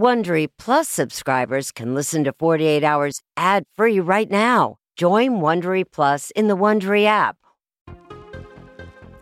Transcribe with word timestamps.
Wondery 0.00 0.48
Plus 0.56 0.88
subscribers 0.88 1.70
can 1.70 1.94
listen 1.94 2.24
to 2.24 2.32
48 2.32 2.82
Hours 2.82 3.20
ad 3.36 3.64
free 3.76 4.00
right 4.00 4.30
now. 4.30 4.76
Join 4.96 5.42
Wondery 5.42 5.84
Plus 5.92 6.30
in 6.30 6.48
the 6.48 6.56
Wondery 6.56 7.04
app. 7.04 7.36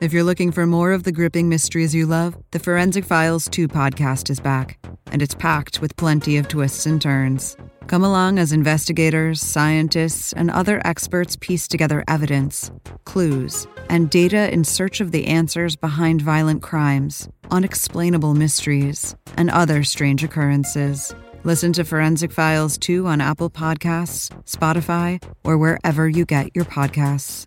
If 0.01 0.13
you're 0.13 0.23
looking 0.23 0.53
for 0.53 0.69
more 0.69 0.93
of 0.93 1.03
the 1.03 1.11
gripping 1.11 1.49
mysteries 1.49 1.97
you 1.97 2.07
love, 2.07 2.37
the 2.53 2.61
Forensic 2.61 3.05
Files 3.05 3.49
2 3.49 3.67
podcast 3.67 4.31
is 4.31 4.39
back, 4.39 4.79
and 5.11 5.21
it's 5.21 5.35
packed 5.35 5.81
with 5.81 5.97
plenty 5.97 6.37
of 6.37 6.47
twists 6.47 6.87
and 6.87 7.03
turns. 7.03 7.57
Come 7.89 8.05
along 8.05 8.39
as 8.39 8.53
investigators, 8.53 9.41
scientists, 9.41 10.35
and 10.35 10.51
other 10.51 10.83
experts 10.87 11.37
piece 11.41 11.67
together 11.67 12.05
evidence, 12.07 12.71
clues, 13.07 13.67
and 13.89 14.11
data 14.11 14.53
in 14.53 14.65
search 14.65 15.01
of 15.01 15.11
the 15.11 15.27
answers 15.27 15.75
behind 15.75 16.21
violent 16.21 16.61
crimes, 16.61 17.31
unexplainable 17.51 18.35
mysteries, 18.35 19.17
and 19.39 19.49
other 19.49 19.85
strange 19.85 20.23
occurrences. 20.23 21.15
Listen 21.45 21.73
to 21.73 21.83
Forensic 21.83 22.31
Files 22.31 22.77
2 22.77 23.07
on 23.07 23.23
Apple 23.23 23.49
Podcasts, 23.49 24.29
Spotify, 24.45 25.23
or 25.43 25.57
wherever 25.57 26.07
you 26.07 26.27
get 26.27 26.55
your 26.55 26.67
podcasts. 26.67 27.47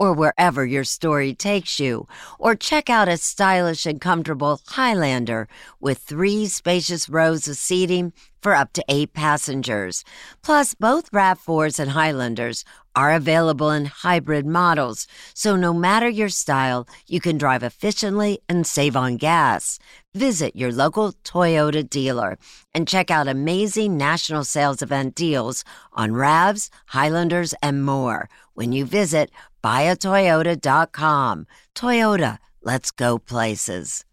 or 0.00 0.14
wherever 0.14 0.64
your 0.64 0.82
story 0.82 1.34
takes 1.34 1.78
you. 1.78 2.08
Or 2.38 2.56
check 2.56 2.88
out 2.88 3.06
a 3.06 3.18
stylish 3.18 3.84
and 3.84 4.00
comfortable 4.00 4.62
Highlander 4.66 5.46
with 5.78 5.98
three 5.98 6.46
spacious 6.46 7.06
rows 7.10 7.46
of 7.46 7.58
seating 7.58 8.14
for 8.40 8.54
up 8.54 8.72
to 8.72 8.84
eight 8.88 9.12
passengers. 9.12 10.02
Plus, 10.42 10.74
both 10.74 11.10
RAV4s 11.10 11.78
and 11.78 11.90
Highlanders 11.90 12.64
are 12.96 13.12
available 13.12 13.70
in 13.70 13.84
hybrid 13.84 14.46
models, 14.46 15.06
so 15.34 15.54
no 15.54 15.72
matter 15.72 16.08
your 16.08 16.28
style, 16.28 16.88
you 17.06 17.20
can 17.20 17.38
drive 17.38 17.62
efficiently 17.62 18.40
and 18.48 18.66
save 18.66 18.96
on 18.96 19.16
gas. 19.16 19.78
Visit 20.14 20.56
your 20.56 20.72
local 20.72 21.12
Toyota 21.22 21.88
dealer 21.88 22.36
and 22.74 22.88
check 22.88 23.10
out 23.10 23.28
amazing 23.28 23.96
national 23.96 24.42
sales 24.44 24.82
event 24.82 25.14
deals 25.14 25.62
on 25.92 26.10
RAVs, 26.12 26.68
Highlanders, 26.86 27.54
and 27.62 27.84
more 27.84 28.28
when 28.54 28.72
you 28.72 28.84
visit 28.84 29.30
buyatoyota.com. 29.62 31.46
Toyota, 31.74 32.38
let's 32.62 32.90
go 32.90 33.18
places. 33.18 34.04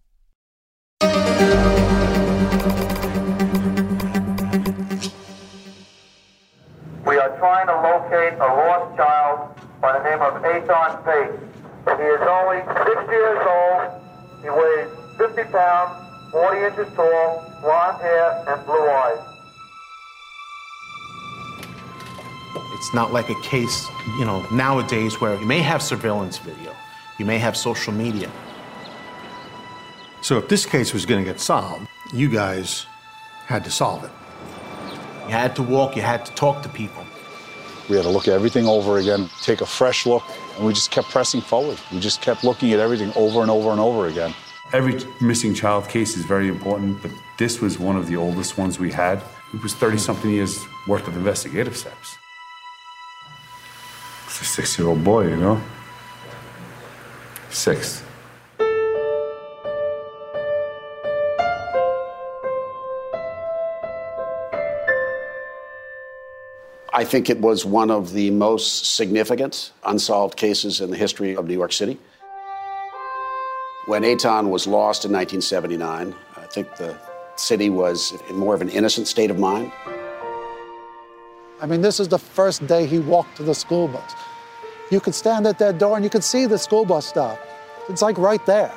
We 7.07 7.15
are 7.17 7.37
trying 7.37 7.67
to 7.67 7.75
locate 7.75 8.33
a 8.33 8.49
lost 8.51 8.97
child 8.97 9.55
by 9.81 9.97
the 9.97 10.03
name 10.03 10.21
of 10.21 10.33
Etan 10.43 11.03
Patz. 11.05 11.37
He 11.87 12.03
is 12.03 12.21
only 12.21 12.59
six 12.83 12.99
years 13.09 13.39
old. 13.47 13.87
He 14.41 14.49
weighs 14.49 14.89
50 15.17 15.43
pounds, 15.51 16.31
40 16.31 16.65
inches 16.65 16.93
tall, 16.95 17.45
blonde 17.61 18.01
hair, 18.01 18.43
and 18.49 18.65
blue 18.65 18.89
eyes. 18.89 19.36
It's 22.73 22.93
not 22.93 23.13
like 23.13 23.29
a 23.29 23.41
case, 23.41 23.87
you 24.19 24.25
know, 24.25 24.45
nowadays 24.51 25.19
where 25.19 25.39
you 25.39 25.45
may 25.45 25.59
have 25.59 25.81
surveillance 25.81 26.37
video, 26.37 26.75
you 27.17 27.25
may 27.25 27.37
have 27.37 27.55
social 27.57 27.93
media. 27.93 28.31
So 30.21 30.37
if 30.37 30.47
this 30.47 30.65
case 30.65 30.93
was 30.93 31.05
going 31.05 31.23
to 31.23 31.31
get 31.31 31.39
solved, 31.39 31.87
you 32.13 32.29
guys 32.29 32.85
had 33.45 33.63
to 33.63 33.71
solve 33.71 34.03
it. 34.03 34.11
You 35.27 35.33
had 35.33 35.55
to 35.57 35.63
walk, 35.63 35.95
you 35.95 36.01
had 36.01 36.25
to 36.25 36.33
talk 36.33 36.63
to 36.63 36.69
people. 36.69 37.03
We 37.89 37.95
had 37.95 38.03
to 38.03 38.09
look 38.09 38.27
at 38.27 38.33
everything 38.33 38.65
over 38.65 38.97
again, 38.97 39.29
take 39.41 39.61
a 39.61 39.65
fresh 39.65 40.05
look, 40.05 40.23
and 40.57 40.65
we 40.65 40.73
just 40.73 40.91
kept 40.91 41.09
pressing 41.09 41.41
forward. 41.41 41.79
We 41.91 41.99
just 41.99 42.21
kept 42.21 42.43
looking 42.43 42.73
at 42.73 42.79
everything 42.79 43.13
over 43.15 43.41
and 43.41 43.49
over 43.49 43.71
and 43.71 43.79
over 43.79 44.07
again. 44.07 44.33
Every 44.73 44.99
missing 45.21 45.53
child 45.53 45.87
case 45.87 46.17
is 46.17 46.25
very 46.25 46.49
important, 46.49 47.01
but 47.01 47.11
this 47.37 47.61
was 47.61 47.79
one 47.79 47.95
of 47.95 48.07
the 48.07 48.17
oldest 48.17 48.57
ones 48.57 48.79
we 48.79 48.91
had. 48.91 49.23
It 49.53 49.63
was 49.63 49.73
30 49.73 49.97
something 49.97 50.29
years 50.29 50.65
worth 50.87 51.07
of 51.07 51.15
investigative 51.15 51.77
steps. 51.77 52.17
It's 54.39 54.49
a 54.49 54.53
six 54.53 54.77
year 54.77 54.87
old 54.87 55.03
boy, 55.03 55.29
you 55.29 55.35
know? 55.35 55.59
Six. 57.49 58.03
I 66.93 67.03
think 67.03 67.31
it 67.31 67.41
was 67.41 67.65
one 67.65 67.89
of 67.89 68.13
the 68.13 68.29
most 68.29 68.95
significant 68.95 69.71
unsolved 69.83 70.37
cases 70.37 70.81
in 70.81 70.91
the 70.91 70.97
history 70.97 71.35
of 71.35 71.47
New 71.47 71.55
York 71.55 71.71
City. 71.71 71.97
When 73.87 74.03
Etan 74.03 74.51
was 74.51 74.67
lost 74.67 75.03
in 75.03 75.11
1979, 75.13 76.13
I 76.35 76.41
think 76.41 76.75
the 76.75 76.95
city 77.37 77.71
was 77.71 78.13
in 78.29 78.35
more 78.35 78.53
of 78.53 78.61
an 78.61 78.69
innocent 78.69 79.07
state 79.07 79.31
of 79.31 79.39
mind. 79.39 79.71
I 81.59 81.65
mean, 81.65 81.81
this 81.81 81.99
is 81.99 82.07
the 82.07 82.19
first 82.19 82.67
day 82.67 82.85
he 82.85 82.99
walked 82.99 83.35
to 83.37 83.43
the 83.43 83.55
school 83.55 83.87
bus. 83.87 84.13
You 84.89 85.01
could 85.01 85.15
stand 85.15 85.45
at 85.45 85.59
that 85.59 85.77
door 85.77 85.97
and 85.97 86.03
you 86.03 86.09
could 86.09 86.23
see 86.23 86.45
the 86.45 86.57
school 86.57 86.85
bus 86.85 87.05
stop. 87.05 87.39
It's 87.89 88.01
like 88.01 88.17
right 88.17 88.45
there. 88.45 88.71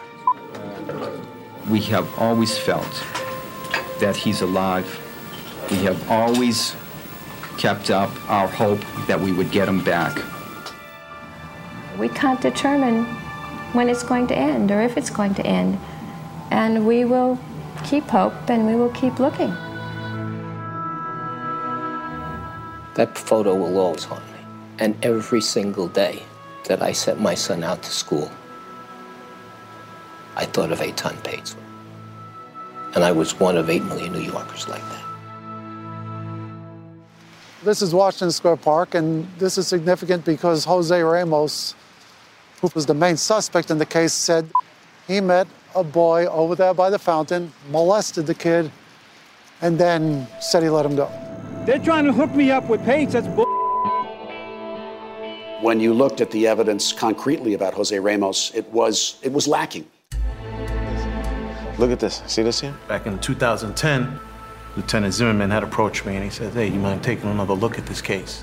We 1.69 1.81
have 1.83 2.09
always 2.19 2.59
felt 2.59 3.05
that 4.01 4.17
he's 4.17 4.41
alive. 4.41 4.89
We 5.71 5.77
have 5.79 6.11
always 6.11 6.75
kept 7.59 7.91
up 7.91 8.11
our 8.29 8.49
hope 8.49 8.81
that 9.07 9.21
we 9.21 9.31
would 9.31 9.53
get 9.53 9.69
him 9.69 9.85
back. 9.85 10.21
We 11.97 12.09
can't 12.09 12.41
determine 12.41 13.05
when 13.73 13.89
it's 13.89 14.03
going 14.03 14.27
to 14.29 14.37
end 14.37 14.73
or 14.73 14.83
if 14.83 14.97
it's 14.97 15.11
going 15.11 15.35
to 15.35 15.47
end. 15.47 15.79
And 16.51 16.87
we 16.87 17.05
will 17.05 17.39
keep 17.85 18.05
hope 18.05 18.33
and 18.49 18.67
we 18.67 18.75
will 18.75 18.91
keep 18.91 19.21
looking. 19.21 19.51
That 22.95 23.17
photo 23.17 23.55
will 23.55 23.79
always 23.79 24.03
haunt 24.05 24.25
me. 24.25 24.30
And 24.81 24.97
every 25.05 25.43
single 25.43 25.89
day 25.89 26.23
that 26.65 26.81
I 26.81 26.93
sent 26.93 27.21
my 27.21 27.35
son 27.35 27.63
out 27.63 27.83
to 27.83 27.91
school, 27.91 28.33
I 30.37 30.47
thought 30.47 30.73
of 30.73 30.81
Etan 30.81 31.23
Patz. 31.23 31.55
And 32.95 33.05
I 33.05 33.13
was 33.13 33.39
one 33.39 33.59
of 33.59 33.69
eight 33.69 33.85
million 33.85 34.15
New 34.15 34.21
Yorkers 34.21 34.67
like 34.69 34.81
that. 34.81 35.05
This 37.63 37.83
is 37.83 37.93
Washington 37.93 38.31
Square 38.31 38.57
Park, 38.57 38.95
and 38.95 39.29
this 39.39 39.59
is 39.59 39.69
significant 39.69 40.25
because 40.25 40.65
Jose 40.65 40.99
Ramos, 40.99 41.75
who 42.63 42.71
was 42.75 42.87
the 42.87 42.95
main 42.95 43.19
suspect 43.19 43.71
in 43.71 43.77
the 43.77 43.85
case, 43.85 44.15
said 44.15 44.51
he 45.07 45.21
met 45.21 45.47
a 45.75 45.85
boy 45.85 46.25
over 46.25 46.55
there 46.55 46.73
by 46.73 46.89
the 46.89 46.99
fountain, 46.99 47.53
molested 47.69 48.27
the 48.27 48.35
kid, 48.35 48.73
and 49.61 49.79
then 49.79 50.27
said 50.41 50.63
he 50.63 50.71
let 50.71 50.87
him 50.87 50.97
go. 50.97 51.11
They're 51.67 51.79
trying 51.79 52.07
to 52.07 52.15
hook 52.15 52.35
me 52.35 52.51
up 52.51 52.71
with 52.71 52.83
Patz. 52.87 53.13
That's 53.13 53.29
bull. 53.29 53.60
When 55.61 55.79
you 55.79 55.93
looked 55.93 56.23
at 56.23 56.31
the 56.31 56.47
evidence 56.47 56.91
concretely 56.91 57.53
about 57.53 57.75
Jose 57.75 57.99
Ramos, 57.99 58.51
it 58.55 58.67
was 58.73 59.17
it 59.23 59.31
was 59.31 59.47
lacking. 59.47 59.87
Look 61.79 61.91
at 61.91 62.01
this. 62.01 62.23
See 62.27 62.43
this 62.43 62.61
here? 62.63 62.75
Back 62.89 63.07
in 63.07 63.19
2010, 63.19 64.19
Lieutenant 64.77 65.13
Zimmerman 65.13 65.51
had 65.51 65.63
approached 65.63 66.07
me 66.07 66.15
and 66.15 66.25
he 66.25 66.31
said, 66.31 66.55
Hey, 66.55 66.69
you 66.69 66.79
mind 66.79 67.03
taking 67.03 67.29
another 67.29 67.53
look 67.53 67.79
at 67.79 67.85
this 67.85 68.01
case? 68.01 68.43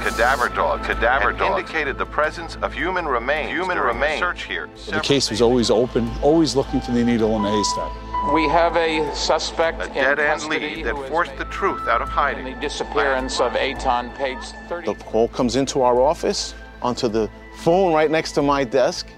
Cadaver 0.00 0.50
dog, 0.50 0.84
cadaver 0.84 1.32
dog 1.32 1.58
indicated 1.58 1.96
the 1.96 2.04
presence 2.04 2.56
of 2.60 2.74
human 2.74 3.06
remains. 3.06 3.50
Human 3.50 3.78
remains. 3.78 4.18
Search 4.18 4.44
here. 4.44 4.68
The 4.90 5.00
case 5.00 5.30
was 5.30 5.40
always 5.40 5.70
open, 5.70 6.10
always 6.20 6.54
looking 6.54 6.82
for 6.82 6.92
the 6.92 7.02
needle 7.02 7.34
in 7.36 7.42
the 7.44 7.50
haystack. 7.50 8.11
We 8.30 8.46
have 8.48 8.76
a 8.76 9.12
suspect 9.16 9.80
A 9.80 9.86
in 9.86 9.94
dead 9.94 10.18
end 10.20 10.40
custody 10.40 10.76
lead 10.76 10.86
that 10.86 11.08
forced 11.08 11.36
the 11.38 11.44
truth 11.46 11.88
out 11.88 12.00
of 12.00 12.08
hiding. 12.08 12.44
the 12.44 12.60
disappearance 12.60 13.40
of 13.40 13.52
Etan 13.54 14.14
Patz. 14.14 14.52
30 14.68 14.94
The 14.94 15.04
call 15.04 15.26
comes 15.26 15.56
into 15.56 15.82
our 15.82 16.00
office, 16.00 16.54
onto 16.82 17.08
the 17.08 17.28
phone 17.56 17.92
right 17.92 18.10
next 18.10 18.32
to 18.32 18.42
my 18.42 18.62
desk. 18.62 19.08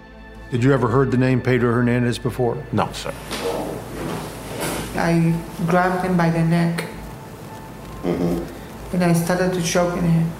Did 0.51 0.65
you 0.65 0.73
ever 0.73 0.89
heard 0.89 1.11
the 1.11 1.19
name 1.19 1.43
Pedro 1.43 1.71
Hernandez 1.71 2.19
before? 2.19 2.57
No, 2.73 2.91
sir. 2.93 3.13
I 4.97 5.39
grabbed 5.67 6.07
him 6.07 6.17
by 6.17 6.31
the 6.31 6.43
neck 6.43 6.85
and 8.05 9.05
I 9.05 9.13
started 9.13 9.53
to 9.53 9.63
choking 9.63 10.03
him. 10.03 10.33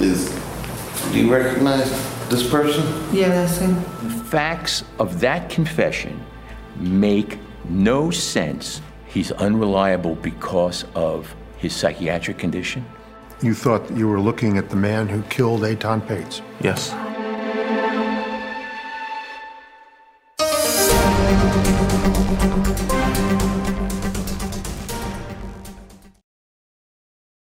Is 0.00 0.30
do 1.12 1.18
you 1.18 1.32
recognize 1.32 1.90
this 2.28 2.48
person? 2.48 2.84
Yeah, 3.12 3.28
that's 3.30 3.58
him. 3.58 3.74
The 3.74 4.24
facts 4.24 4.84
of 5.00 5.18
that 5.20 5.50
confession 5.50 6.24
make 6.76 7.38
no 7.68 8.10
sense 8.10 8.80
He's 9.12 9.30
unreliable 9.30 10.14
because 10.14 10.86
of 10.94 11.34
his 11.58 11.76
psychiatric 11.76 12.38
condition. 12.38 12.86
You 13.42 13.52
thought 13.52 13.90
you 13.90 14.08
were 14.08 14.20
looking 14.20 14.56
at 14.56 14.70
the 14.70 14.76
man 14.76 15.06
who 15.06 15.20
killed 15.24 15.60
Etan 15.60 16.06
Patz? 16.06 16.40
Yes. 16.62 16.94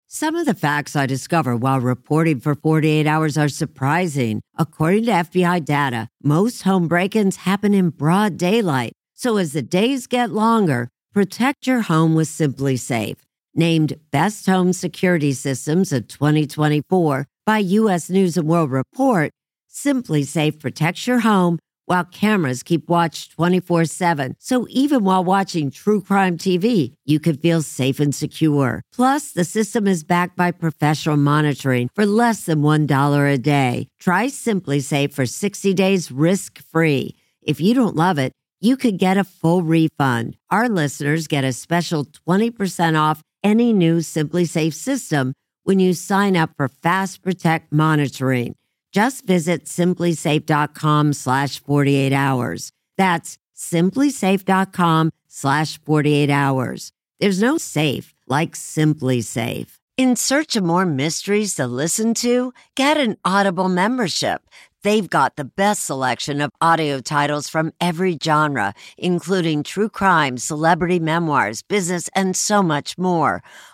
Some 0.08 0.36
of 0.36 0.46
the 0.46 0.54
facts 0.54 0.96
I 0.98 1.06
discover 1.06 1.56
while 1.56 1.80
reporting 1.80 2.42
for 2.42 2.56
48 2.56 3.08
hours 3.08 3.38
are 3.38 3.50
surprising. 3.50 4.42
According 4.58 5.06
to 5.06 5.12
FBI 5.12 5.64
data, 5.64 6.10
most 6.22 6.64
home 6.64 6.90
break 6.90 7.16
ins 7.16 7.38
happen 7.38 7.74
in 7.74 7.90
broad 7.90 8.38
daylight. 8.38 8.94
So 9.24 9.38
as 9.38 9.54
the 9.54 9.62
days 9.62 10.06
get 10.06 10.32
longer, 10.32 10.90
protect 11.14 11.66
your 11.66 11.84
home 11.84 12.14
with 12.14 12.28
SimpliSafe. 12.28 13.20
Named 13.56 13.98
Best 14.12 14.48
Home 14.48 14.74
Security 14.74 15.32
Systems 15.32 15.94
of 15.94 16.10
2024 16.10 17.26
by 17.46 17.60
U.S. 17.60 18.10
News 18.10 18.36
and 18.36 18.50
World 18.50 18.72
Report, 18.72 19.32
SimpliSafe 19.74 20.60
protects 20.60 21.08
your 21.08 21.20
home 21.20 21.58
while 21.86 22.04
cameras 22.04 22.64
keep 22.64 22.90
watch 22.90 23.30
24 23.30 23.86
7. 23.86 24.36
So 24.40 24.68
even 24.70 25.06
while 25.06 25.24
watching 25.24 25.72
true 25.72 26.02
crime 26.02 26.38
TV, 26.38 26.92
you 27.06 27.22
can 27.22 27.38
feel 27.38 27.62
safe 27.62 28.02
and 28.02 28.14
secure. 28.14 28.82
Plus, 28.92 29.32
the 29.32 29.46
system 29.46 29.88
is 29.88 30.04
backed 30.04 30.36
by 30.36 30.52
professional 30.52 31.16
monitoring 31.16 31.90
for 31.96 32.06
less 32.06 32.44
than 32.44 32.62
$1 32.62 33.34
a 33.34 33.38
day. 33.38 33.88
Try 34.02 34.26
SimpliSafe 34.26 35.14
for 35.14 35.26
60 35.26 35.74
days 35.74 36.12
risk 36.12 36.62
free. 36.74 37.16
If 37.42 37.62
you 37.62 37.74
don't 37.74 37.96
love 37.96 38.20
it, 38.20 38.34
you 38.64 38.78
could 38.78 38.98
get 38.98 39.18
a 39.18 39.26
full 39.26 39.62
refund. 39.62 40.38
Our 40.50 40.70
listeners 40.70 41.28
get 41.28 41.44
a 41.44 41.52
special 41.52 42.06
20% 42.06 42.98
off 42.98 43.22
any 43.44 43.74
new 43.74 43.98
SimpliSafe 43.98 44.74
system 44.74 45.34
when 45.64 45.80
you 45.80 45.94
sign 45.94 46.38
up 46.38 46.52
for 46.56 46.70
Fast 46.70 47.22
Protect 47.22 47.74
monitoring. 47.74 48.56
Just 48.94 49.26
visit 49.26 49.66
simplisafe.com 49.66 51.14
slash 51.14 51.60
48 51.60 52.14
hours. 52.14 52.72
That's 52.98 53.38
simplisafe.com 53.56 55.12
slash 55.28 55.82
48 55.82 56.30
hours. 56.30 56.92
There's 57.20 57.42
no 57.42 57.58
safe 57.58 58.14
like 58.28 58.52
SimpliSafe. 58.52 59.78
In 59.98 60.16
search 60.16 60.56
of 60.56 60.64
more 60.64 60.86
mysteries 60.86 61.56
to 61.56 61.68
listen 61.68 62.14
to, 62.16 62.54
get 62.76 62.98
an 62.98 63.18
Audible 63.26 63.70
membership. 63.70 64.42
They've 64.84 65.10
got 65.10 65.38
the 65.38 65.46
best 65.46 65.86
selection 65.86 66.42
of 66.42 66.52
audio 66.60 67.00
titles 67.00 67.48
from 67.48 67.72
every 67.80 68.18
genre, 68.22 68.74
including 68.98 69.64
true 69.64 69.88
crime, 69.88 70.38
celebrity 70.38 71.00
memoirs, 71.00 71.62
business, 71.62 72.10
and 72.14 72.36
so 72.36 72.62
much 72.62 72.98
more. 72.98 73.42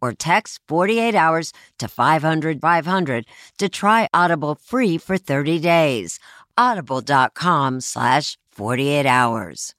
or 0.00 0.12
text 0.12 0.60
48 0.68 1.14
hours 1.14 1.52
to 1.78 1.88
500 1.88 2.60
500 2.60 3.24
to 3.58 3.68
try 3.68 4.08
Audible 4.12 4.54
free 4.54 4.98
for 4.98 5.18
30 5.18 5.58
days. 5.60 6.18
Audible.com 6.58 7.80
slash 7.80 8.38
48 8.52 9.06
hours. 9.06 9.74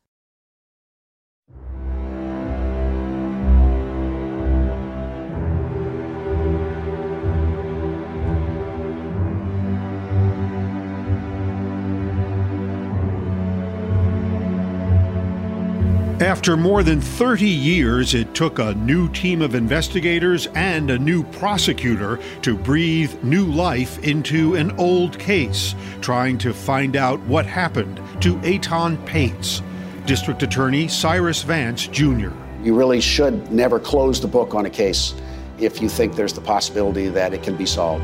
After 16.20 16.58
more 16.58 16.82
than 16.82 17.00
30 17.00 17.48
years, 17.48 18.16
it 18.16 18.34
took 18.34 18.58
a 18.58 18.74
new 18.74 19.08
team 19.10 19.40
of 19.40 19.54
investigators 19.54 20.48
and 20.56 20.90
a 20.90 20.98
new 20.98 21.24
prosecutor 21.24 22.20
to 22.42 22.58
breathe 22.58 23.24
new 23.24 23.46
life 23.46 24.00
into 24.00 24.56
an 24.56 24.72
old 24.80 25.20
case, 25.20 25.76
trying 26.02 26.40
to 26.40 26.56
find 26.56 26.96
out 26.96 27.20
what 27.28 27.46
happened 27.46 27.98
to 28.22 28.36
Etan 28.38 29.06
Patz. 29.06 29.62
District 30.08 30.42
Attorney 30.42 30.88
Cyrus 30.88 31.44
Vance 31.44 31.86
Jr. 31.86 32.32
You 32.64 32.74
really 32.74 33.00
should 33.00 33.52
never 33.52 33.80
close 33.80 34.20
the 34.20 34.28
book 34.28 34.56
on 34.56 34.66
a 34.66 34.72
case 34.72 35.14
if 35.60 35.84
you 35.84 35.88
think 35.88 36.16
there's 36.16 36.34
the 36.34 36.42
possibility 36.42 37.10
that 37.10 37.36
it 37.36 37.44
can 37.44 37.56
be 37.56 37.68
solved. 37.68 38.04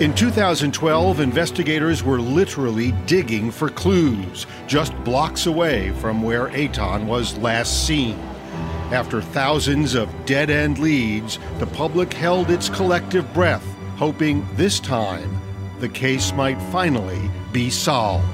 In 0.00 0.14
2012, 0.14 1.20
investigators 1.20 2.02
were 2.02 2.18
literally 2.18 2.92
digging 3.04 3.50
for 3.50 3.68
clues 3.68 4.46
just 4.66 4.96
blocks 5.04 5.44
away 5.44 5.90
from 5.90 6.22
where 6.22 6.48
Etan 6.48 7.04
was 7.04 7.36
last 7.36 7.86
seen. 7.86 8.18
After 8.92 9.20
thousands 9.20 9.94
of 9.94 10.08
dead 10.24 10.48
end 10.48 10.78
leads, 10.78 11.38
the 11.58 11.66
public 11.66 12.14
held 12.14 12.50
its 12.50 12.70
collective 12.70 13.30
breath, 13.34 13.62
hoping 13.96 14.48
this 14.54 14.80
time 14.80 15.38
the 15.80 15.88
case 15.90 16.32
might 16.32 16.58
finally 16.72 17.30
be 17.52 17.68
solved. 17.68 18.24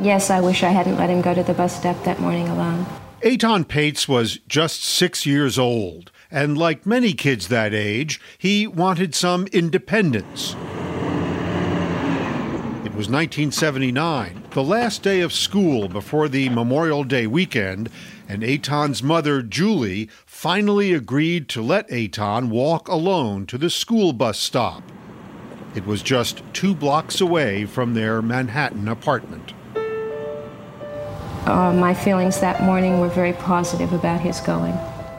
Yes, 0.00 0.30
I 0.30 0.40
wish 0.40 0.64
I 0.64 0.70
hadn't 0.70 0.96
let 0.96 1.10
him 1.10 1.22
go 1.22 1.32
to 1.32 1.44
the 1.44 1.54
bus 1.54 1.76
stop 1.78 2.02
that 2.02 2.18
morning 2.18 2.48
alone. 2.48 2.84
Etan 3.22 3.68
Patz 3.68 4.08
was 4.08 4.40
just 4.48 4.82
six 4.82 5.24
years 5.24 5.56
old, 5.56 6.10
and 6.28 6.58
like 6.58 6.84
many 6.84 7.12
kids 7.12 7.46
that 7.46 7.72
age, 7.72 8.20
he 8.36 8.66
wanted 8.66 9.14
some 9.14 9.46
independence. 9.52 10.56
It 12.84 12.96
was 12.96 13.08
1979, 13.08 14.42
the 14.50 14.64
last 14.64 15.04
day 15.04 15.20
of 15.20 15.32
school 15.32 15.86
before 15.86 16.28
the 16.28 16.48
Memorial 16.48 17.04
Day 17.04 17.28
weekend, 17.28 17.88
and 18.28 18.42
Etan's 18.42 19.04
mother, 19.04 19.40
Julie, 19.40 20.10
finally 20.26 20.92
agreed 20.92 21.48
to 21.50 21.62
let 21.62 21.88
Etan 21.90 22.48
walk 22.48 22.88
alone 22.88 23.46
to 23.46 23.56
the 23.56 23.70
school 23.70 24.12
bus 24.12 24.36
stop. 24.36 24.82
It 25.76 25.86
was 25.86 26.02
just 26.02 26.42
two 26.52 26.74
blocks 26.74 27.20
away 27.20 27.66
from 27.66 27.94
their 27.94 28.20
Manhattan 28.20 28.88
apartment. 28.88 29.52
Uh, 31.46 31.72
my 31.72 31.92
feelings 31.92 32.40
that 32.40 32.62
morning 32.62 33.00
were 33.00 33.08
very 33.08 33.32
positive 33.32 33.92
about 33.92 34.20
his 34.20 34.40
going. 34.40 34.74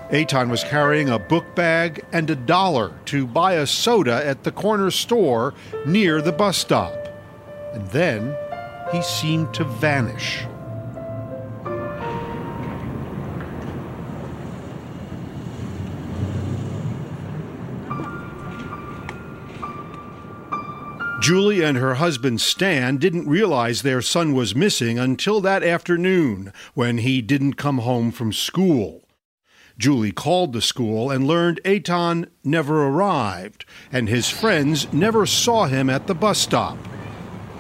Etan 0.10 0.50
was 0.50 0.64
carrying 0.64 1.10
a 1.10 1.18
book 1.18 1.56
bag 1.56 2.06
and 2.14 2.30
a 2.30 2.36
dollar 2.36 2.94
to 3.06 3.26
buy 3.26 3.54
a 3.54 3.66
soda 3.66 4.26
at 4.26 4.44
the 4.44 4.52
corner 4.52 4.92
store 4.92 5.54
near 5.86 6.22
the 6.22 6.32
bus 6.32 6.58
stop. 6.58 6.94
And 7.74 7.90
then 7.90 8.38
he 8.92 9.02
seemed 9.02 9.54
to 9.56 9.64
vanish. 9.64 10.46
Julie 21.24 21.62
and 21.62 21.78
her 21.78 21.94
husband 21.94 22.42
Stan 22.42 22.98
didn't 22.98 23.30
realize 23.30 23.82
their 23.82 24.02
son 24.02 24.34
was 24.34 24.58
missing 24.58 25.00
until 25.00 25.40
that 25.40 25.64
afternoon 25.64 26.52
when 26.74 26.98
he 26.98 27.22
didn't 27.22 27.54
come 27.54 27.78
home 27.78 28.12
from 28.12 28.34
school. 28.34 29.08
Julie 29.78 30.12
called 30.12 30.52
the 30.52 30.62
school 30.62 31.10
and 31.10 31.26
learned 31.26 31.62
Etan 31.64 32.28
never 32.44 32.86
arrived, 32.86 33.64
and 33.90 34.10
his 34.10 34.30
friends 34.30 34.92
never 34.92 35.26
saw 35.26 35.64
him 35.68 35.90
at 35.90 36.08
the 36.08 36.14
bus 36.14 36.40
stop. 36.40 36.78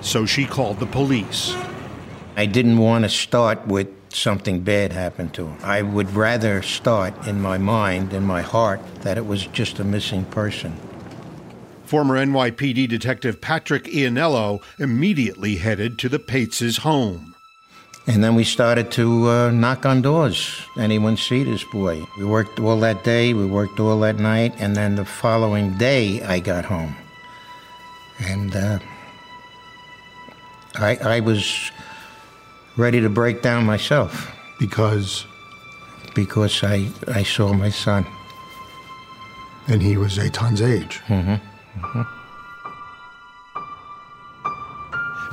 So 0.01 0.25
she 0.25 0.45
called 0.45 0.81
the 0.81 0.85
police. 0.85 1.55
I 2.35 2.47
didn't 2.47 2.79
want 2.79 3.05
to 3.05 3.09
start 3.09 3.65
with 3.65 3.87
something 4.13 4.59
bad 4.59 4.91
happened 4.91 5.33
to 5.35 5.47
him. 5.47 5.57
I 5.63 5.83
would 5.83 6.13
rather 6.13 6.61
start 6.63 7.27
in 7.27 7.39
my 7.39 7.57
mind, 7.57 8.11
in 8.11 8.25
my 8.25 8.41
heart, 8.41 8.81
that 9.03 9.17
it 9.17 9.25
was 9.25 9.45
just 9.47 9.79
a 9.79 9.85
missing 9.85 10.25
person. 10.25 10.77
Former 11.93 12.15
NYPD 12.25 12.89
Detective 12.89 13.39
Patrick 13.39 13.83
Ianello 13.83 14.63
immediately 14.79 15.57
headed 15.57 15.99
to 15.99 16.09
the 16.09 16.17
Patz' 16.17 16.77
home. 16.77 17.35
And 18.07 18.23
then 18.23 18.33
we 18.33 18.43
started 18.43 18.89
to 18.93 19.29
uh, 19.29 19.51
knock 19.51 19.85
on 19.85 20.01
doors. 20.01 20.59
Anyone 20.75 21.17
see 21.17 21.43
this 21.43 21.63
boy? 21.65 22.03
We 22.17 22.25
worked 22.25 22.59
all 22.59 22.79
that 22.79 23.03
day, 23.03 23.35
we 23.35 23.45
worked 23.45 23.79
all 23.79 23.99
that 23.99 24.15
night, 24.15 24.55
and 24.57 24.75
then 24.75 24.95
the 24.95 25.05
following 25.05 25.77
day 25.77 26.23
I 26.23 26.39
got 26.39 26.65
home. 26.65 26.95
And 28.19 28.55
uh, 28.55 28.79
I, 30.73 30.95
I 30.95 31.19
was 31.19 31.71
ready 32.75 33.01
to 33.01 33.09
break 33.09 33.43
down 33.43 33.67
myself. 33.67 34.35
Because? 34.59 35.27
Because 36.15 36.63
I, 36.63 36.87
I 37.07 37.21
saw 37.21 37.53
my 37.53 37.69
son. 37.69 38.03
And 39.67 39.79
he 39.79 39.95
was 39.95 40.17
Etan's 40.17 40.59
age. 40.59 40.99
Mm-hmm. 41.05 41.52
Mm-hmm. 41.75 42.01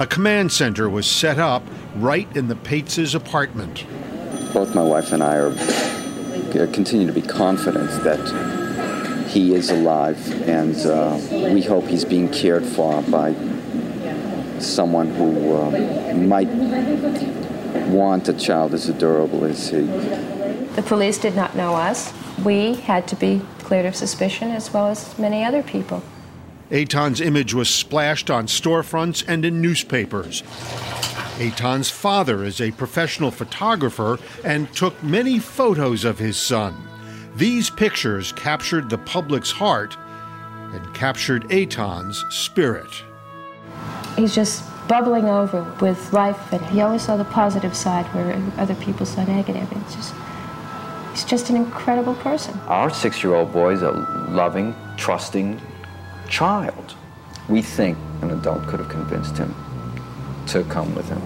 A 0.02 0.06
command 0.06 0.50
center 0.50 0.88
was 0.88 1.06
set 1.06 1.38
up 1.38 1.62
right 1.96 2.26
in 2.34 2.48
the 2.48 2.56
Patz' 2.56 3.12
apartment. 3.12 3.84
Both 4.54 4.74
my 4.74 4.82
wife 4.82 5.12
and 5.12 5.22
I 5.22 5.36
are 5.36 5.50
uh, 5.50 6.66
continue 6.72 7.06
to 7.06 7.12
be 7.12 7.20
confident 7.20 7.90
that 8.02 9.28
he 9.28 9.54
is 9.54 9.70
alive, 9.70 10.18
and 10.48 10.74
uh, 10.86 11.20
we 11.52 11.62
hope 11.62 11.86
he's 11.86 12.04
being 12.04 12.30
cared 12.30 12.64
for 12.64 13.02
by 13.02 13.34
someone 14.58 15.08
who 15.14 15.54
uh, 15.54 16.14
might 16.14 16.48
want 17.88 18.28
a 18.28 18.32
child 18.32 18.72
as 18.72 18.88
adorable 18.88 19.44
as 19.44 19.68
he. 19.68 19.82
The 19.82 20.84
police 20.86 21.18
did 21.18 21.36
not 21.36 21.54
know 21.54 21.74
us. 21.74 22.12
We 22.42 22.74
had 22.74 23.06
to 23.08 23.16
be 23.16 23.42
cleared 23.58 23.86
of 23.86 23.94
suspicion 23.94 24.50
as 24.50 24.72
well 24.72 24.88
as 24.88 25.18
many 25.18 25.44
other 25.44 25.62
people. 25.62 26.02
Etan's 26.70 27.20
image 27.20 27.52
was 27.52 27.68
splashed 27.68 28.30
on 28.30 28.46
storefronts 28.46 29.24
and 29.26 29.44
in 29.44 29.60
newspapers. 29.60 30.42
Etan's 31.40 31.90
father 31.90 32.44
is 32.44 32.60
a 32.60 32.70
professional 32.72 33.30
photographer 33.30 34.18
and 34.44 34.72
took 34.72 35.02
many 35.02 35.38
photos 35.38 36.04
of 36.04 36.18
his 36.18 36.36
son. 36.36 36.76
These 37.34 37.70
pictures 37.70 38.32
captured 38.32 38.90
the 38.90 38.98
public's 38.98 39.50
heart 39.50 39.96
and 40.72 40.94
captured 40.94 41.50
Etan's 41.50 42.24
spirit. 42.30 42.90
He's 44.16 44.34
just 44.34 44.62
bubbling 44.86 45.24
over 45.26 45.62
with 45.80 46.12
life, 46.12 46.52
and 46.52 46.64
he 46.66 46.80
always 46.82 47.02
saw 47.02 47.16
the 47.16 47.24
positive 47.24 47.76
side 47.76 48.06
where 48.14 48.34
other 48.58 48.74
people 48.76 49.06
saw 49.06 49.24
negative. 49.24 49.68
It's 49.72 49.94
just, 49.94 50.14
he's 51.12 51.24
just 51.24 51.50
an 51.50 51.56
incredible 51.56 52.14
person. 52.16 52.58
Our 52.66 52.90
six 52.90 53.22
year 53.24 53.34
old 53.34 53.52
boy 53.52 53.72
is 53.72 53.82
a 53.82 53.92
loving, 54.30 54.74
trusting, 54.96 55.60
child. 56.30 56.94
We 57.48 57.60
think 57.60 57.98
an 58.22 58.30
adult 58.30 58.66
could 58.68 58.80
have 58.80 58.88
convinced 58.88 59.36
him 59.36 59.54
to 60.46 60.64
come 60.64 60.94
with 60.94 61.08
him. 61.08 61.20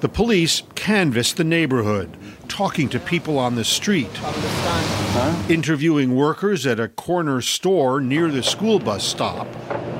The 0.00 0.08
police 0.08 0.62
canvassed 0.74 1.36
the 1.36 1.44
neighborhood, 1.44 2.16
talking 2.48 2.88
to 2.90 2.98
people 2.98 3.38
on 3.38 3.54
the 3.54 3.64
street, 3.64 4.10
huh? 4.14 5.44
interviewing 5.48 6.14
workers 6.14 6.66
at 6.66 6.80
a 6.80 6.88
corner 6.88 7.40
store 7.40 8.00
near 8.00 8.30
the 8.30 8.42
school 8.42 8.78
bus 8.78 9.04
stop. 9.04 9.46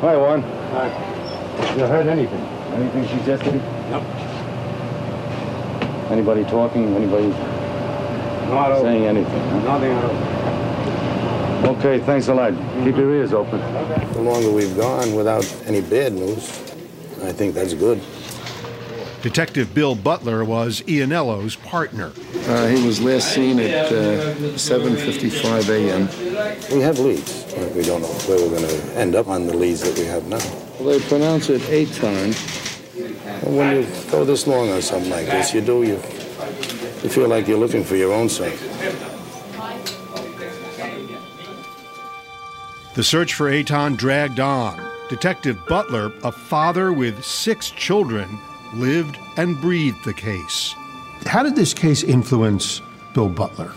Hi, 0.01 0.17
Juan. 0.17 0.43
Hi. 0.43 1.75
You 1.77 1.87
heard 1.87 2.07
anything? 2.07 2.41
Anything 2.75 3.09
suggested? 3.19 3.55
Nope. 3.91 4.03
Anybody 6.11 6.45
talking? 6.45 6.95
Anybody 6.95 7.29
Not 8.49 8.81
saying 8.83 9.05
anything? 9.05 9.41
Huh? 9.51 9.79
Nothing 9.79 9.93
at 9.93 10.05
all. 10.05 10.54
Okay, 11.65 11.99
thanks 12.01 12.29
a 12.29 12.35
lot. 12.35 12.53
Keep 12.85 12.97
your 12.97 13.15
ears 13.15 13.33
open. 13.33 13.59
The 14.13 14.21
longer 14.21 14.51
we've 14.51 14.77
gone 14.77 15.15
without 15.15 15.45
any 15.65 15.81
bad 15.81 16.13
news, 16.13 16.47
I 17.23 17.33
think 17.33 17.55
that's 17.55 17.73
good. 17.73 18.03
Detective 19.23 19.75
Bill 19.75 19.95
Butler 19.95 20.45
was 20.45 20.83
Ianello's 20.83 21.57
partner. 21.57 22.13
Uh, 22.47 22.67
he 22.67 22.87
was 22.87 23.01
last 23.01 23.33
seen 23.33 23.59
at 23.61 23.87
uh, 23.87 24.35
7.55 24.57 25.71
a.m. 25.71 26.77
We 26.77 26.83
have 26.83 26.99
leads, 26.99 27.45
but 27.55 27.73
we 27.73 27.83
don't 27.83 28.03
know 28.03 28.09
where 28.09 28.39
we're 28.39 28.59
going 28.59 28.69
to 28.69 28.99
end 28.99 29.15
up 29.15 29.29
on 29.29 29.47
the 29.47 29.57
leads 29.57 29.81
that 29.81 29.99
we 29.99 30.05
have 30.05 30.27
now. 30.27 30.37
Well, 30.79 30.99
they 30.99 31.01
pronounce 31.09 31.49
it 31.49 31.63
Etan. 31.63 32.35
Well, 33.43 33.57
when 33.57 33.77
you 33.77 34.11
go 34.11 34.27
this 34.27 34.47
long 34.47 34.69
on 34.69 34.83
something 34.83 35.11
like 35.11 35.25
this, 35.25 35.55
you 35.55 35.63
do, 35.63 35.83
you, 35.83 35.95
you 35.95 37.09
feel 37.09 37.29
like 37.29 37.49
you're 37.49 37.59
looking 37.59 37.85
for 37.85 37.97
your 37.97 38.13
own 38.13 38.29
son. 38.29 38.53
The 42.95 43.03
search 43.03 43.35
for 43.35 43.51
Etan 43.51 43.97
dragged 43.97 44.39
on. 44.39 44.81
Detective 45.09 45.59
Butler, 45.67 46.13
a 46.23 46.31
father 46.31 46.93
with 46.93 47.25
six 47.25 47.71
children, 47.71 48.39
lived 48.73 49.19
and 49.37 49.61
breathed 49.61 50.05
the 50.05 50.15
case. 50.15 50.77
How 51.27 51.43
did 51.43 51.57
this 51.57 51.75
case 51.75 52.05
influence 52.05 52.83
Bill 53.13 53.29
Butler? 53.29 53.73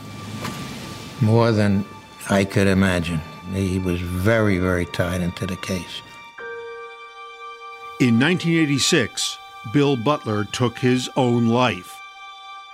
More 1.19 1.51
than 1.51 1.83
I 2.29 2.45
could 2.45 2.67
imagine. 2.67 3.19
He 3.55 3.79
was 3.79 3.99
very, 3.99 4.59
very 4.59 4.85
tied 4.85 5.21
into 5.21 5.47
the 5.47 5.55
case. 5.55 6.01
In 7.99 8.19
1986, 8.19 9.35
Bill 9.73 9.97
Butler 9.97 10.43
took 10.43 10.77
his 10.77 11.09
own 11.17 11.47
life. 11.47 11.99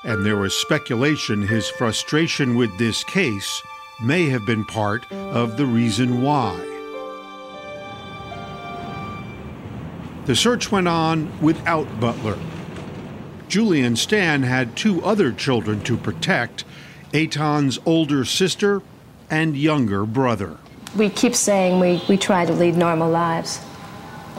And 0.04 0.26
there 0.26 0.36
was 0.36 0.54
speculation 0.54 1.42
his 1.42 1.70
frustration 1.70 2.58
with 2.58 2.78
this 2.78 3.06
case 3.06 3.64
may 4.02 4.30
have 4.30 4.46
been 4.46 4.66
part 4.66 5.12
of 5.12 5.58
the 5.58 5.66
reason 5.66 6.22
why. 6.22 6.56
The 10.26 10.36
search 10.36 10.72
went 10.72 10.88
on 10.88 11.32
without 11.42 12.00
Butler. 12.00 12.38
Julie 13.48 13.82
and 13.82 14.00
Stan 14.00 14.44
had 14.44 14.76
two 14.76 15.04
other 15.04 15.32
children 15.32 15.82
to 15.82 15.98
protect 15.98 16.64
Etan's 17.14 17.78
older 17.86 18.26
sister 18.26 18.82
and 19.30 19.56
younger 19.58 20.06
brother. 20.06 20.58
We 20.96 21.10
keep 21.10 21.36
saying 21.36 21.80
we, 21.80 22.02
we 22.08 22.18
try 22.18 22.46
to 22.46 22.54
lead 22.54 22.76
normal 22.78 23.10
lives, 23.10 23.60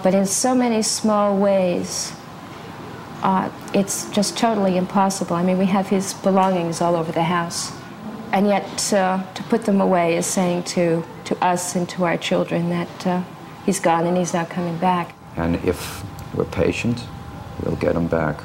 but 0.02 0.14
in 0.14 0.26
so 0.26 0.54
many 0.54 0.82
small 0.82 1.36
ways, 1.36 2.12
uh, 3.22 3.50
it's 3.72 4.10
just 4.10 4.36
totally 4.36 4.76
impossible. 4.76 5.36
I 5.36 5.42
mean, 5.42 5.58
we 5.58 5.66
have 5.66 5.88
his 5.88 6.14
belongings 6.14 6.80
all 6.80 6.96
over 6.96 7.12
the 7.12 7.24
house. 7.24 7.72
And 8.34 8.48
yet, 8.48 8.92
uh, 8.92 9.22
to 9.34 9.42
put 9.44 9.64
them 9.64 9.80
away 9.80 10.16
is 10.16 10.26
saying 10.26 10.64
to, 10.64 11.04
to 11.26 11.44
us 11.44 11.76
and 11.76 11.88
to 11.90 12.04
our 12.04 12.16
children 12.16 12.68
that 12.68 13.06
uh, 13.06 13.22
he's 13.64 13.78
gone 13.78 14.06
and 14.06 14.16
he's 14.16 14.34
not 14.34 14.50
coming 14.50 14.76
back. 14.78 15.14
And 15.36 15.54
if 15.64 16.04
we're 16.34 16.44
patient, 16.44 17.06
we'll 17.62 17.76
get 17.76 17.94
him 17.94 18.08
back. 18.08 18.40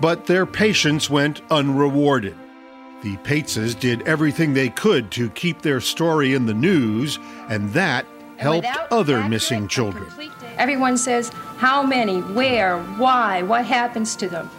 But 0.00 0.24
their 0.24 0.46
patience 0.46 1.10
went 1.10 1.42
unrewarded. 1.50 2.34
The 3.02 3.18
Patzes 3.18 3.78
did 3.78 4.00
everything 4.02 4.54
they 4.54 4.70
could 4.70 5.10
to 5.12 5.28
keep 5.30 5.60
their 5.60 5.82
story 5.82 6.32
in 6.32 6.46
the 6.46 6.54
news, 6.54 7.18
and 7.50 7.70
that 7.74 8.06
helped 8.38 8.68
other 8.90 9.28
missing 9.28 9.68
children. 9.68 10.10
Everyone 10.56 10.96
says, 10.96 11.28
how 11.58 11.82
many, 11.82 12.20
where, 12.20 12.82
why, 12.96 13.42
what 13.42 13.66
happens 13.66 14.16
to 14.16 14.28
them? 14.28 14.50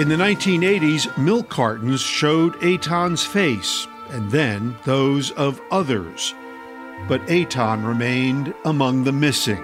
In 0.00 0.08
the 0.08 0.16
1980s, 0.16 1.14
milk 1.18 1.50
cartons 1.50 2.00
showed 2.00 2.54
Etan's 2.62 3.22
face, 3.22 3.86
and 4.08 4.30
then 4.30 4.74
those 4.86 5.30
of 5.32 5.60
others. 5.70 6.34
But 7.06 7.20
Etan 7.26 7.86
remained 7.86 8.54
among 8.64 9.04
the 9.04 9.12
missing. 9.12 9.60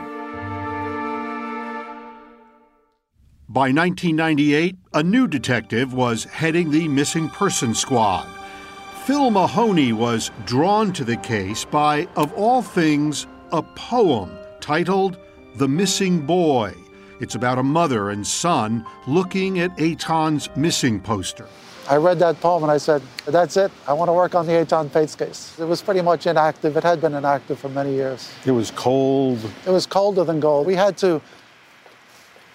By 3.49 3.73
1998, 3.73 4.77
a 4.93 5.03
new 5.03 5.27
detective 5.27 5.95
was 5.95 6.25
heading 6.25 6.71
the 6.71 6.87
missing 6.87 7.31
person 7.31 7.75
squad. 7.75 8.29
Phil 9.07 9.31
Mahoney 9.31 9.95
was 9.95 10.31
drawn 10.45 10.93
to 10.93 11.05
the 11.05 11.17
case 11.17 11.65
by, 11.65 12.09
of 12.15 12.31
all 12.35 12.61
things, 12.61 13.27
a 13.53 13.63
poem 13.63 14.37
titled 14.61 15.17
The 15.55 15.69
Missing 15.69 16.27
Boy. 16.27 16.75
It's 17.19 17.35
about 17.35 17.59
a 17.59 17.63
mother 17.63 18.11
and 18.11 18.27
son 18.27 18.85
looking 19.07 19.61
at 19.61 19.75
Etan's 19.79 20.55
missing 20.55 21.01
poster. 21.01 21.47
I 21.89 21.97
read 21.97 22.19
that 22.19 22.41
poem 22.41 22.65
and 22.65 22.73
I 22.73 22.79
said, 22.79 23.01
that's 23.27 23.57
it. 23.57 23.71
I 23.87 23.93
want 23.93 24.09
to 24.09 24.13
work 24.13 24.35
on 24.35 24.47
the 24.47 24.53
Etan 24.53 24.93
Patz 24.93 25.15
case. 25.15 25.57
It 25.59 25.65
was 25.65 25.81
pretty 25.81 26.03
much 26.03 26.27
inactive. 26.27 26.77
It 26.77 26.83
had 26.83 27.01
been 27.01 27.15
inactive 27.15 27.59
for 27.59 27.69
many 27.69 27.95
years. 27.95 28.31
It 28.45 28.51
was 28.51 28.71
cold. 28.73 29.39
It 29.67 29.71
was 29.71 29.87
colder 29.87 30.25
than 30.25 30.41
gold. 30.41 30.67
We 30.67 30.75
had 30.75 30.99
to 30.99 31.23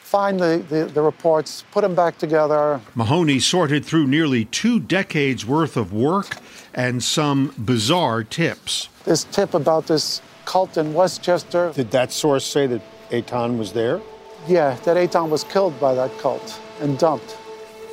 find 0.01 0.37
the, 0.37 0.63
the, 0.67 0.85
the, 0.85 1.01
reports, 1.01 1.63
put 1.71 1.81
them 1.81 1.95
back 1.95 2.17
together. 2.17 2.81
Mahoney 2.93 3.39
sorted 3.39 3.85
through 3.85 4.07
nearly 4.07 4.43
two 4.45 4.79
decades 4.79 5.45
worth 5.45 5.77
of 5.77 5.93
work 5.93 6.35
and 6.73 7.01
some 7.01 7.53
bizarre 7.57 8.23
tips. 8.25 8.89
This 9.05 9.23
tip 9.23 9.53
about 9.53 9.87
this 9.87 10.21
cult 10.43 10.77
in 10.77 10.93
Westchester. 10.93 11.71
Did 11.73 11.91
that 11.91 12.11
source 12.11 12.45
say 12.45 12.67
that 12.67 12.81
Etan 13.09 13.57
was 13.57 13.71
there? 13.71 14.01
Yeah, 14.47 14.75
that 14.83 14.97
Etan 14.97 15.29
was 15.29 15.43
killed 15.43 15.79
by 15.79 15.93
that 15.93 16.17
cult 16.19 16.59
and 16.79 16.97
dumped. 16.97 17.37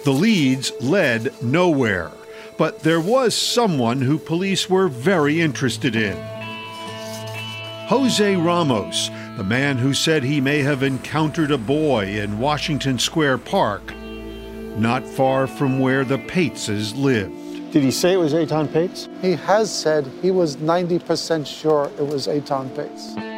The 0.04 0.12
leads 0.12 0.72
led 0.80 1.42
nowhere, 1.42 2.10
but 2.56 2.80
there 2.80 3.00
was 3.00 3.34
someone 3.34 4.00
who 4.00 4.18
police 4.18 4.70
were 4.70 4.88
very 4.88 5.40
interested 5.40 5.94
in. 5.94 6.16
Jose 7.88 8.36
Ramos, 8.36 9.10
the 9.36 9.44
man 9.44 9.78
who 9.78 9.94
said 9.94 10.22
he 10.22 10.40
may 10.40 10.58
have 10.60 10.82
encountered 10.82 11.50
a 11.50 11.58
boy 11.58 12.06
in 12.06 12.38
Washington 12.38 12.98
Square 12.98 13.38
Park, 13.38 13.94
not 14.76 15.06
far 15.06 15.46
from 15.46 15.80
where 15.80 16.04
the 16.04 16.18
Patzes 16.18 16.96
lived. 16.96 17.72
Did 17.72 17.82
he 17.82 17.90
say 17.90 18.14
it 18.14 18.16
was 18.16 18.32
Etan 18.32 18.72
Patz? 18.72 19.08
He 19.20 19.32
has 19.32 19.70
said 19.70 20.06
he 20.22 20.30
was 20.30 20.56
90% 20.56 21.46
sure 21.46 21.90
it 21.98 22.06
was 22.06 22.26
Etan 22.26 22.74
Patz. 22.74 23.37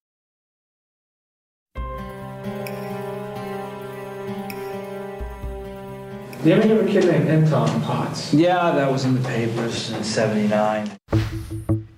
Do 6.43 6.49
you 6.49 6.55
ever 6.55 6.65
hear 6.65 6.79
of 6.79 6.87
a 6.87 6.91
kid 6.91 7.05
named 7.05 7.27
Anton 7.27 7.81
Potts? 7.83 8.33
Yeah, 8.33 8.71
that 8.71 8.91
was 8.91 9.05
in 9.05 9.13
the 9.13 9.29
papers 9.29 9.91
in 9.91 10.03
79. 10.03 10.89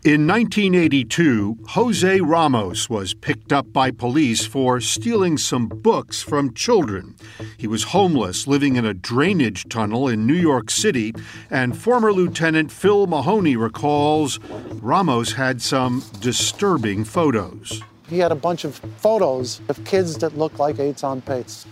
In 0.03 0.27
1982, 0.27 1.59
Jose 1.69 2.19
Ramos 2.19 2.89
was 2.89 3.13
picked 3.13 3.53
up 3.53 3.71
by 3.71 3.89
police 3.89 4.45
for 4.45 4.81
stealing 4.81 5.37
some 5.37 5.67
books 5.67 6.21
from 6.21 6.53
children. 6.53 7.15
He 7.57 7.67
was 7.67 7.83
homeless, 7.83 8.45
living 8.45 8.75
in 8.75 8.83
a 8.85 8.93
drainage 8.93 9.69
tunnel 9.69 10.09
in 10.09 10.27
New 10.27 10.33
York 10.33 10.69
City, 10.69 11.13
and 11.49 11.77
former 11.77 12.11
Lieutenant 12.11 12.69
Phil 12.69 13.07
Mahoney 13.07 13.55
recalls 13.55 14.41
Ramos 14.81 15.31
had 15.31 15.61
some 15.61 16.03
disturbing 16.19 17.05
photos. 17.05 17.81
He 18.09 18.19
had 18.19 18.33
a 18.33 18.35
bunch 18.35 18.65
of 18.65 18.75
photos 18.97 19.61
of 19.69 19.81
kids 19.85 20.17
that 20.17 20.37
looked 20.37 20.59
like 20.59 20.75
Etan 20.75 21.23
Patz. 21.23 21.65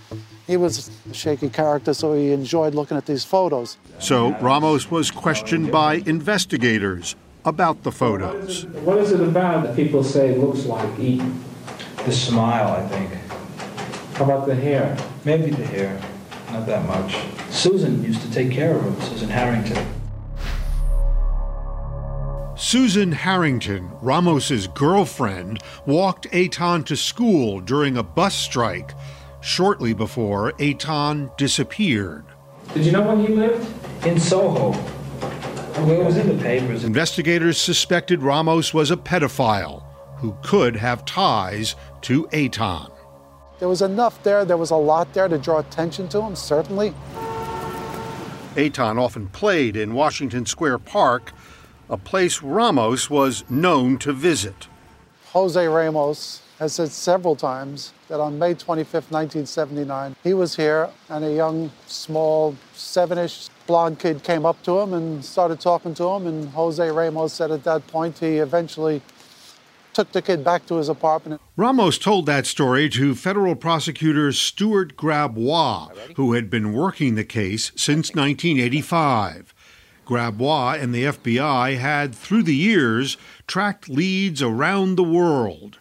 He 0.52 0.58
was 0.58 0.92
a 1.10 1.14
shaky 1.14 1.48
character, 1.48 1.94
so 1.94 2.14
he 2.14 2.34
enjoyed 2.34 2.76
looking 2.76 2.98
at 2.98 3.06
these 3.06 3.24
photos. 3.24 3.78
So 4.00 4.34
Ramos 4.40 4.92
was 4.92 5.10
questioned 5.10 5.72
by 5.72 6.04
investigators 6.06 7.16
about 7.46 7.84
the 7.84 7.92
photos. 7.94 8.66
What 8.84 8.98
is 8.98 9.14
it 9.14 9.22
about 9.22 9.64
that 9.64 9.78
people 9.78 10.04
say 10.04 10.36
looks 10.36 10.66
like 10.66 10.90
Etan? 10.98 11.38
The 12.04 12.12
smile, 12.12 12.68
I 12.68 12.86
think. 12.90 13.14
How 14.18 14.26
about 14.26 14.46
the 14.46 14.54
hair? 14.54 14.98
Maybe 15.24 15.52
the 15.52 15.66
hair. 15.66 15.98
Not 16.52 16.66
that 16.66 16.86
much. 16.86 17.16
Susan 17.50 18.04
used 18.04 18.22
to 18.22 18.30
take 18.34 18.52
care 18.52 18.76
of 18.76 18.84
him, 18.84 19.00
Susan 19.00 19.30
Harrington. 19.30 19.88
Susan 22.58 23.14
Harrington, 23.14 23.90
Ramos's 24.02 24.68
girlfriend, 24.68 25.64
walked 25.86 26.30
Etan 26.32 26.86
to 26.88 26.98
school 26.98 27.62
during 27.62 27.96
a 27.96 28.04
bus 28.04 28.36
strike 28.36 28.92
shortly 29.42 29.94
before 29.94 30.54
Etan 30.54 31.36
disappeared. 31.38 32.26
Did 32.74 32.86
you 32.86 32.92
know 32.92 33.02
when 33.02 33.20
he 33.20 33.28
lived? 33.28 33.68
In 34.06 34.20
Soho. 34.20 34.72
Well, 34.72 35.92
it 35.92 36.06
was 36.06 36.18
in 36.18 36.28
the 36.28 36.42
papers. 36.42 36.84
Investigators 36.84 37.60
suspected 37.60 38.22
Ramos 38.22 38.74
was 38.74 38.92
a 38.92 38.98
pedophile 38.98 39.84
who 40.18 40.36
could 40.44 40.76
have 40.76 41.04
ties 41.06 41.76
to 42.02 42.26
Etan. 42.28 42.92
There 43.60 43.68
was 43.68 43.82
enough 43.82 44.22
there, 44.24 44.46
there 44.46 44.58
was 44.58 44.72
a 44.72 44.76
lot 44.76 45.14
there 45.14 45.28
to 45.28 45.38
draw 45.38 45.60
attention 45.60 46.08
to 46.10 46.22
him, 46.22 46.36
certainly. 46.36 46.94
Etan 48.56 49.00
often 49.00 49.28
played 49.28 49.76
in 49.76 49.94
Washington 49.94 50.46
Square 50.46 50.80
Park, 50.80 51.32
a 51.90 51.98
place 51.98 52.42
Ramos 52.42 53.10
was 53.10 53.44
known 53.50 53.98
to 54.00 54.14
visit. 54.14 54.68
Jose 55.32 55.68
Ramos 55.68 56.42
has 56.62 56.74
said 56.74 56.92
several 56.92 57.36
times 57.36 57.92
that 58.08 58.20
on 58.20 58.38
May 58.38 58.54
25, 58.54 58.94
1979, 58.94 60.16
he 60.24 60.36
was 60.36 60.56
here 60.56 60.92
and 61.10 61.26
a 61.26 61.34
young, 61.34 61.72
small, 61.88 62.56
seven 62.76 63.18
ish 63.18 63.50
blonde 63.66 63.98
kid 63.98 64.22
came 64.22 64.46
up 64.46 64.62
to 64.62 64.78
him 64.78 64.94
and 64.94 65.26
started 65.26 65.60
talking 65.60 65.96
to 65.96 66.08
him. 66.10 66.28
And 66.28 66.50
Jose 66.50 66.88
Ramos 66.88 67.34
said 67.34 67.50
at 67.50 67.64
that 67.64 67.88
point 67.88 68.20
he 68.20 68.38
eventually 68.38 69.02
took 69.94 70.12
the 70.12 70.22
kid 70.22 70.44
back 70.44 70.68
to 70.68 70.76
his 70.76 70.88
apartment. 70.88 71.42
Ramos 71.58 71.98
told 71.98 72.28
that 72.28 72.46
story 72.46 72.90
to 72.90 73.16
federal 73.16 73.56
prosecutor 73.56 74.32
Stuart 74.32 74.96
Grabois, 74.96 75.90
who 76.16 76.34
had 76.34 76.52
been 76.52 76.74
working 76.74 77.16
the 77.16 77.24
case 77.24 77.72
since 77.76 78.14
1985. 78.14 79.56
Grabois 80.06 80.80
and 80.80 80.94
the 80.94 81.06
FBI 81.06 81.80
had, 81.80 82.14
through 82.14 82.44
the 82.44 82.56
years, 82.56 83.18
tracked 83.48 83.90
leads 83.90 84.44
around 84.44 84.96
the 84.96 85.04
world, 85.04 85.80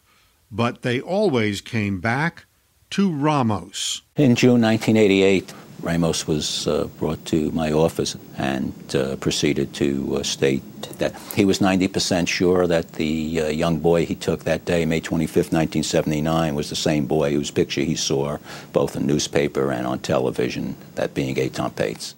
but 0.50 0.82
they 0.82 1.00
always 1.00 1.60
came 1.60 2.00
back 2.00 2.46
to 2.90 3.12
Ramos. 3.12 4.02
In 4.16 4.34
June 4.34 4.60
1988, 4.60 5.52
Ramos 5.82 6.26
was 6.26 6.66
uh, 6.66 6.88
brought 6.98 7.24
to 7.26 7.50
my 7.52 7.72
office 7.72 8.16
and 8.36 8.74
uh, 8.94 9.16
proceeded 9.16 9.72
to 9.74 10.16
uh, 10.16 10.22
state 10.22 10.62
that 10.98 11.14
he 11.34 11.44
was 11.44 11.60
90% 11.60 12.28
sure 12.28 12.66
that 12.66 12.92
the 12.94 13.40
uh, 13.40 13.46
young 13.48 13.78
boy 13.78 14.04
he 14.04 14.14
took 14.14 14.44
that 14.44 14.64
day, 14.64 14.84
May 14.84 15.00
25, 15.00 15.36
1979, 15.36 16.54
was 16.54 16.68
the 16.68 16.76
same 16.76 17.06
boy 17.06 17.32
whose 17.32 17.50
picture 17.50 17.82
he 17.82 17.94
saw 17.94 18.36
both 18.72 18.96
in 18.96 19.06
newspaper 19.06 19.72
and 19.72 19.86
on 19.86 20.00
television, 20.00 20.76
that 20.96 21.14
being 21.14 21.36
Etan 21.36 21.74
Patz. 21.74 22.14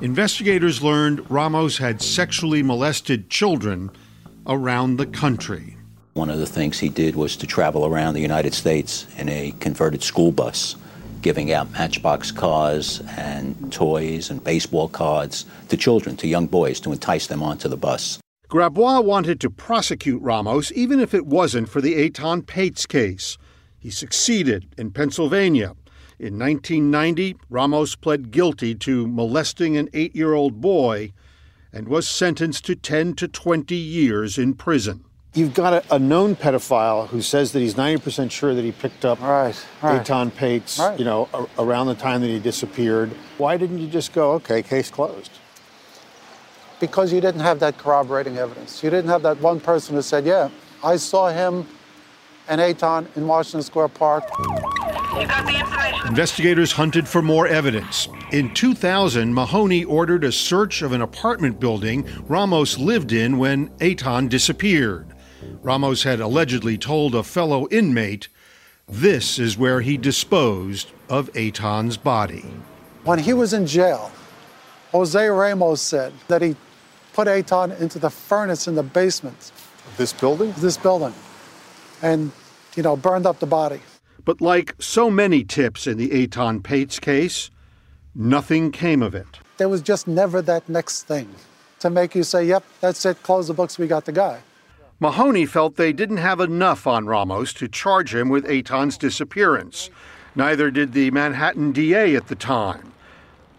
Investigators 0.00 0.82
learned 0.82 1.28
Ramos 1.28 1.78
had 1.78 2.00
sexually 2.00 2.62
molested 2.62 3.30
children 3.30 3.90
around 4.46 4.96
the 4.96 5.06
country. 5.06 5.77
One 6.18 6.30
of 6.30 6.40
the 6.40 6.46
things 6.46 6.80
he 6.80 6.88
did 6.88 7.14
was 7.14 7.36
to 7.36 7.46
travel 7.46 7.86
around 7.86 8.14
the 8.14 8.20
United 8.20 8.52
States 8.52 9.06
in 9.18 9.28
a 9.28 9.54
converted 9.60 10.02
school 10.02 10.32
bus, 10.32 10.74
giving 11.22 11.52
out 11.52 11.70
matchbox 11.70 12.32
cars 12.32 13.00
and 13.16 13.72
toys 13.72 14.28
and 14.28 14.42
baseball 14.42 14.88
cards 14.88 15.46
to 15.68 15.76
children, 15.76 16.16
to 16.16 16.26
young 16.26 16.48
boys, 16.48 16.80
to 16.80 16.90
entice 16.90 17.28
them 17.28 17.40
onto 17.40 17.68
the 17.68 17.76
bus. 17.76 18.18
Grabois 18.48 19.04
wanted 19.04 19.40
to 19.42 19.48
prosecute 19.48 20.20
Ramos 20.20 20.72
even 20.72 20.98
if 20.98 21.14
it 21.14 21.24
wasn't 21.24 21.68
for 21.68 21.80
the 21.80 21.94
Etan 21.94 22.44
Patz 22.44 22.84
case. 22.84 23.38
He 23.78 23.88
succeeded 23.88 24.66
in 24.76 24.90
Pennsylvania. 24.90 25.76
In 26.18 26.36
1990, 26.36 27.36
Ramos 27.48 27.94
pled 27.94 28.32
guilty 28.32 28.74
to 28.74 29.06
molesting 29.06 29.76
an 29.76 29.88
eight 29.94 30.16
year 30.16 30.34
old 30.34 30.60
boy 30.60 31.12
and 31.72 31.86
was 31.86 32.08
sentenced 32.08 32.64
to 32.64 32.74
10 32.74 33.14
to 33.14 33.28
20 33.28 33.76
years 33.76 34.36
in 34.36 34.54
prison. 34.54 35.04
You've 35.38 35.54
got 35.54 35.72
a, 35.72 35.94
a 35.94 35.98
known 36.00 36.34
pedophile 36.34 37.06
who 37.06 37.22
says 37.22 37.52
that 37.52 37.60
he's 37.60 37.74
90% 37.76 38.28
sure 38.32 38.56
that 38.56 38.64
he 38.64 38.72
picked 38.72 39.04
up 39.04 39.20
right, 39.20 39.54
right. 39.82 40.04
Etan 40.04 40.34
Patz, 40.34 40.80
Right. 40.80 40.98
you 40.98 41.04
know, 41.04 41.28
a- 41.32 41.46
around 41.62 41.86
the 41.86 41.94
time 41.94 42.22
that 42.22 42.26
he 42.26 42.40
disappeared. 42.40 43.10
Why 43.36 43.56
didn't 43.56 43.78
you 43.78 43.86
just 43.86 44.12
go, 44.12 44.32
okay, 44.32 44.62
case 44.62 44.90
closed? 44.90 45.30
because 46.80 47.12
you 47.12 47.20
didn't 47.20 47.40
have 47.40 47.58
that 47.58 47.76
corroborating 47.76 48.36
evidence. 48.38 48.84
You 48.84 48.90
didn't 48.90 49.10
have 49.10 49.22
that 49.22 49.40
one 49.40 49.58
person 49.58 49.96
who 49.96 50.02
said, 50.02 50.24
yeah, 50.24 50.48
I 50.84 50.94
saw 50.94 51.28
him 51.28 51.66
and 52.46 52.60
Etan 52.60 53.04
in 53.16 53.26
Washington 53.26 53.62
Square 53.62 53.88
Park. 53.88 54.22
Investigators 56.06 56.70
hunted 56.70 57.08
for 57.08 57.20
more 57.20 57.48
evidence. 57.48 58.06
In 58.30 58.54
2000, 58.54 59.34
Mahoney 59.34 59.82
ordered 59.82 60.22
a 60.22 60.30
search 60.30 60.82
of 60.82 60.92
an 60.92 61.02
apartment 61.02 61.58
building 61.58 62.06
Ramos 62.28 62.78
lived 62.78 63.10
in 63.10 63.38
when 63.38 63.70
Etan 63.78 64.28
disappeared. 64.28 65.08
Ramos 65.62 66.04
had 66.04 66.20
allegedly 66.20 66.78
told 66.78 67.14
a 67.14 67.22
fellow 67.22 67.66
inmate 67.70 68.28
this 68.88 69.38
is 69.38 69.58
where 69.58 69.80
he 69.80 69.96
disposed 69.96 70.92
of 71.08 71.30
Etan's 71.32 71.96
body. 71.96 72.44
When 73.04 73.18
he 73.18 73.34
was 73.34 73.52
in 73.52 73.66
jail, 73.66 74.10
Jose 74.92 75.26
Ramos 75.26 75.82
said 75.82 76.12
that 76.28 76.42
he 76.42 76.56
put 77.12 77.26
Etan 77.26 77.78
into 77.80 77.98
the 77.98 78.08
furnace 78.08 78.68
in 78.68 78.76
the 78.76 78.82
basement. 78.82 79.52
This 79.96 80.12
building? 80.12 80.54
This 80.58 80.76
building. 80.76 81.14
And, 82.02 82.30
you 82.76 82.82
know, 82.82 82.96
burned 82.96 83.26
up 83.26 83.40
the 83.40 83.46
body. 83.46 83.80
But 84.24 84.40
like 84.40 84.74
so 84.78 85.10
many 85.10 85.42
tips 85.42 85.86
in 85.86 85.98
the 85.98 86.10
Etan 86.10 86.62
Patz 86.62 86.98
case, 87.00 87.50
nothing 88.14 88.70
came 88.70 89.02
of 89.02 89.14
it. 89.14 89.40
There 89.56 89.68
was 89.68 89.82
just 89.82 90.06
never 90.06 90.40
that 90.42 90.68
next 90.68 91.02
thing 91.02 91.28
to 91.80 91.90
make 91.90 92.14
you 92.14 92.22
say, 92.22 92.44
yep, 92.44 92.64
that's 92.80 93.04
it, 93.04 93.22
close 93.22 93.48
the 93.48 93.54
books, 93.54 93.78
we 93.78 93.86
got 93.86 94.04
the 94.04 94.12
guy. 94.12 94.40
Mahoney 95.00 95.46
felt 95.46 95.76
they 95.76 95.92
didn't 95.92 96.16
have 96.16 96.40
enough 96.40 96.86
on 96.86 97.06
Ramos 97.06 97.52
to 97.54 97.68
charge 97.68 98.14
him 98.14 98.28
with 98.28 98.50
Etan's 98.50 98.98
disappearance. 98.98 99.90
Neither 100.34 100.72
did 100.72 100.92
the 100.92 101.12
Manhattan 101.12 101.70
DA 101.70 102.16
at 102.16 102.26
the 102.26 102.34
time. 102.34 102.92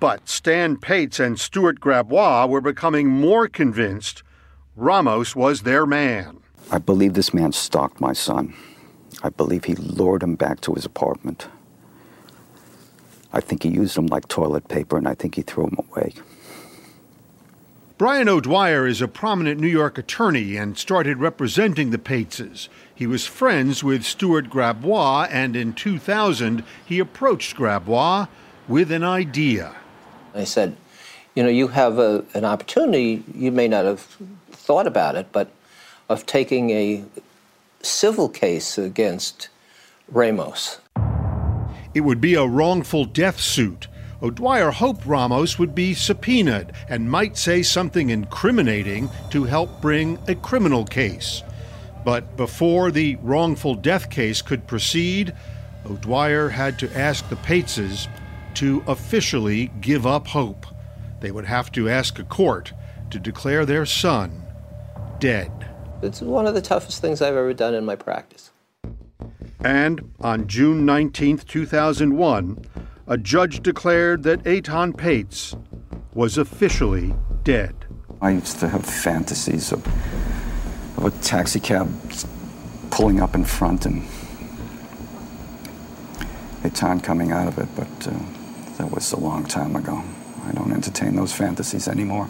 But 0.01 0.27
Stan 0.27 0.75
Patz 0.75 1.19
and 1.19 1.39
Stuart 1.39 1.79
Grabois 1.79 2.47
were 2.47 2.61
becoming 2.61 3.07
more 3.07 3.47
convinced 3.47 4.23
Ramos 4.75 5.35
was 5.35 5.61
their 5.61 5.85
man. 5.85 6.39
I 6.71 6.77
believe 6.77 7.13
this 7.13 7.33
man 7.33 7.51
stalked 7.51 7.99
my 7.99 8.13
son. 8.13 8.53
I 9.23 9.29
believe 9.29 9.65
he 9.65 9.75
lured 9.75 10.23
him 10.23 10.35
back 10.35 10.61
to 10.61 10.73
his 10.73 10.85
apartment. 10.85 11.47
I 13.33 13.41
think 13.41 13.63
he 13.63 13.69
used 13.69 13.97
him 13.97 14.07
like 14.07 14.27
toilet 14.27 14.67
paper, 14.67 14.97
and 14.97 15.07
I 15.07 15.15
think 15.15 15.35
he 15.35 15.41
threw 15.41 15.65
him 15.67 15.77
away. 15.89 16.13
Brian 17.99 18.29
O'Dwyer 18.29 18.87
is 18.87 19.01
a 19.01 19.09
prominent 19.09 19.59
New 19.59 19.67
York 19.67 19.97
attorney 19.97 20.55
and 20.55 20.77
started 20.77 21.17
representing 21.17 21.89
the 21.89 21.97
Patzes. 21.97 22.69
He 22.95 23.05
was 23.05 23.25
friends 23.25 23.83
with 23.83 24.05
Stuart 24.05 24.49
Grabois, 24.49 25.27
and 25.29 25.53
in 25.53 25.73
2000, 25.73 26.63
he 26.85 26.97
approached 26.99 27.57
Grabois 27.57 28.29
with 28.69 28.89
an 28.93 29.03
idea. 29.03 29.75
I 30.33 30.45
said, 30.45 30.77
You 31.35 31.43
know, 31.43 31.49
you 31.49 31.67
have 31.67 31.99
a, 31.99 32.23
an 32.33 32.45
opportunity, 32.45 33.21
you 33.35 33.51
may 33.51 33.67
not 33.67 33.83
have 33.83 34.15
thought 34.49 34.87
about 34.87 35.17
it, 35.17 35.33
but 35.33 35.51
of 36.07 36.25
taking 36.25 36.69
a 36.69 37.03
civil 37.81 38.29
case 38.29 38.77
against 38.77 39.49
Ramos. 40.07 40.79
It 41.93 42.05
would 42.05 42.21
be 42.21 42.35
a 42.35 42.45
wrongful 42.45 43.03
death 43.03 43.41
suit. 43.41 43.89
O'Dwyer 44.21 44.71
hoped 44.71 45.05
Ramos 45.05 45.57
would 45.57 45.73
be 45.73 45.93
subpoenaed 45.93 46.73
and 46.89 47.09
might 47.09 47.37
say 47.37 47.63
something 47.63 48.09
incriminating 48.09 49.09
to 49.29 49.45
help 49.45 49.81
bring 49.81 50.19
a 50.27 50.35
criminal 50.35 50.83
case. 50.85 51.41
But 52.03 52.35
before 52.35 52.91
the 52.91 53.15
wrongful 53.21 53.75
death 53.75 54.09
case 54.09 54.41
could 54.41 54.67
proceed, 54.67 55.33
O'Dwyer 55.85 56.49
had 56.49 56.77
to 56.79 56.97
ask 56.97 57.27
the 57.29 57.37
Patzes 57.37 58.07
to 58.55 58.83
officially 58.87 59.71
give 59.79 60.05
up 60.05 60.27
hope. 60.27 60.65
They 61.21 61.31
would 61.31 61.45
have 61.45 61.71
to 61.73 61.89
ask 61.89 62.19
a 62.19 62.23
court 62.23 62.73
to 63.11 63.19
declare 63.19 63.65
their 63.65 63.85
son 63.85 64.43
dead. 65.19 65.51
It's 66.01 66.21
one 66.21 66.47
of 66.47 66.53
the 66.53 66.61
toughest 66.61 67.01
things 67.01 67.21
I've 67.21 67.35
ever 67.35 67.53
done 67.53 67.73
in 67.73 67.85
my 67.85 67.95
practice. 67.95 68.51
And 69.61 70.13
on 70.21 70.47
June 70.47 70.85
19, 70.85 71.39
2001, 71.39 72.65
a 73.09 73.17
judge 73.17 73.61
declared 73.63 74.21
that 74.21 74.43
Etan 74.43 74.95
Patz 74.95 75.55
was 76.13 76.37
officially 76.37 77.15
dead. 77.43 77.73
I 78.21 78.29
used 78.31 78.59
to 78.59 78.69
have 78.69 78.85
fantasies 78.85 79.71
of, 79.71 79.85
of 80.95 81.05
a 81.05 81.11
taxi 81.21 81.59
cab 81.59 81.91
pulling 82.91 83.19
up 83.19 83.33
in 83.33 83.45
front 83.45 83.87
and 83.87 84.03
Etan 86.61 87.03
coming 87.03 87.31
out 87.31 87.47
of 87.47 87.57
it, 87.57 87.67
but 87.75 88.07
uh, 88.07 88.13
that 88.77 88.91
was 88.91 89.11
a 89.11 89.19
long 89.19 89.43
time 89.45 89.75
ago. 89.75 90.03
I 90.45 90.51
don't 90.51 90.71
entertain 90.71 91.15
those 91.15 91.33
fantasies 91.33 91.87
anymore. 91.87 92.29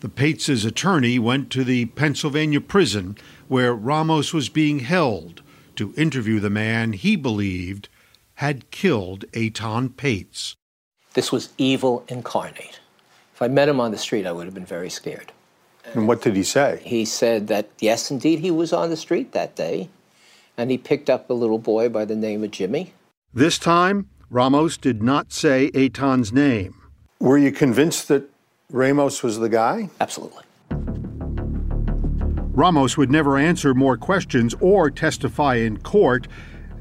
The 0.00 0.10
Patz' 0.10 0.64
attorney 0.64 1.18
went 1.18 1.48
to 1.52 1.64
the 1.64 1.86
Pennsylvania 1.86 2.60
prison 2.60 3.16
where 3.48 3.72
Ramos 3.72 4.34
was 4.34 4.50
being 4.50 4.80
held 4.80 5.42
to 5.76 5.94
interview 5.96 6.38
the 6.38 6.50
man 6.50 6.92
he 6.92 7.16
believed 7.16 7.88
had 8.42 8.68
killed 8.72 9.24
Etan 9.30 9.96
Patz. 9.96 10.56
This 11.14 11.30
was 11.30 11.50
evil 11.58 12.04
incarnate. 12.08 12.80
If 13.32 13.40
I 13.40 13.46
met 13.46 13.68
him 13.68 13.78
on 13.78 13.92
the 13.92 13.96
street, 13.96 14.26
I 14.26 14.32
would 14.32 14.46
have 14.46 14.54
been 14.54 14.66
very 14.66 14.90
scared. 14.90 15.30
And 15.94 16.08
what 16.08 16.22
did 16.22 16.34
he 16.34 16.42
say? 16.42 16.80
He 16.84 17.04
said 17.04 17.46
that, 17.46 17.68
yes, 17.78 18.10
indeed, 18.10 18.40
he 18.40 18.50
was 18.50 18.72
on 18.72 18.90
the 18.90 18.96
street 18.96 19.30
that 19.30 19.54
day, 19.54 19.90
and 20.56 20.72
he 20.72 20.76
picked 20.76 21.08
up 21.08 21.30
a 21.30 21.32
little 21.32 21.60
boy 21.60 21.88
by 21.88 22.04
the 22.04 22.16
name 22.16 22.42
of 22.42 22.50
Jimmy. 22.50 22.94
This 23.32 23.60
time, 23.60 24.08
Ramos 24.28 24.76
did 24.76 25.04
not 25.04 25.32
say 25.32 25.70
Etan's 25.70 26.32
name. 26.32 26.74
Were 27.20 27.38
you 27.38 27.52
convinced 27.52 28.08
that 28.08 28.28
Ramos 28.70 29.22
was 29.22 29.38
the 29.38 29.48
guy? 29.48 29.88
Absolutely. 30.00 30.42
Ramos 32.54 32.96
would 32.96 33.10
never 33.10 33.38
answer 33.38 33.72
more 33.72 33.96
questions 33.96 34.52
or 34.60 34.90
testify 34.90 35.54
in 35.54 35.76
court, 35.78 36.26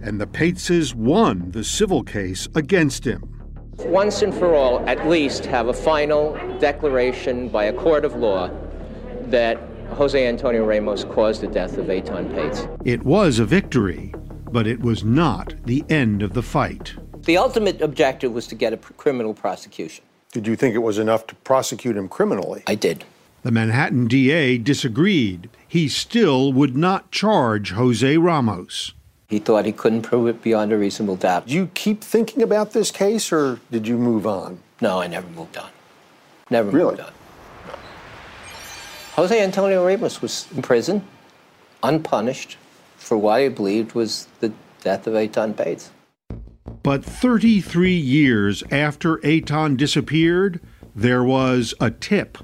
and 0.03 0.19
the 0.19 0.27
Patzes 0.27 0.93
won 0.93 1.51
the 1.51 1.63
civil 1.63 2.03
case 2.03 2.47
against 2.55 3.05
him. 3.05 3.27
Once 3.77 4.21
and 4.21 4.33
for 4.33 4.53
all, 4.55 4.87
at 4.87 5.07
least 5.07 5.45
have 5.45 5.67
a 5.67 5.73
final 5.73 6.33
declaration 6.59 7.49
by 7.49 7.65
a 7.65 7.73
court 7.73 8.05
of 8.05 8.15
law 8.15 8.49
that 9.23 9.57
Jose 9.93 10.27
Antonio 10.27 10.65
Ramos 10.65 11.03
caused 11.03 11.41
the 11.41 11.47
death 11.47 11.77
of 11.77 11.87
Etan 11.87 12.33
Patz. 12.33 12.67
It 12.85 13.03
was 13.03 13.39
a 13.39 13.45
victory, 13.45 14.13
but 14.51 14.67
it 14.67 14.81
was 14.81 15.03
not 15.03 15.53
the 15.65 15.83
end 15.89 16.21
of 16.21 16.33
the 16.33 16.43
fight. 16.43 16.93
The 17.23 17.37
ultimate 17.37 17.81
objective 17.81 18.33
was 18.33 18.47
to 18.47 18.55
get 18.55 18.73
a 18.73 18.77
criminal 18.77 19.33
prosecution. 19.33 20.03
Did 20.31 20.47
you 20.47 20.55
think 20.55 20.75
it 20.75 20.79
was 20.79 20.97
enough 20.97 21.27
to 21.27 21.35
prosecute 21.35 21.97
him 21.97 22.07
criminally? 22.07 22.63
I 22.67 22.75
did. 22.75 23.03
The 23.43 23.51
Manhattan 23.51 24.07
DA 24.07 24.57
disagreed. 24.57 25.49
He 25.67 25.87
still 25.87 26.53
would 26.53 26.77
not 26.77 27.11
charge 27.11 27.71
Jose 27.71 28.17
Ramos. 28.17 28.93
He 29.31 29.39
thought 29.39 29.65
he 29.65 29.71
couldn't 29.71 30.01
prove 30.01 30.27
it 30.27 30.41
beyond 30.41 30.73
a 30.73 30.77
reasonable 30.77 31.15
doubt. 31.15 31.45
Did 31.45 31.53
you 31.53 31.67
keep 31.73 32.03
thinking 32.03 32.43
about 32.43 32.73
this 32.73 32.91
case 32.91 33.31
or 33.31 33.61
did 33.71 33.87
you 33.87 33.97
move 33.97 34.27
on? 34.27 34.59
No, 34.81 34.99
I 34.99 35.07
never 35.07 35.29
moved 35.29 35.55
on. 35.55 35.69
Never 36.49 36.69
really? 36.69 36.97
moved 36.97 36.99
on. 36.99 37.13
No. 37.65 37.73
Jose 39.13 39.41
Antonio 39.41 39.87
Ramos 39.87 40.21
was 40.21 40.47
in 40.53 40.61
prison, 40.61 41.07
unpunished, 41.81 42.57
for 42.97 43.17
what 43.17 43.39
he 43.41 43.47
believed 43.47 43.93
was 43.93 44.27
the 44.41 44.51
death 44.81 45.07
of 45.07 45.13
Etan 45.13 45.55
Patz. 45.55 45.91
But 46.83 47.05
33 47.05 47.95
years 47.95 48.65
after 48.69 49.19
Etan 49.19 49.77
disappeared, 49.77 50.59
there 50.93 51.23
was 51.23 51.73
a 51.79 51.89
tip. 51.89 52.37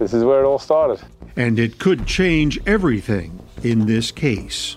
This 0.00 0.12
is 0.12 0.24
where 0.24 0.42
it 0.42 0.46
all 0.46 0.58
started. 0.58 1.00
And 1.36 1.60
it 1.60 1.78
could 1.78 2.06
change 2.08 2.58
everything 2.66 3.38
in 3.62 3.86
this 3.86 4.10
case. 4.10 4.76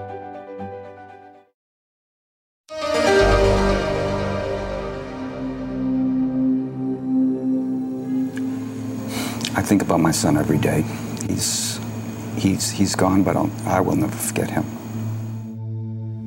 I 9.61 9.63
think 9.63 9.83
about 9.83 9.99
my 9.99 10.09
son 10.09 10.37
every 10.37 10.57
day. 10.57 10.83
He's 11.27 11.79
he's 12.35 12.71
he's 12.71 12.95
gone, 12.95 13.21
but 13.21 13.35
I'll, 13.35 13.51
I 13.67 13.79
will 13.79 13.95
never 13.95 14.15
forget 14.15 14.49
him. 14.49 14.65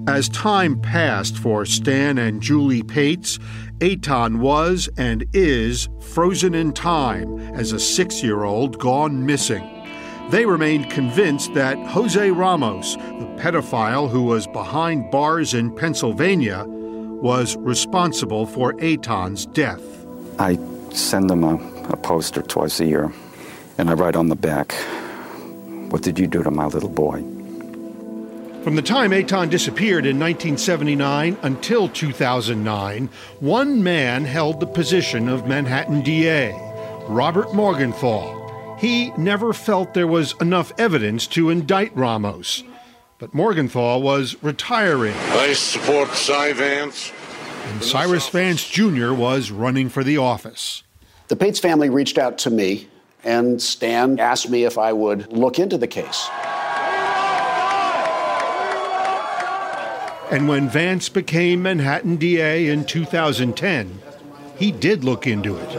As 0.06 0.28
time 0.28 0.80
passed 0.80 1.36
for 1.36 1.66
Stan 1.66 2.16
and 2.16 2.40
Julie 2.40 2.84
Patz, 2.84 3.40
Etan 3.80 4.38
was 4.38 4.88
and 4.96 5.26
is 5.32 5.88
frozen 6.00 6.54
in 6.54 6.72
time 6.72 7.40
as 7.56 7.72
a 7.72 7.80
six 7.80 8.22
year 8.22 8.44
old 8.44 8.78
gone 8.78 9.26
missing. 9.26 9.68
They 10.30 10.46
remained 10.46 10.88
convinced 10.92 11.54
that 11.54 11.76
Jose 11.88 12.30
Ramos, 12.30 12.94
the 12.94 13.34
pedophile 13.36 14.08
who 14.08 14.22
was 14.22 14.46
behind 14.46 15.10
bars 15.10 15.54
in 15.54 15.74
Pennsylvania, 15.74 16.66
was 16.68 17.56
responsible 17.56 18.46
for 18.46 18.74
Etan's 18.74 19.46
death. 19.46 19.82
I 20.38 20.56
send 20.92 21.28
them 21.28 21.42
a, 21.42 21.56
a 21.88 21.96
poster 21.96 22.40
twice 22.40 22.78
a 22.78 22.86
year, 22.86 23.12
and 23.78 23.90
I 23.90 23.94
write 23.94 24.16
on 24.16 24.28
the 24.28 24.36
back, 24.36 24.72
What 25.90 26.02
did 26.02 26.18
you 26.18 26.26
do 26.26 26.42
to 26.42 26.50
my 26.50 26.66
little 26.66 26.88
boy? 26.88 27.22
From 28.62 28.76
the 28.76 28.82
time 28.82 29.10
Etan 29.10 29.50
disappeared 29.50 30.06
in 30.06 30.18
1979 30.18 31.36
until 31.42 31.88
2009, 31.88 33.10
one 33.40 33.82
man 33.82 34.24
held 34.24 34.58
the 34.58 34.66
position 34.66 35.28
of 35.28 35.46
Manhattan 35.46 36.00
DA, 36.00 36.52
Robert 37.06 37.52
Morgenthau. 37.52 38.76
He 38.78 39.10
never 39.18 39.52
felt 39.52 39.92
there 39.92 40.06
was 40.06 40.34
enough 40.40 40.72
evidence 40.78 41.26
to 41.28 41.50
indict 41.50 41.94
Ramos. 41.94 42.64
But 43.18 43.34
Morgenthau 43.34 43.98
was 43.98 44.34
retiring. 44.42 45.14
I 45.14 45.52
support 45.52 46.08
Cy 46.10 46.54
Vance. 46.54 47.12
And 47.66 47.82
Cyrus 47.82 48.28
Vance 48.30 48.68
Jr. 48.68 49.12
was 49.12 49.50
running 49.50 49.88
for 49.88 50.02
the 50.02 50.16
office. 50.18 50.82
The 51.28 51.36
Patz 51.36 51.58
family 51.58 51.88
reached 51.88 52.18
out 52.18 52.38
to 52.38 52.50
me, 52.50 52.88
and 53.24 53.60
Stan 53.60 54.20
asked 54.20 54.50
me 54.50 54.64
if 54.64 54.78
I 54.78 54.92
would 54.92 55.32
look 55.32 55.58
into 55.58 55.78
the 55.78 55.86
case. 55.86 56.28
And 60.30 60.48
when 60.48 60.68
Vance 60.68 61.08
became 61.08 61.62
Manhattan 61.62 62.16
DA 62.16 62.68
in 62.68 62.84
2010, 62.84 64.00
he 64.56 64.72
did 64.72 65.04
look 65.04 65.26
into 65.26 65.56
it. 65.56 65.70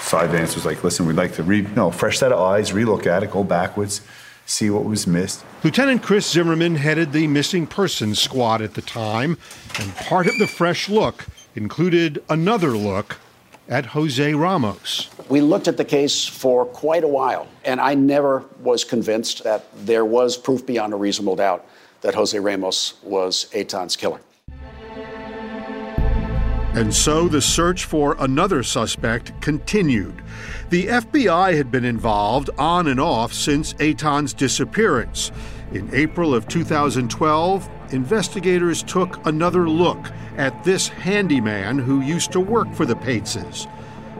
Cy 0.00 0.26
Vance 0.26 0.54
was 0.54 0.66
like, 0.66 0.84
listen, 0.84 1.06
we'd 1.06 1.16
like 1.16 1.34
to 1.34 1.42
re, 1.42 1.62
you 1.62 1.68
know, 1.68 1.90
fresh 1.90 2.18
set 2.18 2.32
of 2.32 2.40
eyes, 2.40 2.70
relook 2.70 3.06
at 3.06 3.22
it, 3.22 3.30
go 3.30 3.42
backwards, 3.42 4.02
see 4.46 4.68
what 4.70 4.84
was 4.84 5.06
missed. 5.06 5.44
Lieutenant 5.64 6.02
Chris 6.02 6.30
Zimmerman 6.30 6.76
headed 6.76 7.12
the 7.12 7.26
missing 7.26 7.66
persons 7.66 8.18
squad 8.18 8.60
at 8.60 8.74
the 8.74 8.82
time, 8.82 9.38
and 9.78 9.94
part 9.96 10.26
of 10.26 10.38
the 10.38 10.46
fresh 10.46 10.88
look 10.88 11.26
included 11.54 12.22
another 12.28 12.70
look 12.70 13.18
at 13.68 13.86
Jose 13.86 14.34
Ramos. 14.34 15.08
We 15.28 15.40
looked 15.40 15.68
at 15.68 15.76
the 15.76 15.84
case 15.84 16.26
for 16.26 16.64
quite 16.66 17.04
a 17.04 17.08
while, 17.08 17.46
and 17.64 17.80
I 17.80 17.94
never 17.94 18.44
was 18.60 18.84
convinced 18.84 19.44
that 19.44 19.64
there 19.86 20.04
was 20.04 20.36
proof 20.36 20.66
beyond 20.66 20.92
a 20.92 20.96
reasonable 20.96 21.36
doubt 21.36 21.64
that 22.02 22.14
Jose 22.14 22.38
Ramos 22.38 22.94
was 23.02 23.46
Etan's 23.54 23.96
killer. 23.96 24.20
And 26.74 26.92
so 26.92 27.28
the 27.28 27.42
search 27.42 27.84
for 27.84 28.16
another 28.18 28.62
suspect 28.62 29.38
continued. 29.42 30.22
The 30.70 30.86
FBI 30.86 31.54
had 31.54 31.70
been 31.70 31.84
involved 31.84 32.48
on 32.56 32.86
and 32.86 32.98
off 32.98 33.34
since 33.34 33.74
Etan's 33.74 34.32
disappearance. 34.32 35.30
In 35.74 35.88
April 35.94 36.34
of 36.34 36.46
2012, 36.48 37.68
investigators 37.92 38.82
took 38.82 39.24
another 39.26 39.70
look 39.70 40.10
at 40.36 40.64
this 40.64 40.88
handyman 40.88 41.78
who 41.78 42.02
used 42.02 42.30
to 42.32 42.40
work 42.40 42.70
for 42.74 42.84
the 42.84 42.94
Patzes. 42.94 43.66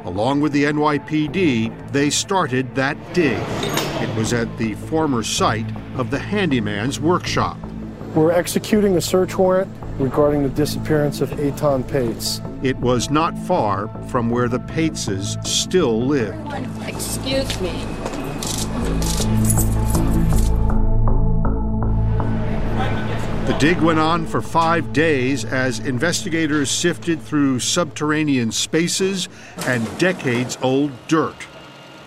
Along 0.06 0.40
with 0.40 0.52
the 0.52 0.64
NYPD, 0.64 1.92
they 1.92 2.08
started 2.08 2.74
that 2.74 2.96
dig. 3.12 3.38
It 4.02 4.16
was 4.16 4.32
at 4.32 4.56
the 4.56 4.72
former 4.74 5.22
site 5.22 5.70
of 5.96 6.10
the 6.10 6.18
handyman's 6.18 6.98
workshop. 6.98 7.58
We're 8.14 8.32
executing 8.32 8.96
a 8.96 9.02
search 9.02 9.36
warrant 9.36 9.70
regarding 9.98 10.44
the 10.44 10.48
disappearance 10.48 11.20
of 11.20 11.28
Etan 11.32 11.86
Patz. 11.86 12.40
It 12.62 12.78
was 12.78 13.10
not 13.10 13.36
far 13.40 13.88
from 14.08 14.30
where 14.30 14.48
the 14.48 14.60
Patzes 14.60 15.46
still 15.46 16.00
lived. 16.00 16.50
Excuse 16.88 17.60
me. 17.60 17.72
The 23.52 23.58
dig 23.58 23.82
went 23.82 23.98
on 23.98 24.26
for 24.26 24.40
five 24.40 24.94
days 24.94 25.44
as 25.44 25.78
investigators 25.78 26.70
sifted 26.70 27.20
through 27.20 27.60
subterranean 27.60 28.50
spaces 28.50 29.28
and 29.66 29.86
decades 29.98 30.56
old 30.62 30.90
dirt. 31.06 31.36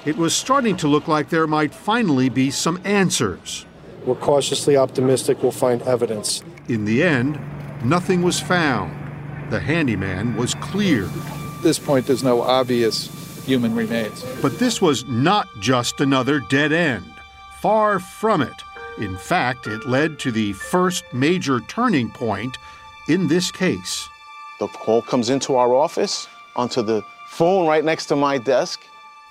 It 0.05 0.17
was 0.17 0.35
starting 0.35 0.75
to 0.77 0.87
look 0.87 1.07
like 1.07 1.29
there 1.29 1.45
might 1.45 1.73
finally 1.73 2.29
be 2.29 2.49
some 2.49 2.81
answers. 2.83 3.65
We're 4.05 4.15
cautiously 4.15 4.75
optimistic 4.75 5.43
we'll 5.43 5.51
find 5.51 5.83
evidence. 5.83 6.43
In 6.67 6.83
the 6.83 7.03
end, 7.03 7.39
nothing 7.85 8.23
was 8.23 8.39
found. 8.39 8.91
The 9.51 9.59
handyman 9.59 10.35
was 10.35 10.55
cleared. 10.55 11.11
At 11.15 11.61
this 11.61 11.77
point, 11.77 12.07
there's 12.07 12.23
no 12.23 12.41
obvious 12.41 13.07
human 13.45 13.75
remains. 13.75 14.25
But 14.41 14.57
this 14.57 14.81
was 14.81 15.05
not 15.05 15.47
just 15.61 16.01
another 16.01 16.39
dead 16.39 16.73
end. 16.73 17.05
Far 17.61 17.99
from 17.99 18.41
it. 18.41 18.63
In 18.97 19.17
fact, 19.17 19.67
it 19.67 19.85
led 19.85 20.19
to 20.19 20.31
the 20.31 20.53
first 20.53 21.03
major 21.13 21.59
turning 21.61 22.09
point 22.09 22.57
in 23.09 23.27
this 23.27 23.51
case. 23.51 24.07
The 24.59 24.67
call 24.67 25.01
comes 25.01 25.29
into 25.29 25.55
our 25.55 25.73
office, 25.73 26.27
onto 26.55 26.81
the 26.81 27.03
phone 27.27 27.67
right 27.67 27.83
next 27.83 28.05
to 28.07 28.15
my 28.15 28.37
desk. 28.37 28.81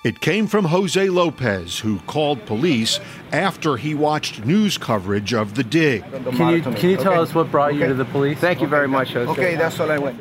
It 0.03 0.21
came 0.21 0.45
from 0.45 0.65
Jose 0.65 1.09
Lopez, 1.09 1.79
who 1.79 1.97
called 2.01 2.45
police 2.45 2.99
after 3.31 3.75
he 3.75 3.95
watched 3.95 4.45
news 4.45 4.77
coverage 4.77 5.33
of 5.33 5.55
the 5.55 5.63
dig. 5.63 6.03
Can 6.03 6.49
you, 6.53 6.61
can 6.61 6.89
you 6.91 6.97
tell 6.97 7.13
okay. 7.13 7.21
us 7.21 7.33
what 7.33 7.49
brought 7.49 7.71
okay. 7.71 7.79
you 7.79 7.87
to 7.87 7.95
the 7.95 8.05
police? 8.05 8.37
Thank 8.37 8.61
you 8.61 8.67
very 8.67 8.87
much, 8.87 9.13
Jose. 9.13 9.31
Okay, 9.31 9.55
that's 9.55 9.79
all 9.79 9.91
I 9.91 9.97
went. 9.97 10.19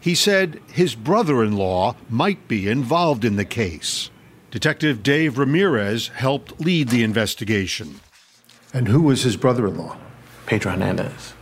He 0.00 0.14
said 0.14 0.62
his 0.68 0.94
brother 0.94 1.44
in 1.44 1.56
law 1.56 1.96
might 2.08 2.48
be 2.48 2.66
involved 2.66 3.26
in 3.26 3.36
the 3.36 3.44
case. 3.44 4.10
Detective 4.50 5.02
Dave 5.02 5.36
Ramirez 5.36 6.08
helped 6.08 6.58
lead 6.58 6.88
the 6.88 7.02
investigation. 7.02 8.00
And 8.76 8.88
who 8.88 9.00
was 9.00 9.22
his 9.22 9.38
brother 9.38 9.68
in 9.68 9.78
law? 9.78 9.96
Pedro 10.44 10.72
Hernandez. 10.72 11.32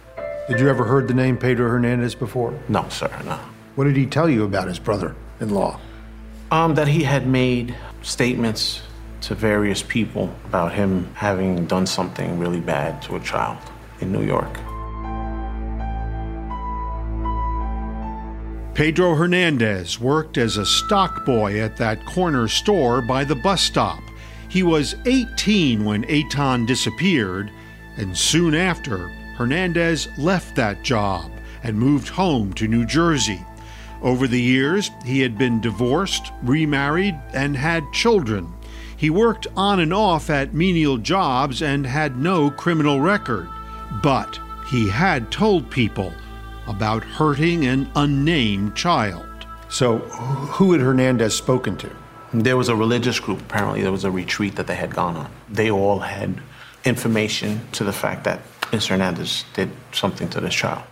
Did 0.49 0.61
you 0.61 0.68
ever 0.68 0.85
heard 0.85 1.09
the 1.09 1.14
name 1.14 1.37
Pedro 1.37 1.68
Hernandez 1.68 2.14
before? 2.14 2.57
No, 2.68 2.88
sir, 2.90 3.11
no. 3.25 3.40
What 3.75 3.87
did 3.87 3.97
he 3.97 4.07
tell 4.07 4.31
you 4.31 4.44
about 4.44 4.68
his 4.68 4.79
brother 4.79 5.16
in 5.40 5.51
law? 5.51 5.81
Um, 6.53 6.77
that 6.77 6.87
he 6.87 7.03
had 7.03 7.27
made 7.27 7.75
statements 8.03 8.83
to 9.23 9.35
various 9.35 9.83
people 9.83 10.33
about 10.44 10.75
him 10.75 11.12
having 11.14 11.66
done 11.66 11.87
something 11.87 12.38
really 12.38 12.61
bad 12.61 13.03
to 13.03 13.16
a 13.16 13.20
child 13.20 13.59
in 14.01 14.12
New 14.12 14.23
York. 14.23 14.55
Pedro 18.75 19.16
Hernandez 19.16 19.99
worked 19.99 20.38
as 20.38 20.57
a 20.57 20.64
stock 20.64 21.27
boy 21.27 21.61
at 21.61 21.77
that 21.79 22.07
corner 22.07 22.47
store 22.47 23.03
by 23.03 23.25
the 23.25 23.35
bus 23.35 23.61
stop. 23.61 24.04
He 24.55 24.62
was 24.62 24.95
18 25.05 25.85
when 25.85 26.05
Etan 26.05 26.64
disappeared, 26.64 27.51
and 27.97 28.17
soon 28.17 28.55
after, 28.55 29.09
Hernandez 29.35 30.07
left 30.17 30.55
that 30.55 30.85
job 30.85 31.33
and 31.64 31.77
moved 31.77 32.07
home 32.07 32.53
to 32.53 32.69
New 32.69 32.87
Jersey. 32.87 33.45
Over 34.01 34.29
the 34.29 34.40
years, 34.40 34.93
he 35.05 35.19
had 35.23 35.37
been 35.37 35.61
divorced, 35.61 36.31
remarried, 36.45 37.21
and 37.33 37.57
had 37.57 37.93
children. 37.93 38.55
He 38.97 39.11
worked 39.11 39.49
on 39.57 39.81
and 39.81 39.93
off 39.93 40.31
at 40.31 40.55
menial 40.55 40.99
jobs 40.99 41.61
and 41.61 41.85
had 41.85 42.17
no 42.17 42.49
criminal 42.49 43.01
record. 43.01 43.49
But 44.05 44.38
he 44.69 44.88
had 44.88 45.33
told 45.33 45.69
people 45.69 46.12
about 46.69 47.03
hurting 47.03 47.67
an 47.67 47.90
unnamed 47.97 48.77
child. 48.77 49.27
So, 49.69 49.99
who 49.99 50.71
had 50.71 50.81
Hernandez 50.81 51.35
spoken 51.35 51.77
to? 51.79 51.90
There 52.35 52.57
was 52.57 52.68
a 52.68 52.75
religious 52.75 53.20
group, 53.20 53.42
apparently, 53.42 53.83
there 53.83 53.92
was 53.92 54.03
a 54.03 54.11
retreat 54.11 54.57
that 54.57 54.66
they 54.66 54.75
had 54.75 54.92
gone 54.92 55.16
on. 55.16 55.31
They 55.49 55.70
all 55.70 56.01
had 56.01 56.40
information 56.85 57.61
to 57.73 57.85
the 57.85 57.92
fact 57.92 58.25
that 58.25 58.40
Mr. 58.73 58.88
Hernandez 58.88 59.44
did 59.55 59.70
something 59.92 60.29
to 60.31 60.40
this 60.40 60.53
child. 60.53 60.83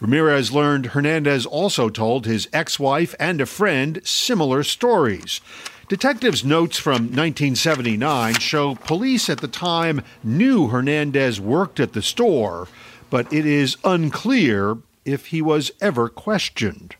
Ramirez 0.00 0.52
learned 0.52 0.86
Hernandez 0.86 1.44
also 1.44 1.90
told 1.90 2.24
his 2.24 2.48
ex 2.50 2.78
wife 2.78 3.14
and 3.20 3.42
a 3.42 3.46
friend 3.46 4.00
similar 4.04 4.62
stories. 4.62 5.42
Detectives' 5.90 6.46
notes 6.46 6.78
from 6.78 7.12
1979 7.12 8.34
show 8.34 8.74
police 8.76 9.28
at 9.28 9.40
the 9.40 9.48
time 9.48 10.00
knew 10.24 10.68
Hernandez 10.68 11.38
worked 11.38 11.78
at 11.78 11.92
the 11.92 12.00
store, 12.00 12.68
but 13.10 13.30
it 13.30 13.44
is 13.44 13.76
unclear 13.84 14.78
if 15.04 15.26
he 15.26 15.42
was 15.42 15.72
ever 15.82 16.08
questioned. 16.08 16.96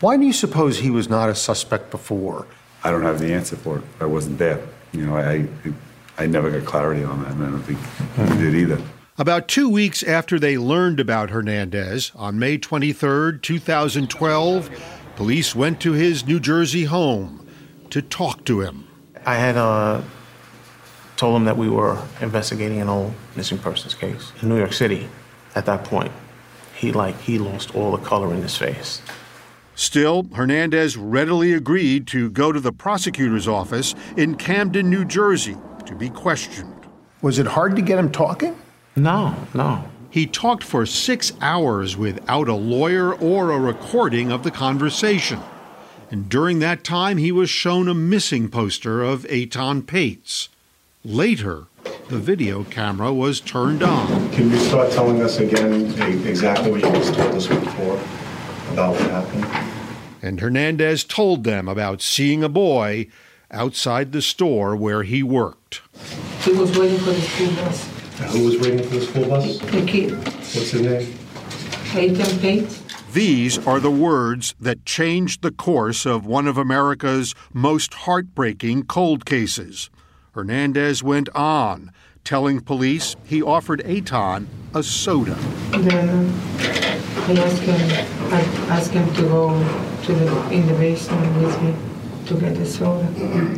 Why 0.00 0.18
do 0.18 0.26
you 0.26 0.34
suppose 0.34 0.80
he 0.80 0.90
was 0.90 1.08
not 1.08 1.30
a 1.30 1.34
suspect 1.34 1.90
before? 1.90 2.46
I 2.84 2.90
don't 2.90 3.02
have 3.02 3.18
the 3.20 3.32
answer 3.32 3.56
for 3.56 3.78
it. 3.78 3.84
I 4.00 4.06
wasn't 4.06 4.38
there. 4.38 4.60
You 4.92 5.06
know, 5.06 5.16
I, 5.16 5.46
I 6.18 6.26
never 6.26 6.50
got 6.50 6.66
clarity 6.66 7.04
on 7.04 7.22
that, 7.22 7.32
and 7.32 7.44
I 7.44 7.50
don't 7.50 7.62
think 7.62 7.78
he 8.30 8.42
did 8.42 8.54
either. 8.54 8.82
About 9.18 9.46
two 9.46 9.68
weeks 9.68 10.02
after 10.02 10.38
they 10.38 10.58
learned 10.58 10.98
about 10.98 11.30
Hernandez, 11.30 12.12
on 12.14 12.38
May 12.38 12.58
23, 12.58 13.38
2012, 13.40 14.70
police 15.16 15.54
went 15.54 15.80
to 15.80 15.92
his 15.92 16.26
New 16.26 16.40
Jersey 16.40 16.84
home 16.84 17.46
to 17.90 18.02
talk 18.02 18.44
to 18.46 18.60
him. 18.60 18.88
I 19.24 19.36
had 19.36 19.56
uh, 19.56 20.02
told 21.16 21.36
him 21.36 21.44
that 21.44 21.56
we 21.56 21.68
were 21.68 22.02
investigating 22.20 22.80
an 22.80 22.88
old 22.88 23.12
missing 23.36 23.58
persons 23.58 23.94
case 23.94 24.32
in 24.40 24.48
New 24.48 24.58
York 24.58 24.72
City. 24.72 25.08
At 25.54 25.66
that 25.66 25.84
point, 25.84 26.10
he 26.74 26.90
like 26.90 27.20
he 27.20 27.38
lost 27.38 27.76
all 27.76 27.92
the 27.96 28.02
color 28.04 28.34
in 28.34 28.42
his 28.42 28.56
face. 28.56 29.02
Still, 29.82 30.28
Hernandez 30.32 30.96
readily 30.96 31.52
agreed 31.52 32.06
to 32.06 32.30
go 32.30 32.52
to 32.52 32.60
the 32.60 32.70
prosecutor's 32.70 33.48
office 33.48 33.96
in 34.16 34.36
Camden, 34.36 34.88
New 34.88 35.04
Jersey, 35.04 35.56
to 35.86 35.96
be 35.96 36.08
questioned. 36.08 36.86
Was 37.20 37.40
it 37.40 37.48
hard 37.48 37.74
to 37.74 37.82
get 37.82 37.98
him 37.98 38.12
talking? 38.12 38.56
No, 38.94 39.34
no. 39.52 39.84
He 40.08 40.28
talked 40.28 40.62
for 40.62 40.86
six 40.86 41.32
hours 41.40 41.96
without 41.96 42.48
a 42.48 42.54
lawyer 42.54 43.12
or 43.12 43.50
a 43.50 43.58
recording 43.58 44.30
of 44.30 44.44
the 44.44 44.52
conversation. 44.52 45.40
And 46.12 46.28
during 46.28 46.60
that 46.60 46.84
time, 46.84 47.16
he 47.16 47.32
was 47.32 47.50
shown 47.50 47.88
a 47.88 47.92
missing 47.92 48.50
poster 48.50 49.02
of 49.02 49.24
Etan 49.24 49.84
Patz. 49.84 50.48
Later, 51.04 51.64
the 52.08 52.20
video 52.20 52.62
camera 52.62 53.12
was 53.12 53.40
turned 53.40 53.82
on. 53.82 54.30
Can 54.30 54.48
you 54.48 54.58
start 54.58 54.92
telling 54.92 55.20
us 55.22 55.40
again 55.40 55.90
exactly 56.24 56.70
what 56.70 56.82
you 56.82 56.90
just 56.92 57.14
told 57.14 57.34
us 57.34 57.48
before 57.48 58.00
about 58.72 58.92
what 58.94 59.10
happened? 59.10 59.71
And 60.22 60.38
Hernandez 60.40 61.02
told 61.02 61.42
them 61.42 61.66
about 61.68 62.00
seeing 62.00 62.44
a 62.44 62.48
boy 62.48 63.08
outside 63.50 64.12
the 64.12 64.22
store 64.22 64.76
where 64.76 65.02
he 65.02 65.22
worked. 65.22 65.82
He 66.42 66.52
was 66.52 66.78
waiting 66.78 66.98
for 66.98 67.10
the 67.10 67.20
school 67.20 67.54
bus. 67.56 67.88
Who 68.32 68.44
was 68.46 68.58
waiting 68.58 68.82
for 68.84 68.94
the 68.94 69.00
school 69.00 69.28
bus? 69.28 69.58
The 69.58 69.84
kid. 69.84 70.12
What's 70.16 70.70
his 70.70 70.80
name? 70.82 71.12
Etan 71.92 72.40
Patz. 72.40 72.82
These 73.12 73.58
are 73.66 73.80
the 73.80 73.90
words 73.90 74.54
that 74.60 74.86
changed 74.86 75.42
the 75.42 75.50
course 75.50 76.06
of 76.06 76.24
one 76.24 76.46
of 76.46 76.56
America's 76.56 77.34
most 77.52 77.92
heartbreaking 77.92 78.84
cold 78.84 79.26
cases. 79.26 79.90
Hernandez 80.34 81.02
went 81.02 81.28
on, 81.34 81.92
telling 82.24 82.60
police 82.60 83.16
he 83.24 83.42
offered 83.42 83.82
Etan 83.84 84.46
a 84.74 84.82
soda. 84.82 85.36
Then 85.72 86.32
I 87.14 87.32
asked 87.34 87.62
him, 87.62 88.06
I 88.32 88.40
asked 88.70 88.90
him 88.92 89.14
to 89.14 89.22
go 89.22 89.50
to 90.04 90.12
the 90.14 90.50
in 90.50 90.66
the 90.66 90.74
basement 90.74 91.36
with 91.42 91.62
me 91.62 91.74
to 92.26 92.34
get 92.40 92.54
the 92.56 92.66
soda. 92.66 93.06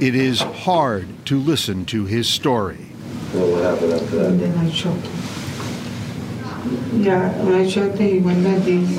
It 0.00 0.14
is 0.14 0.40
hard 0.40 1.06
to 1.26 1.38
listen 1.38 1.84
to 1.86 2.04
his 2.04 2.28
story. 2.28 2.86
Well, 3.32 3.52
what 3.52 3.62
happened 3.62 3.92
after 3.92 4.16
that? 4.16 4.26
And 4.26 4.40
then 4.40 4.58
I 4.58 4.70
choked 4.70 5.06
him. 5.06 7.02
Yeah, 7.02 7.44
when 7.44 7.54
I 7.54 7.68
choked 7.68 7.98
him, 7.98 8.08
he 8.08 8.18
went 8.20 8.44
like 8.44 8.64
this. 8.64 8.98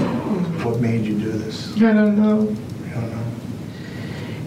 What 0.64 0.80
made 0.80 1.06
you 1.06 1.18
do 1.20 1.32
this? 1.32 1.76
I 1.78 1.94
don't 1.94 2.18
know. 2.18 2.56
I 2.88 2.94
don't 2.94 3.12
know. 3.12 3.24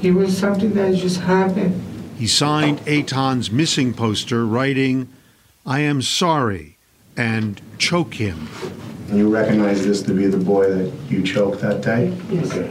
It 0.03 0.13
was 0.13 0.37
something 0.37 0.75
that 0.75 0.95
just 0.95 1.21
happened. 1.21 1.81
He 2.19 2.27
signed 2.27 2.81
Etan's 2.87 3.51
missing 3.51 3.95
poster, 3.95 4.45
writing, 4.45 5.09
I 5.65 5.81
am 5.81 6.03
sorry, 6.03 6.77
and 7.17 7.61
choke 7.79 8.15
him. 8.15 8.49
And 9.09 9.17
you 9.17 9.29
recognize 9.29 9.85
this 9.85 10.03
to 10.03 10.13
be 10.13 10.27
the 10.27 10.37
boy 10.37 10.71
that 10.71 10.93
you 11.09 11.23
choked 11.23 11.61
that 11.63 11.81
day? 11.81 12.15
Yes. 12.31 12.53
Okay. 12.53 12.71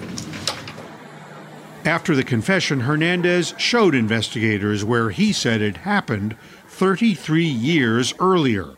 After 1.84 2.15
the 2.15 2.23
confession, 2.23 2.82
Hernandez 2.82 3.56
showed 3.58 3.95
investigators 3.95 4.84
where 4.84 5.10
he 5.10 5.32
said 5.32 5.62
it 5.62 5.78
happened 5.78 6.36
33 6.67 7.45
years 7.45 8.13
earlier. 8.19 8.76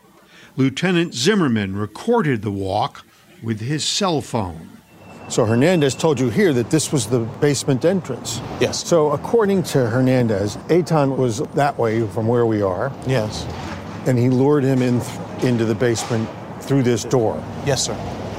Lieutenant 0.56 1.12
Zimmerman 1.12 1.76
recorded 1.76 2.42
the 2.42 2.52
walk 2.52 3.04
with 3.42 3.60
his 3.60 3.84
cell 3.84 4.20
phone. 4.20 4.70
So 5.28 5.44
Hernandez 5.44 5.94
told 5.94 6.18
you 6.18 6.28
here 6.30 6.52
that 6.52 6.70
this 6.70 6.92
was 6.92 7.06
the 7.06 7.20
basement 7.40 7.84
entrance. 7.84 8.40
Yes. 8.60 8.84
So 8.86 9.10
according 9.12 9.64
to 9.64 9.88
Hernandez, 9.88 10.56
Etan 10.68 11.16
was 11.16 11.38
that 11.54 11.78
way 11.78 12.06
from 12.08 12.26
where 12.26 12.46
we 12.46 12.62
are. 12.62 12.90
Yes. 13.06 13.46
And 14.06 14.18
he 14.18 14.30
lured 14.30 14.64
him 14.64 14.82
in 14.82 15.00
th- 15.00 15.44
into 15.44 15.64
the 15.64 15.74
basement 15.74 16.28
through 16.70 16.84
this 16.84 17.02
door. 17.02 17.42
Yes, 17.66 17.84
sir. 17.84 17.94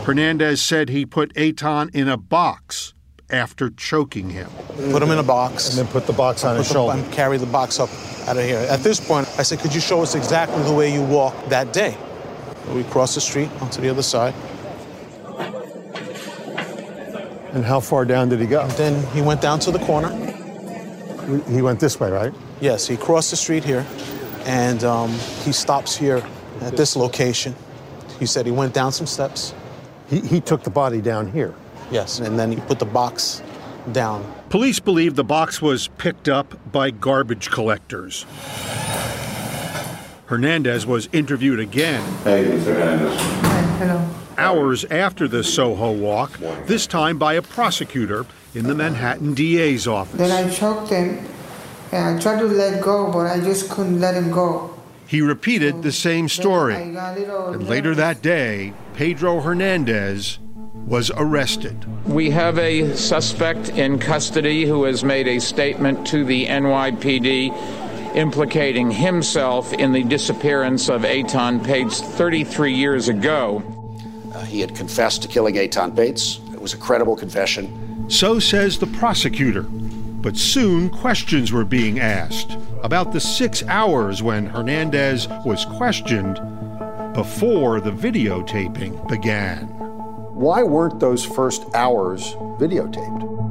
Hernandez 0.05 0.61
said 0.61 0.87
he 0.87 1.05
put 1.05 1.33
Etan 1.33 1.93
in 1.93 2.07
a 2.07 2.15
box 2.15 2.93
after 3.29 3.69
choking 3.69 4.29
him. 4.29 4.49
Put 4.89 5.03
him 5.03 5.11
in 5.11 5.17
a 5.17 5.23
box. 5.23 5.67
And 5.67 5.79
then 5.85 5.91
put 5.91 6.07
the 6.07 6.13
box 6.13 6.45
on 6.45 6.55
his 6.55 6.65
the- 6.65 6.73
shoulder. 6.73 6.97
And 6.97 7.11
carry 7.11 7.37
the 7.37 7.45
box 7.45 7.77
up 7.77 7.89
out 8.29 8.37
of 8.37 8.45
here. 8.45 8.65
At 8.69 8.79
this 8.83 9.05
point, 9.05 9.27
I 9.37 9.43
said, 9.43 9.59
could 9.59 9.75
you 9.75 9.81
show 9.81 10.01
us 10.01 10.15
exactly 10.15 10.63
the 10.63 10.71
way 10.71 10.93
you 10.93 11.03
walked 11.03 11.49
that 11.49 11.73
day? 11.73 11.97
We 12.73 12.85
crossed 12.85 13.15
the 13.15 13.21
street 13.21 13.49
onto 13.59 13.81
the 13.81 13.89
other 13.89 14.01
side. 14.01 14.33
And 17.51 17.65
how 17.65 17.81
far 17.81 18.05
down 18.05 18.29
did 18.29 18.39
he 18.39 18.47
go? 18.47 18.65
Then 18.77 19.05
he 19.07 19.21
went 19.21 19.41
down 19.41 19.59
to 19.59 19.71
the 19.71 19.79
corner. 19.79 20.07
He 21.49 21.61
went 21.61 21.81
this 21.81 21.99
way, 21.99 22.09
right? 22.09 22.33
Yes, 22.61 22.87
he 22.87 22.95
crossed 22.95 23.31
the 23.31 23.35
street 23.35 23.65
here, 23.65 23.85
and 24.45 24.85
um, 24.85 25.09
he 25.43 25.51
stops 25.51 25.97
here 25.97 26.23
at 26.61 26.77
this 26.77 26.95
location. 26.95 27.53
He 28.21 28.27
said 28.27 28.45
he 28.45 28.51
went 28.51 28.75
down 28.75 28.91
some 28.91 29.07
steps. 29.07 29.51
He, 30.07 30.19
he 30.19 30.41
took 30.41 30.61
the 30.61 30.69
body 30.69 31.01
down 31.01 31.31
here. 31.31 31.55
Yes, 31.89 32.19
and 32.19 32.37
then 32.37 32.51
he 32.51 32.59
put 32.59 32.77
the 32.77 32.85
box 32.85 33.41
down. 33.93 34.31
Police 34.51 34.79
believe 34.79 35.15
the 35.15 35.23
box 35.23 35.59
was 35.59 35.87
picked 35.97 36.29
up 36.29 36.53
by 36.71 36.91
garbage 36.91 37.49
collectors. 37.49 38.27
Hernandez 40.27 40.85
was 40.85 41.09
interviewed 41.11 41.59
again 41.59 42.03
Hey, 42.23 42.45
Mr. 42.45 42.65
Hernandez. 42.65 43.21
Hello. 43.79 44.07
hours 44.37 44.85
after 44.85 45.27
the 45.27 45.43
Soho 45.43 45.91
walk, 45.91 46.37
this 46.67 46.85
time 46.85 47.17
by 47.17 47.33
a 47.33 47.41
prosecutor 47.41 48.27
in 48.53 48.67
the 48.67 48.75
Manhattan 48.75 49.33
DA's 49.33 49.87
office. 49.87 50.19
Then 50.19 50.31
I 50.31 50.47
choked 50.53 50.91
him, 50.91 51.27
and 51.91 52.19
I 52.19 52.21
tried 52.21 52.37
to 52.37 52.45
let 52.45 52.83
go, 52.83 53.11
but 53.11 53.25
I 53.25 53.39
just 53.39 53.71
couldn't 53.71 53.99
let 53.99 54.13
him 54.13 54.29
go. 54.29 54.70
He 55.11 55.19
repeated 55.19 55.83
the 55.83 55.91
same 55.91 56.29
story. 56.29 56.73
I 56.73 56.89
got 56.89 57.17
a 57.17 57.19
little 57.19 57.53
And 57.55 57.67
later 57.67 57.93
that 57.95 58.21
day, 58.21 58.71
Pedro 58.93 59.41
Hernandez 59.41 60.39
was 60.87 61.11
arrested. 61.17 61.85
We 62.07 62.29
have 62.29 62.57
a 62.57 62.95
suspect 62.95 63.67
in 63.67 63.99
custody 63.99 64.63
who 64.63 64.85
has 64.85 65.03
made 65.03 65.27
a 65.27 65.39
statement 65.39 66.07
to 66.07 66.23
the 66.23 66.45
NYPD 66.45 68.15
implicating 68.15 68.89
himself 68.89 69.73
in 69.73 69.91
the 69.91 70.03
disappearance 70.05 70.87
of 70.87 71.01
Etan 71.01 71.61
Patz 71.61 71.99
33 71.99 72.73
years 72.73 73.09
ago. 73.09 73.61
Uh, 74.33 74.45
he 74.45 74.61
had 74.61 74.73
confessed 74.73 75.23
to 75.23 75.27
killing 75.27 75.55
Etan 75.55 75.93
Patz. 75.93 76.39
It 76.53 76.61
was 76.61 76.73
a 76.73 76.77
credible 76.77 77.17
confession. 77.17 78.09
So 78.09 78.39
says 78.39 78.79
the 78.79 78.87
prosecutor. 78.87 79.65
But 80.21 80.37
soon 80.37 80.89
questions 80.89 81.51
were 81.51 81.65
being 81.65 81.99
asked 81.99 82.55
about 82.83 83.11
the 83.11 83.19
six 83.19 83.63
hours 83.67 84.21
when 84.21 84.45
Hernandez 84.45 85.27
was 85.45 85.65
questioned 85.65 86.35
before 87.13 87.81
the 87.81 87.91
videotaping 87.91 89.07
began. 89.07 89.67
Why 90.35 90.63
weren't 90.63 90.99
those 90.99 91.25
first 91.25 91.65
hours 91.73 92.33
videotaped? 92.59 93.50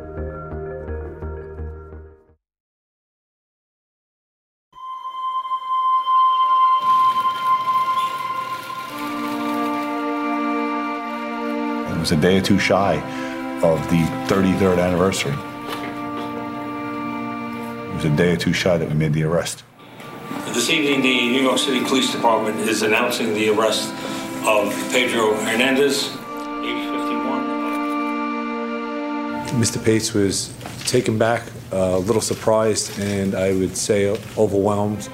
Was 12.01 12.11
a 12.11 12.15
day 12.15 12.39
or 12.39 12.41
two 12.41 12.57
shy 12.57 12.95
of 13.61 13.79
the 13.91 14.01
33rd 14.25 14.79
anniversary. 14.83 15.33
It 17.87 17.93
was 17.95 18.05
a 18.05 18.09
day 18.17 18.31
or 18.31 18.37
two 18.37 18.53
shy 18.53 18.75
that 18.75 18.89
we 18.89 18.95
made 18.95 19.13
the 19.13 19.21
arrest. 19.21 19.63
This 20.47 20.71
evening, 20.71 21.03
the 21.03 21.29
New 21.29 21.43
York 21.43 21.59
City 21.59 21.79
Police 21.85 22.11
Department 22.11 22.57
is 22.61 22.81
announcing 22.81 23.35
the 23.35 23.49
arrest 23.49 23.93
of 24.47 24.73
Pedro 24.91 25.35
Hernandez, 25.35 26.07
age 26.63 26.89
51. 26.89 27.45
Mr. 29.61 29.77
Patz 29.85 30.15
was 30.15 30.51
taken 30.87 31.19
back, 31.19 31.43
uh, 31.71 31.77
a 31.77 31.99
little 31.99 32.19
surprised, 32.19 32.99
and 32.99 33.35
I 33.35 33.53
would 33.53 33.77
say 33.77 34.09
overwhelmed. 34.39 35.07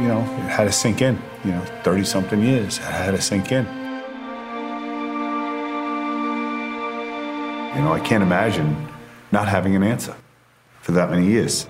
You 0.00 0.08
know, 0.08 0.20
it 0.20 0.50
had 0.50 0.64
to 0.64 0.72
sink 0.72 1.00
in. 1.00 1.16
You 1.44 1.52
know, 1.52 1.64
30 1.84 2.02
something 2.02 2.42
years, 2.42 2.78
it 2.78 2.82
had 2.82 3.12
to 3.12 3.20
sink 3.22 3.52
in. 3.52 3.81
You 7.74 7.80
know, 7.80 7.92
I 7.92 8.00
can't 8.00 8.22
imagine 8.22 8.88
not 9.30 9.48
having 9.48 9.74
an 9.74 9.82
answer 9.82 10.14
for 10.82 10.92
that 10.92 11.10
many 11.10 11.26
years. 11.26 11.66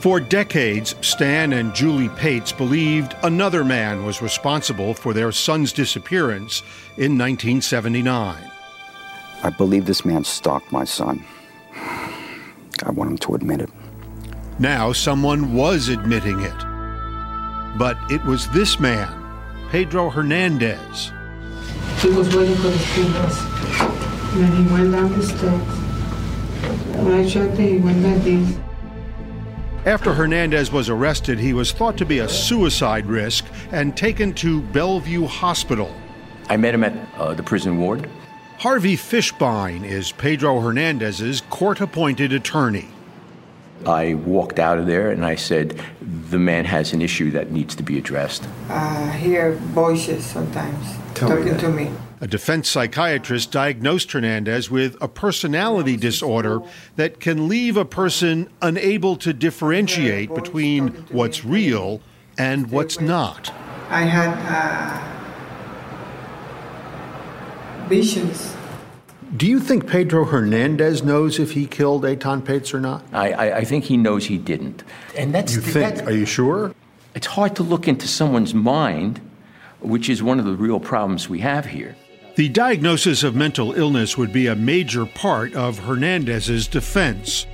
For 0.00 0.20
decades, 0.20 0.94
Stan 1.00 1.54
and 1.54 1.74
Julie 1.74 2.10
Patz 2.10 2.52
believed 2.52 3.16
another 3.22 3.64
man 3.64 4.04
was 4.04 4.20
responsible 4.20 4.92
for 4.92 5.14
their 5.14 5.32
son's 5.32 5.72
disappearance 5.72 6.60
in 6.98 7.16
1979. 7.16 8.50
I 9.42 9.50
believe 9.50 9.86
this 9.86 10.04
man 10.04 10.24
stalked 10.24 10.70
my 10.70 10.84
son. 10.84 11.24
I 11.74 12.90
want 12.90 13.10
him 13.10 13.18
to 13.18 13.34
admit 13.34 13.62
it. 13.62 13.70
Now 14.58 14.92
someone 14.92 15.54
was 15.54 15.88
admitting 15.88 16.40
it. 16.40 16.58
But 17.78 17.96
it 18.10 18.22
was 18.24 18.48
this 18.50 18.78
man, 18.78 19.08
Pedro 19.70 20.10
Hernandez. 20.10 21.12
He 22.06 22.12
was 22.12 22.32
waiting 22.36 22.54
for 22.54 22.68
the 22.68 22.78
school 22.78 23.10
bus. 23.14 23.42
Then 24.34 24.52
he 24.52 24.72
went 24.72 24.92
down 24.92 25.10
the 25.10 25.24
steps. 25.24 25.76
When 27.02 27.12
I 27.12 27.28
checked 27.28 27.58
it, 27.58 27.68
he 27.68 27.78
went 27.78 28.00
like 28.00 28.22
this. 28.22 28.56
After 29.84 30.14
Hernandez 30.14 30.70
was 30.70 30.88
arrested, 30.88 31.40
he 31.40 31.52
was 31.52 31.72
thought 31.72 31.98
to 31.98 32.04
be 32.04 32.20
a 32.20 32.28
suicide 32.28 33.06
risk 33.06 33.44
and 33.72 33.96
taken 33.96 34.32
to 34.34 34.60
Bellevue 34.60 35.26
Hospital. 35.26 35.92
I 36.48 36.56
met 36.56 36.74
him 36.74 36.84
at 36.84 36.94
uh, 37.16 37.34
the 37.34 37.42
prison 37.42 37.76
ward. 37.78 38.08
Harvey 38.58 38.96
Fishbein 38.96 39.84
is 39.84 40.12
Pedro 40.12 40.60
Hernandez's 40.60 41.40
court 41.50 41.80
appointed 41.80 42.32
attorney. 42.32 42.86
I 43.84 44.14
walked 44.14 44.58
out 44.58 44.78
of 44.78 44.86
there 44.86 45.10
and 45.10 45.24
I 45.24 45.34
said, 45.34 45.80
the 46.00 46.38
man 46.38 46.64
has 46.64 46.92
an 46.92 47.02
issue 47.02 47.30
that 47.32 47.50
needs 47.50 47.74
to 47.76 47.82
be 47.82 47.98
addressed. 47.98 48.48
I 48.68 49.10
hear 49.12 49.52
voices 49.52 50.24
sometimes 50.24 50.86
Tell 51.14 51.28
talking 51.28 51.52
that. 51.52 51.60
to 51.60 51.70
me. 51.70 51.90
A 52.20 52.26
defense 52.26 52.70
psychiatrist 52.70 53.52
diagnosed 53.52 54.10
Hernandez 54.10 54.70
with 54.70 54.96
a 55.02 55.08
personality 55.08 55.96
disorder 55.96 56.60
that 56.96 57.20
can 57.20 57.48
leave 57.48 57.76
a 57.76 57.84
person 57.84 58.48
unable 58.62 59.16
to 59.16 59.34
differentiate 59.34 60.34
between 60.34 60.88
what's 61.10 61.44
real 61.44 62.00
and 62.38 62.70
what's 62.70 63.00
not. 63.00 63.52
I 63.90 64.02
had 64.02 64.32
uh, 64.48 65.02
visions. 67.88 68.55
Do 69.34 69.46
you 69.46 69.58
think 69.60 69.88
Pedro 69.88 70.24
Hernandez 70.24 71.02
knows 71.02 71.38
if 71.38 71.52
he 71.52 71.66
killed 71.66 72.04
Etan 72.04 72.44
Patz 72.44 72.72
or 72.72 72.80
not? 72.80 73.02
I, 73.12 73.32
I, 73.32 73.56
I 73.58 73.64
think 73.64 73.84
he 73.84 73.96
knows 73.96 74.26
he 74.26 74.38
didn't. 74.38 74.84
And 75.16 75.34
that's 75.34 75.54
You 75.54 75.60
think? 75.60 75.96
that- 75.96 76.06
Are 76.06 76.12
you 76.12 76.26
sure? 76.26 76.74
It's 77.14 77.26
hard 77.26 77.56
to 77.56 77.62
look 77.62 77.88
into 77.88 78.06
someone's 78.06 78.54
mind, 78.54 79.20
which 79.80 80.08
is 80.08 80.22
one 80.22 80.38
of 80.38 80.44
the 80.44 80.52
real 80.54 80.78
problems 80.78 81.28
we 81.28 81.40
have 81.40 81.66
here. 81.66 81.96
The 82.36 82.48
diagnosis 82.50 83.22
of 83.22 83.34
mental 83.34 83.72
illness 83.72 84.18
would 84.18 84.32
be 84.32 84.46
a 84.46 84.54
major 84.54 85.06
part 85.06 85.54
of 85.54 85.78
Hernandez's 85.80 86.68
defense. 86.68 87.46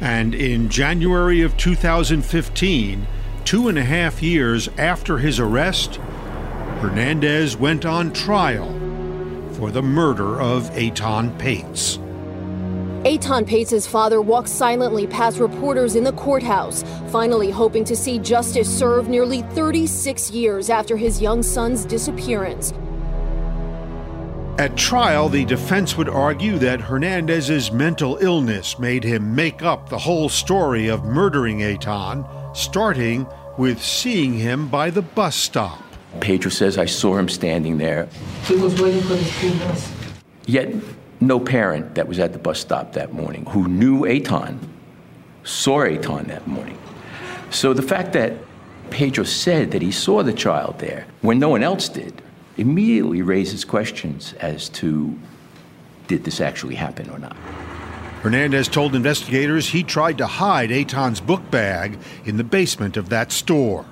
And 0.00 0.34
in 0.34 0.70
January 0.70 1.42
of 1.42 1.56
2015, 1.58 3.06
two 3.44 3.68
and 3.68 3.76
a 3.78 3.84
half 3.84 4.22
years 4.22 4.68
after 4.78 5.18
his 5.18 5.38
arrest, 5.38 5.96
Hernandez 6.80 7.56
went 7.56 7.84
on 7.84 8.12
trial 8.12 8.68
for 9.58 9.72
the 9.72 9.82
murder 9.82 10.40
of 10.40 10.70
Etan 10.70 11.36
Patz. 11.36 11.98
Etan 13.02 13.44
Patz' 13.44 13.88
father 13.88 14.22
walked 14.22 14.48
silently 14.48 15.04
past 15.08 15.40
reporters 15.40 15.96
in 15.96 16.04
the 16.04 16.12
courthouse, 16.12 16.84
finally 17.10 17.50
hoping 17.50 17.82
to 17.82 17.96
see 17.96 18.20
justice 18.20 18.68
served 18.68 19.10
nearly 19.10 19.42
36 19.42 20.30
years 20.30 20.70
after 20.70 20.96
his 20.96 21.20
young 21.20 21.42
son's 21.42 21.84
disappearance. 21.84 22.72
At 24.58 24.76
trial, 24.76 25.28
the 25.28 25.44
defense 25.44 25.96
would 25.96 26.08
argue 26.08 26.56
that 26.58 26.80
Hernandez's 26.80 27.72
mental 27.72 28.16
illness 28.20 28.78
made 28.78 29.02
him 29.02 29.34
make 29.34 29.62
up 29.62 29.88
the 29.88 29.98
whole 29.98 30.28
story 30.28 30.86
of 30.86 31.04
murdering 31.04 31.58
Etan, 31.58 32.24
starting 32.56 33.26
with 33.56 33.82
seeing 33.82 34.34
him 34.34 34.68
by 34.68 34.90
the 34.90 35.02
bus 35.02 35.34
stop. 35.34 35.87
Pedro 36.20 36.50
says, 36.50 36.78
I 36.78 36.86
saw 36.86 37.16
him 37.16 37.28
standing 37.28 37.78
there. 37.78 38.08
He 38.44 38.56
was 38.56 38.80
waiting 38.80 39.02
for 39.02 39.14
the 39.14 39.24
school 39.24 39.56
bus. 39.58 39.92
Yet, 40.46 40.74
no 41.20 41.38
parent 41.38 41.94
that 41.94 42.08
was 42.08 42.18
at 42.18 42.32
the 42.32 42.38
bus 42.38 42.60
stop 42.60 42.92
that 42.92 43.12
morning 43.12 43.44
who 43.46 43.68
knew 43.68 44.02
Etan 44.02 44.58
saw 45.44 45.80
Etan 45.80 46.26
that 46.28 46.46
morning. 46.46 46.78
So 47.50 47.72
the 47.72 47.82
fact 47.82 48.12
that 48.12 48.34
Pedro 48.90 49.24
said 49.24 49.70
that 49.72 49.82
he 49.82 49.90
saw 49.90 50.22
the 50.22 50.32
child 50.32 50.78
there 50.78 51.06
when 51.22 51.38
no 51.38 51.48
one 51.48 51.62
else 51.62 51.88
did 51.88 52.22
immediately 52.56 53.22
raises 53.22 53.64
questions 53.64 54.34
as 54.40 54.68
to 54.68 55.18
did 56.06 56.24
this 56.24 56.40
actually 56.40 56.74
happen 56.74 57.08
or 57.10 57.18
not. 57.18 57.36
Hernandez 58.22 58.66
told 58.66 58.94
investigators 58.94 59.68
he 59.68 59.82
tried 59.82 60.18
to 60.18 60.26
hide 60.26 60.70
Etan's 60.70 61.20
book 61.20 61.50
bag 61.50 61.98
in 62.24 62.36
the 62.36 62.44
basement 62.44 62.96
of 62.96 63.10
that 63.10 63.30
store. 63.30 63.84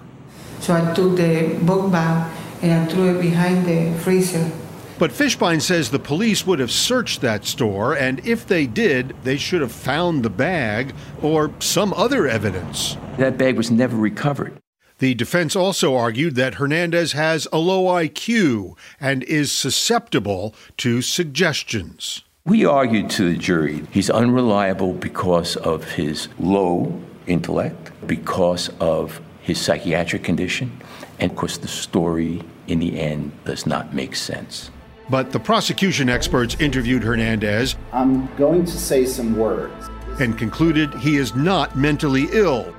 So 0.60 0.74
I 0.74 0.94
took 0.94 1.16
the 1.16 1.58
book 1.62 1.90
bag 1.92 2.32
and 2.62 2.72
I 2.72 2.92
threw 2.92 3.16
it 3.16 3.20
behind 3.20 3.66
the 3.66 3.98
freezer. 4.00 4.50
But 4.98 5.10
Fishbein 5.10 5.60
says 5.60 5.90
the 5.90 5.98
police 5.98 6.46
would 6.46 6.58
have 6.58 6.70
searched 6.70 7.20
that 7.20 7.44
store, 7.44 7.94
and 7.94 8.26
if 8.26 8.46
they 8.46 8.66
did, 8.66 9.14
they 9.24 9.36
should 9.36 9.60
have 9.60 9.72
found 9.72 10.22
the 10.22 10.30
bag 10.30 10.94
or 11.20 11.52
some 11.58 11.92
other 11.92 12.26
evidence. 12.26 12.96
That 13.18 13.36
bag 13.36 13.58
was 13.58 13.70
never 13.70 13.94
recovered. 13.94 14.56
The 14.98 15.14
defense 15.14 15.54
also 15.54 15.94
argued 15.94 16.36
that 16.36 16.54
Hernandez 16.54 17.12
has 17.12 17.46
a 17.52 17.58
low 17.58 17.84
IQ 17.84 18.78
and 18.98 19.22
is 19.24 19.52
susceptible 19.52 20.54
to 20.78 21.02
suggestions. 21.02 22.22
We 22.46 22.64
argued 22.64 23.10
to 23.10 23.30
the 23.30 23.36
jury 23.36 23.82
he's 23.90 24.08
unreliable 24.08 24.94
because 24.94 25.56
of 25.56 25.84
his 25.92 26.28
low 26.38 26.98
intellect, 27.26 27.90
because 28.06 28.70
of 28.80 29.20
his 29.46 29.60
psychiatric 29.60 30.24
condition, 30.24 30.76
and 31.20 31.30
of 31.30 31.36
course, 31.36 31.56
the 31.56 31.68
story 31.68 32.42
in 32.66 32.80
the 32.80 32.98
end 32.98 33.30
does 33.44 33.64
not 33.64 33.94
make 33.94 34.16
sense. 34.16 34.72
But 35.08 35.30
the 35.30 35.38
prosecution 35.38 36.08
experts 36.08 36.56
interviewed 36.58 37.04
Hernandez 37.04 37.76
I'm 37.92 38.28
going 38.34 38.64
to 38.64 38.76
say 38.76 39.06
some 39.06 39.38
words. 39.38 39.88
and 40.18 40.36
concluded 40.36 40.92
he 40.94 41.16
is 41.16 41.36
not 41.36 41.76
mentally 41.76 42.26
ill 42.32 42.74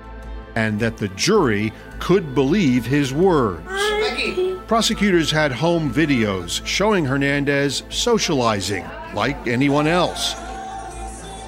and 0.56 0.78
that 0.82 0.98
the 0.98 1.08
jury 1.10 1.72
could 2.00 2.36
believe 2.36 2.86
his 2.86 3.14
words. 3.14 3.66
Prosecutors 4.68 5.32
had 5.32 5.54
home 5.54 5.94
videos 5.94 6.66
showing 6.66 7.06
Hernandez 7.06 7.84
socializing 7.90 8.84
like 9.14 9.48
anyone 9.48 9.88
else. 9.88 10.36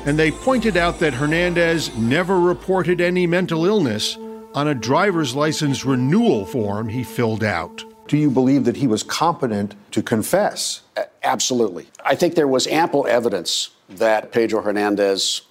And 0.06 0.18
they 0.18 0.32
pointed 0.32 0.78
out 0.78 1.00
that 1.00 1.14
Hernandez 1.14 1.94
never 1.98 2.40
reported 2.40 3.02
any 3.02 3.28
mental 3.28 3.66
illness 3.66 4.18
on 4.60 4.68
a 4.68 4.76
driver's 4.76 5.34
license 5.36 5.86
renewal 5.86 6.46
form 6.46 6.90
he 6.90 7.02
filled 7.02 7.46
out. 7.46 7.82
Do 8.10 8.18
you 8.18 8.30
believe 8.30 8.66
that 8.66 8.76
he 8.76 8.88
was 8.88 9.04
competent 9.04 9.74
to 9.92 10.04
confess? 10.04 10.82
Absolutely. 11.24 11.88
I 12.04 12.16
think 12.16 12.36
there 12.36 12.46
was 12.46 12.68
ample 12.68 13.08
evidence 13.08 13.70
that 13.88 14.34
Pedro 14.34 14.62
Hernandez 14.62 15.44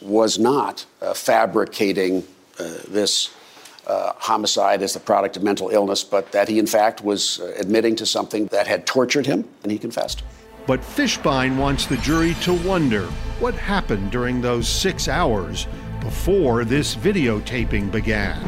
was 0.00 0.40
not 0.40 0.84
uh, 1.00 1.14
fabricating 1.14 2.24
uh, 2.58 2.64
this 2.88 3.32
uh, 3.86 4.14
homicide 4.16 4.82
as 4.82 4.94
the 4.94 5.00
product 5.00 5.36
of 5.36 5.44
mental 5.44 5.68
illness, 5.68 6.02
but 6.02 6.32
that 6.32 6.48
he, 6.48 6.58
in 6.58 6.66
fact, 6.66 7.04
was 7.04 7.38
uh, 7.38 7.54
admitting 7.60 7.94
to 7.94 8.04
something 8.04 8.46
that 8.46 8.66
had 8.66 8.84
tortured 8.84 9.26
him, 9.26 9.48
and 9.62 9.70
he 9.70 9.78
confessed. 9.78 10.24
But 10.66 10.80
Fishbein 10.80 11.56
wants 11.56 11.86
the 11.86 11.98
jury 11.98 12.34
to 12.42 12.52
wonder 12.52 13.04
what 13.38 13.54
happened 13.54 14.10
during 14.10 14.40
those 14.40 14.66
six 14.66 15.06
hours 15.06 15.68
before 16.06 16.64
this 16.64 16.94
videotaping 16.94 17.90
began. 17.90 18.40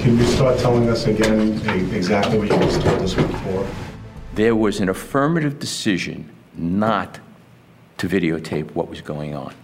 Can 0.00 0.18
you 0.18 0.24
start 0.24 0.58
telling 0.58 0.90
us 0.90 1.06
again 1.06 1.52
exactly 1.94 2.38
what 2.38 2.50
you 2.50 2.58
just 2.58 2.82
told 2.82 3.00
us 3.00 3.14
before? 3.14 3.66
There 4.34 4.54
was 4.54 4.80
an 4.80 4.90
affirmative 4.90 5.58
decision 5.58 6.30
not 6.58 7.18
to 7.96 8.06
videotape 8.06 8.70
what 8.72 8.90
was 8.90 9.00
going 9.00 9.34
on. 9.34 9.54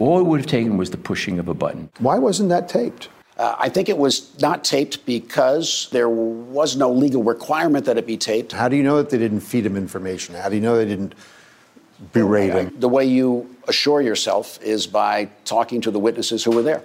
All 0.00 0.18
it 0.18 0.24
would 0.24 0.40
have 0.40 0.48
taken 0.48 0.76
was 0.76 0.90
the 0.90 0.96
pushing 0.96 1.38
of 1.38 1.46
a 1.46 1.54
button. 1.54 1.88
Why 2.00 2.18
wasn't 2.18 2.48
that 2.48 2.68
taped? 2.68 3.10
Uh, 3.36 3.54
I 3.56 3.68
think 3.68 3.88
it 3.88 3.96
was 3.96 4.36
not 4.40 4.64
taped 4.64 5.06
because 5.06 5.88
there 5.92 6.08
was 6.08 6.76
no 6.76 6.90
legal 6.90 7.22
requirement 7.22 7.84
that 7.84 7.96
it 7.96 8.08
be 8.08 8.16
taped. 8.16 8.50
How 8.50 8.68
do 8.68 8.74
you 8.74 8.82
know 8.82 8.96
that 8.96 9.10
they 9.10 9.18
didn't 9.18 9.42
feed 9.42 9.64
him 9.64 9.76
information? 9.76 10.34
How 10.34 10.48
do 10.48 10.56
you 10.56 10.60
know 10.60 10.76
they 10.76 10.84
didn't 10.84 11.14
berate 12.12 12.52
him? 12.52 12.74
The 12.80 12.88
way 12.88 13.04
you 13.04 13.48
assure 13.68 14.00
yourself 14.00 14.60
is 14.62 14.86
by 14.86 15.28
talking 15.44 15.80
to 15.82 15.90
the 15.90 15.98
witnesses 15.98 16.42
who 16.42 16.50
were 16.50 16.62
there. 16.62 16.82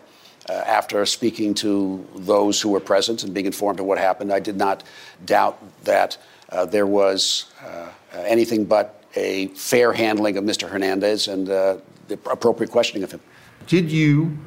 Uh, 0.50 0.54
after 0.54 1.06
speaking 1.06 1.54
to 1.54 2.06
those 2.16 2.60
who 2.60 2.70
were 2.70 2.82
present 2.82 3.24
and 3.24 3.34
being 3.34 3.46
informed 3.46 3.80
of 3.80 3.86
what 3.86 3.98
happened, 3.98 4.32
I 4.32 4.42
did 4.42 4.58
not 4.58 4.84
doubt 5.26 5.58
that 5.86 6.18
uh, 6.50 6.66
there 6.66 6.86
was 6.86 7.46
uh, 7.66 7.88
anything 8.14 8.66
but 8.66 9.02
a 9.16 9.48
fair 9.48 9.94
handling 9.94 10.36
of 10.36 10.44
Mr. 10.44 10.68
Hernandez 10.68 11.30
and 11.30 11.50
uh, 11.50 11.78
the 12.10 12.16
appropriate 12.30 12.72
questioning 12.72 13.04
of 13.04 13.12
him. 13.12 13.22
Did 13.68 13.90
you 13.90 14.38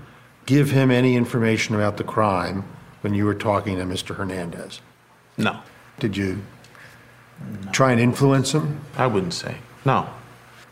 give 0.45 0.70
him 0.70 0.91
any 0.91 1.16
information 1.16 1.74
about 1.74 1.97
the 1.97 2.05
crime 2.05 2.64
when 3.01 3.14
you 3.14 3.24
were 3.24 3.34
talking 3.34 3.76
to 3.76 3.84
Mr. 3.84 4.14
Hernandez? 4.14 4.80
No. 5.39 5.61
Did 5.99 6.14
you 6.14 6.43
try 7.72 7.93
and 7.93 8.01
influence 8.01 8.53
him? 8.53 8.80
I 8.97 9.07
wouldn't 9.07 9.34
say. 9.34 9.57
No. 9.87 10.11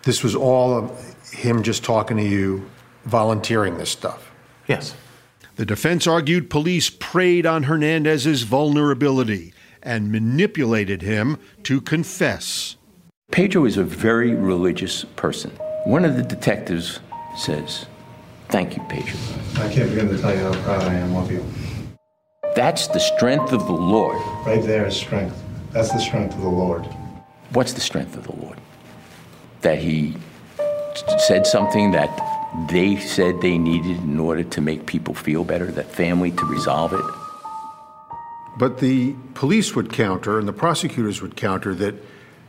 This 0.02 0.22
was 0.22 0.34
all 0.34 0.76
of 0.76 1.13
him 1.34 1.62
just 1.62 1.84
talking 1.84 2.16
to 2.16 2.22
you, 2.22 2.70
volunteering 3.04 3.76
this 3.78 3.90
stuff? 3.90 4.30
Yes. 4.66 4.94
The 5.56 5.66
defense 5.66 6.06
argued 6.06 6.50
police 6.50 6.90
preyed 6.90 7.46
on 7.46 7.64
Hernandez's 7.64 8.42
vulnerability 8.42 9.52
and 9.82 10.10
manipulated 10.10 11.02
him 11.02 11.38
to 11.64 11.80
confess. 11.80 12.76
Pedro 13.30 13.64
is 13.64 13.76
a 13.76 13.84
very 13.84 14.34
religious 14.34 15.04
person. 15.16 15.50
One 15.84 16.04
of 16.04 16.16
the 16.16 16.22
detectives 16.22 17.00
says, 17.36 17.86
Thank 18.48 18.76
you, 18.76 18.82
Pedro. 18.88 19.18
I 19.56 19.72
can't 19.72 19.90
begin 19.90 20.08
to 20.08 20.18
tell 20.18 20.34
you 20.34 20.42
how 20.42 20.62
proud 20.62 20.82
I 20.82 20.94
am 20.94 21.16
of 21.16 21.30
you. 21.30 21.44
That's 22.54 22.86
the 22.86 23.00
strength 23.00 23.52
of 23.52 23.66
the 23.66 23.72
Lord. 23.72 24.16
Right 24.46 24.62
there 24.62 24.86
is 24.86 24.96
strength. 24.96 25.36
That's 25.72 25.90
the 25.90 25.98
strength 25.98 26.34
of 26.34 26.42
the 26.42 26.48
Lord. 26.48 26.84
What's 27.50 27.72
the 27.72 27.80
strength 27.80 28.16
of 28.16 28.24
the 28.24 28.36
Lord? 28.36 28.58
That 29.62 29.78
he 29.78 30.14
said 31.26 31.46
something 31.46 31.92
that 31.92 32.10
they 32.70 32.96
said 32.96 33.40
they 33.40 33.58
needed 33.58 33.98
in 33.98 34.18
order 34.18 34.44
to 34.44 34.60
make 34.60 34.86
people 34.86 35.14
feel 35.14 35.44
better, 35.44 35.66
that 35.66 35.90
family 35.90 36.30
to 36.30 36.44
resolve 36.44 36.92
it. 36.92 37.04
But 38.56 38.78
the 38.78 39.14
police 39.34 39.74
would 39.74 39.92
counter 39.92 40.38
and 40.38 40.46
the 40.46 40.52
prosecutors 40.52 41.20
would 41.20 41.36
counter 41.36 41.74
that 41.74 41.94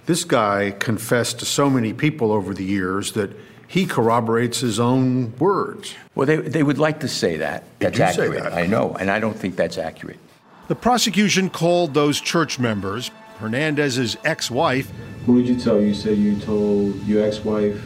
this 0.06 0.24
guy 0.24 0.72
confessed 0.72 1.40
to 1.40 1.46
so 1.46 1.70
many 1.70 1.94
people 1.94 2.32
over 2.32 2.54
the 2.54 2.64
years 2.64 3.14
that 3.14 3.32
he 3.68 3.88
corroborates 3.88 4.60
his 4.60 4.80
own 4.80 5.36
words. 5.38 5.96
Well, 6.14 6.28
they, 6.28 6.38
they 6.38 6.62
would 6.62 6.78
like 6.78 7.00
to 7.00 7.08
say 7.08 7.38
that. 7.38 7.64
That's 7.80 7.98
do 7.98 8.04
say 8.14 8.26
accurate. 8.26 8.44
that. 8.44 8.54
I 8.54 8.68
know, 8.68 8.96
and 9.00 9.10
I 9.10 9.20
don't 9.20 9.36
think 9.36 9.56
that's 9.56 9.80
accurate. 9.80 10.20
The 10.68 10.76
prosecution 10.76 11.50
called 11.50 11.96
those 11.96 12.22
church 12.22 12.60
members, 12.60 13.10
Hernandez's 13.40 14.18
ex 14.24 14.52
wife, 14.52 14.92
Who 15.26 15.42
did 15.42 15.50
you 15.50 15.60
tell? 15.60 15.82
You 15.82 15.96
said 15.96 16.18
you 16.20 16.38
told 16.40 16.96
your 17.04 17.26
ex-wife, 17.26 17.82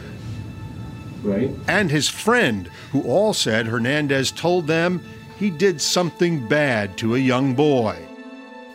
right? 1.22 1.50
and 1.68 1.90
his 1.90 2.08
friend, 2.08 2.68
who 2.92 3.02
all 3.02 3.32
said 3.32 3.66
Hernandez 3.66 4.30
told 4.30 4.66
them 4.66 5.02
he 5.38 5.50
did 5.50 5.80
something 5.80 6.46
bad 6.46 6.96
to 6.98 7.14
a 7.14 7.18
young 7.18 7.54
boy. 7.54 7.96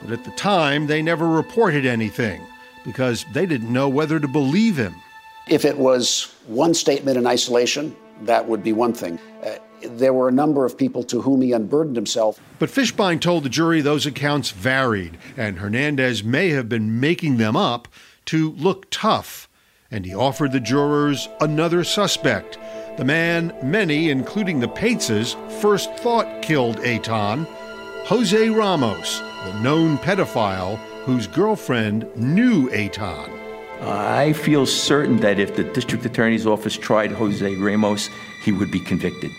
But 0.02 0.12
at 0.12 0.24
the 0.24 0.32
time, 0.32 0.88
they 0.88 1.02
never 1.02 1.28
reported 1.28 1.86
anything 1.86 2.42
because 2.84 3.26
they 3.34 3.46
didn't 3.46 3.72
know 3.72 3.90
whether 3.90 4.20
to 4.20 4.28
believe 4.28 4.78
him. 4.78 4.96
If 5.48 5.66
it 5.66 5.78
was 5.78 6.34
one 6.48 6.74
statement 6.74 7.18
in 7.18 7.28
isolation, 7.28 7.96
that 8.22 8.48
would 8.48 8.64
be 8.64 8.74
one 8.74 8.94
thing. 8.94 9.20
Uh, 9.44 9.56
there 9.82 10.14
were 10.14 10.28
a 10.28 10.32
number 10.32 10.66
of 10.66 10.78
people 10.78 11.04
to 11.04 11.22
whom 11.22 11.42
he 11.42 11.52
unburdened 11.52 11.96
himself. 11.96 12.40
But 12.60 12.70
Fishbein 12.70 13.20
told 13.20 13.44
the 13.44 13.50
jury 13.50 13.82
those 13.82 14.06
accounts 14.06 14.52
varied, 14.52 15.18
and 15.38 15.60
Hernandez 15.60 16.24
may 16.24 16.50
have 16.50 16.70
been 16.70 17.00
making 17.00 17.38
them 17.38 17.56
up 17.56 17.88
to 18.26 18.52
look 18.54 18.90
tough. 18.90 19.50
And 19.92 20.06
he 20.06 20.16
offered 20.16 20.52
the 20.52 20.60
jurors 20.60 21.30
another 21.42 21.84
suspect, 21.84 22.58
the 22.98 23.06
man 23.06 23.54
many, 23.62 24.10
including 24.10 24.60
the 24.60 24.68
Patzes, 24.68 25.36
first 25.62 25.94
thought 25.98 26.42
killed 26.42 26.78
Etan, 26.78 27.46
Jose 28.06 28.50
Ramos, 28.50 29.20
the 29.20 29.60
known 29.62 29.98
pedophile 30.00 30.78
whose 31.06 31.28
girlfriend 31.28 32.08
knew 32.16 32.70
Etan. 32.72 33.30
I 33.82 34.34
feel 34.34 34.66
certain 34.66 35.18
that 35.18 35.40
if 35.40 35.56
the 35.56 35.64
district 35.64 36.06
attorney's 36.06 36.48
office 36.48 36.76
tried 36.76 37.12
Jose 37.12 37.56
Ramos, 37.56 38.10
he 38.44 38.52
would 38.52 38.72
be 38.72 38.80
convicted. 38.80 39.32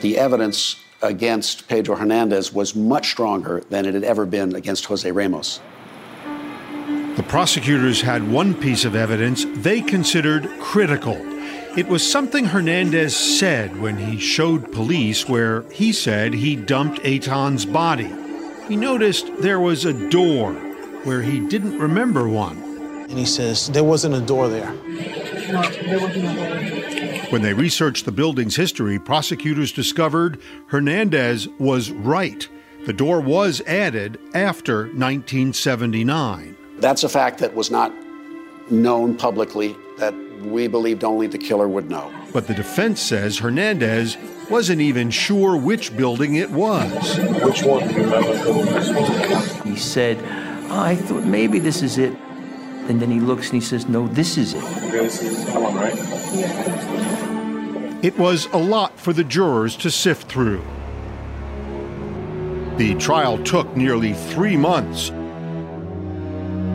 The 0.00 0.18
evidence 0.18 0.82
against 1.00 1.68
Pedro 1.68 1.94
Hernandez 1.94 2.52
was 2.52 2.74
much 2.74 3.10
stronger 3.10 3.62
than 3.70 3.86
it 3.86 3.94
had 3.94 4.04
ever 4.04 4.26
been 4.26 4.56
against 4.56 4.86
Jose 4.86 5.10
Ramos. 5.10 5.60
The 7.16 7.22
prosecutors 7.22 8.00
had 8.00 8.32
one 8.32 8.54
piece 8.54 8.86
of 8.86 8.96
evidence 8.96 9.44
they 9.56 9.82
considered 9.82 10.48
critical. 10.60 11.16
It 11.76 11.86
was 11.86 12.10
something 12.10 12.46
Hernandez 12.46 13.14
said 13.14 13.78
when 13.78 13.98
he 13.98 14.18
showed 14.18 14.72
police 14.72 15.28
where 15.28 15.62
he 15.70 15.92
said 15.92 16.32
he 16.32 16.56
dumped 16.56 17.04
Etan's 17.04 17.66
body. 17.66 18.10
He 18.66 18.76
noticed 18.76 19.30
there 19.40 19.60
was 19.60 19.84
a 19.84 20.08
door 20.08 20.54
where 21.04 21.20
he 21.20 21.40
didn't 21.48 21.78
remember 21.78 22.28
one. 22.28 22.56
And 23.10 23.18
he 23.18 23.26
says, 23.26 23.68
there 23.68 23.84
wasn't 23.84 24.14
a 24.14 24.20
door 24.22 24.48
there. 24.48 24.70
When 27.28 27.42
they 27.42 27.52
researched 27.52 28.06
the 28.06 28.12
building's 28.12 28.56
history, 28.56 28.98
prosecutors 28.98 29.70
discovered 29.70 30.40
Hernandez 30.68 31.46
was 31.58 31.90
right. 31.90 32.48
The 32.86 32.94
door 32.94 33.20
was 33.20 33.60
added 33.66 34.18
after 34.34 34.84
1979. 34.84 36.56
That's 36.78 37.04
a 37.04 37.08
fact 37.08 37.38
that 37.38 37.54
was 37.54 37.70
not 37.70 37.92
known 38.70 39.16
publicly, 39.16 39.76
that 39.98 40.14
we 40.42 40.66
believed 40.66 41.04
only 41.04 41.26
the 41.26 41.38
killer 41.38 41.68
would 41.68 41.88
know. 41.90 42.12
But 42.32 42.46
the 42.46 42.54
defense 42.54 43.00
says 43.00 43.38
Hernandez 43.38 44.16
wasn't 44.50 44.80
even 44.80 45.10
sure 45.10 45.56
which 45.56 45.96
building 45.96 46.36
it 46.36 46.50
was. 46.50 47.18
Which 47.42 47.62
one 47.62 47.88
do 47.88 47.94
you 47.94 48.04
remember? 48.04 49.38
He 49.64 49.76
said, 49.76 50.18
ah, 50.70 50.84
I 50.84 50.96
thought 50.96 51.24
maybe 51.24 51.58
this 51.58 51.82
is 51.82 51.98
it. 51.98 52.16
And 52.88 53.00
then 53.00 53.10
he 53.10 53.20
looks 53.20 53.46
and 53.46 53.54
he 53.54 53.60
says, 53.60 53.88
No, 53.88 54.08
this 54.08 54.36
is 54.36 54.54
it. 54.54 54.64
This 54.90 55.22
is 55.22 55.46
that 55.46 55.60
one, 55.60 55.76
right? 55.76 55.94
It 58.04 58.18
was 58.18 58.46
a 58.46 58.58
lot 58.58 58.98
for 58.98 59.12
the 59.12 59.22
jurors 59.22 59.76
to 59.76 59.90
sift 59.90 60.28
through. 60.28 60.64
The 62.76 62.96
trial 62.96 63.38
took 63.44 63.76
nearly 63.76 64.14
three 64.14 64.56
months. 64.56 65.12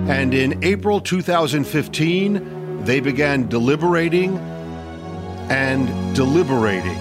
And 0.10 0.34
in 0.34 0.64
April 0.64 1.01
2015, 1.01 2.86
they 2.86 3.01
began 3.01 3.49
deliberating 3.49 4.38
and 5.49 6.16
deliberating 6.16 6.97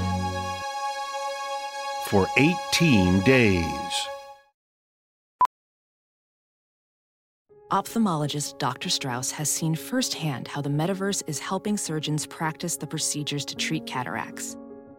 for 2.07 2.27
18 2.37 3.21
days. 3.21 4.09
Ophthalmologist 7.71 8.59
Dr. 8.59 8.89
Strauss 8.89 9.31
has 9.33 9.51
seen 9.51 9.75
firsthand 9.75 10.49
how 10.49 10.61
the 10.61 10.69
metaverse 10.69 11.23
is 11.27 11.39
helping 11.39 11.77
surgeons 11.77 12.27
practice 12.27 12.77
the 12.77 12.87
procedures 12.87 13.45
to 13.45 13.57
treat 13.57 13.87
cataracts. 13.87 14.57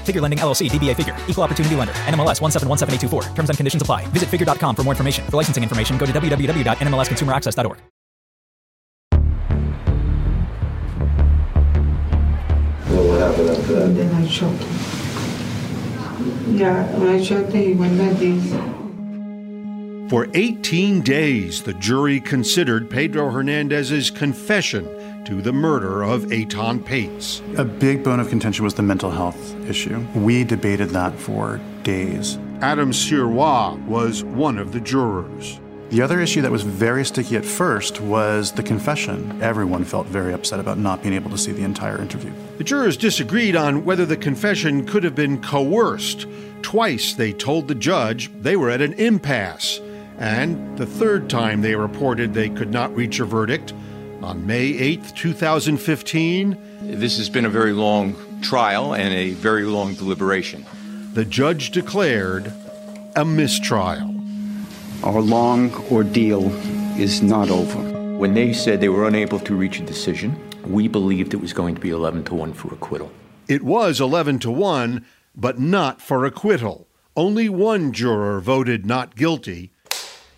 Figure 0.00 0.20
Lending 0.20 0.38
LLC, 0.38 0.70
DBA 0.70 0.96
Figure, 0.96 1.16
Equal 1.28 1.44
Opportunity 1.44 1.76
Lender, 1.76 1.92
NMLS 2.06 2.40
1717824. 2.40 3.34
Terms 3.34 3.50
and 3.50 3.58
conditions 3.58 3.82
apply. 3.82 4.06
Visit 4.06 4.30
figure.com 4.30 4.74
for 4.74 4.82
more 4.82 4.92
information. 4.92 5.24
For 5.26 5.36
licensing 5.36 5.62
information, 5.62 5.98
go 5.98 6.06
to 6.06 6.12
www.nmlsconsumeraccess.org. 6.12 7.78
Well, 12.90 13.08
what 13.08 13.20
happened 13.20 13.50
after 13.50 13.72
that? 13.74 13.94
Then 13.94 14.14
I 14.14 14.26
shot 14.26 14.50
him. 14.50 16.56
Yeah, 16.56 16.98
when 16.98 17.08
I 17.08 17.22
shot 17.22 17.52
him, 17.52 17.62
he 17.62 17.74
went 17.74 17.98
like 17.98 18.18
this. 18.18 18.52
For 20.10 20.26
18 20.34 21.02
days, 21.02 21.62
the 21.62 21.74
jury 21.74 22.18
considered 22.18 22.90
Pedro 22.90 23.30
Hernandez's 23.30 24.10
confession 24.10 24.88
to 25.30 25.40
the 25.40 25.52
murder 25.52 26.02
of 26.02 26.24
Etan 26.24 26.84
Patz. 26.84 27.40
A 27.56 27.64
big 27.64 28.02
bone 28.02 28.18
of 28.18 28.28
contention 28.28 28.64
was 28.64 28.74
the 28.74 28.82
mental 28.82 29.12
health 29.12 29.54
issue. 29.64 30.04
We 30.12 30.42
debated 30.42 30.88
that 30.88 31.16
for 31.16 31.60
days. 31.84 32.36
Adam 32.62 32.90
Sirois 32.90 33.80
was 33.84 34.24
one 34.24 34.58
of 34.58 34.72
the 34.72 34.80
jurors. 34.80 35.60
The 35.90 36.02
other 36.02 36.18
issue 36.20 36.42
that 36.42 36.50
was 36.50 36.64
very 36.64 37.04
sticky 37.04 37.36
at 37.36 37.44
first 37.44 38.00
was 38.00 38.50
the 38.50 38.64
confession. 38.64 39.40
Everyone 39.40 39.84
felt 39.84 40.08
very 40.08 40.32
upset 40.32 40.58
about 40.58 40.78
not 40.78 41.00
being 41.00 41.14
able 41.14 41.30
to 41.30 41.38
see 41.38 41.52
the 41.52 41.62
entire 41.62 42.02
interview. 42.02 42.32
The 42.58 42.64
jurors 42.64 42.96
disagreed 42.96 43.54
on 43.54 43.84
whether 43.84 44.04
the 44.04 44.16
confession 44.16 44.84
could 44.84 45.04
have 45.04 45.14
been 45.14 45.40
coerced. 45.40 46.26
Twice 46.62 47.14
they 47.14 47.32
told 47.32 47.68
the 47.68 47.76
judge 47.76 48.32
they 48.42 48.56
were 48.56 48.68
at 48.68 48.82
an 48.82 48.94
impasse. 48.94 49.80
And 50.18 50.76
the 50.76 50.86
third 50.86 51.30
time 51.30 51.62
they 51.62 51.76
reported 51.76 52.34
they 52.34 52.48
could 52.48 52.72
not 52.72 52.92
reach 52.96 53.20
a 53.20 53.24
verdict, 53.24 53.72
on 54.22 54.46
May 54.46 54.66
8, 54.78 55.14
2015, 55.16 56.56
This 56.82 57.16
has 57.18 57.28
been 57.30 57.44
a 57.44 57.48
very 57.50 57.72
long 57.72 58.14
trial 58.42 58.94
and 58.94 59.12
a 59.14 59.30
very 59.32 59.64
long 59.64 59.94
deliberation. 59.94 60.64
the 61.14 61.24
judge 61.24 61.70
declared 61.70 62.52
a 63.16 63.24
mistrial. 63.24 64.14
Our 65.02 65.20
long 65.20 65.72
ordeal 65.90 66.50
is 66.98 67.22
not 67.22 67.50
over. 67.50 67.78
When 68.18 68.34
they 68.34 68.52
said 68.52 68.80
they 68.80 68.88
were 68.90 69.08
unable 69.08 69.40
to 69.40 69.54
reach 69.54 69.80
a 69.80 69.84
decision, 69.84 70.38
we 70.66 70.86
believed 70.88 71.32
it 71.34 71.40
was 71.40 71.52
going 71.52 71.74
to 71.74 71.80
be 71.80 71.90
11 71.90 72.24
to 72.24 72.34
1 72.34 72.52
for 72.52 72.72
acquittal. 72.72 73.10
It 73.48 73.62
was 73.62 74.00
11 74.00 74.38
to 74.40 74.50
1, 74.50 75.04
but 75.34 75.58
not 75.58 76.00
for 76.00 76.24
acquittal. 76.26 76.86
Only 77.16 77.48
one 77.48 77.92
juror 77.92 78.40
voted 78.40 78.86
not 78.86 79.16
guilty. 79.16 79.72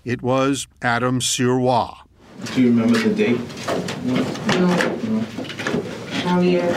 It 0.04 0.22
was 0.22 0.66
Adam 0.80 1.20
Sirois. 1.20 1.98
Do 2.54 2.62
you 2.62 2.68
remember 2.68 2.98
the 2.98 3.14
date? 3.14 3.38
No. 4.04 4.16
Oh, 6.24 6.40
yeah. 6.40 6.70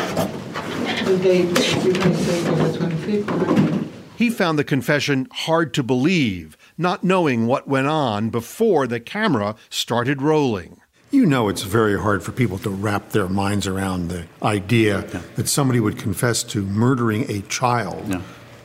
The 1.03 1.18
date, 1.18 1.45
you 1.86 1.93
can 1.93 2.13
say 2.16 2.41
the 2.41 2.78
25th, 2.78 3.30
right? 3.30 3.91
He 4.18 4.30
found 4.30 4.57
the 4.57 4.63
confession 4.63 5.28
hard 5.32 5.74
to 5.74 5.84
believe, 5.84 6.57
not 6.78 7.03
knowing 7.03 7.47
what 7.47 7.68
went 7.68 7.88
on 7.88 8.30
before 8.30 8.88
the 8.88 8.99
camera 8.99 9.55
started 9.70 10.22
rolling. 10.22 10.80
You 11.11 11.26
know, 11.26 11.49
it's 11.49 11.61
very 11.63 11.99
hard 11.99 12.24
for 12.24 12.32
people 12.32 12.57
to 12.59 12.70
wrap 12.70 13.09
their 13.09 13.28
minds 13.30 13.68
around 13.68 14.07
the 14.07 14.26
idea 14.41 15.01
that 15.36 15.47
somebody 15.47 15.80
would 15.80 15.97
confess 15.97 16.43
to 16.43 16.63
murdering 16.63 17.30
a 17.30 17.41
child 17.41 18.22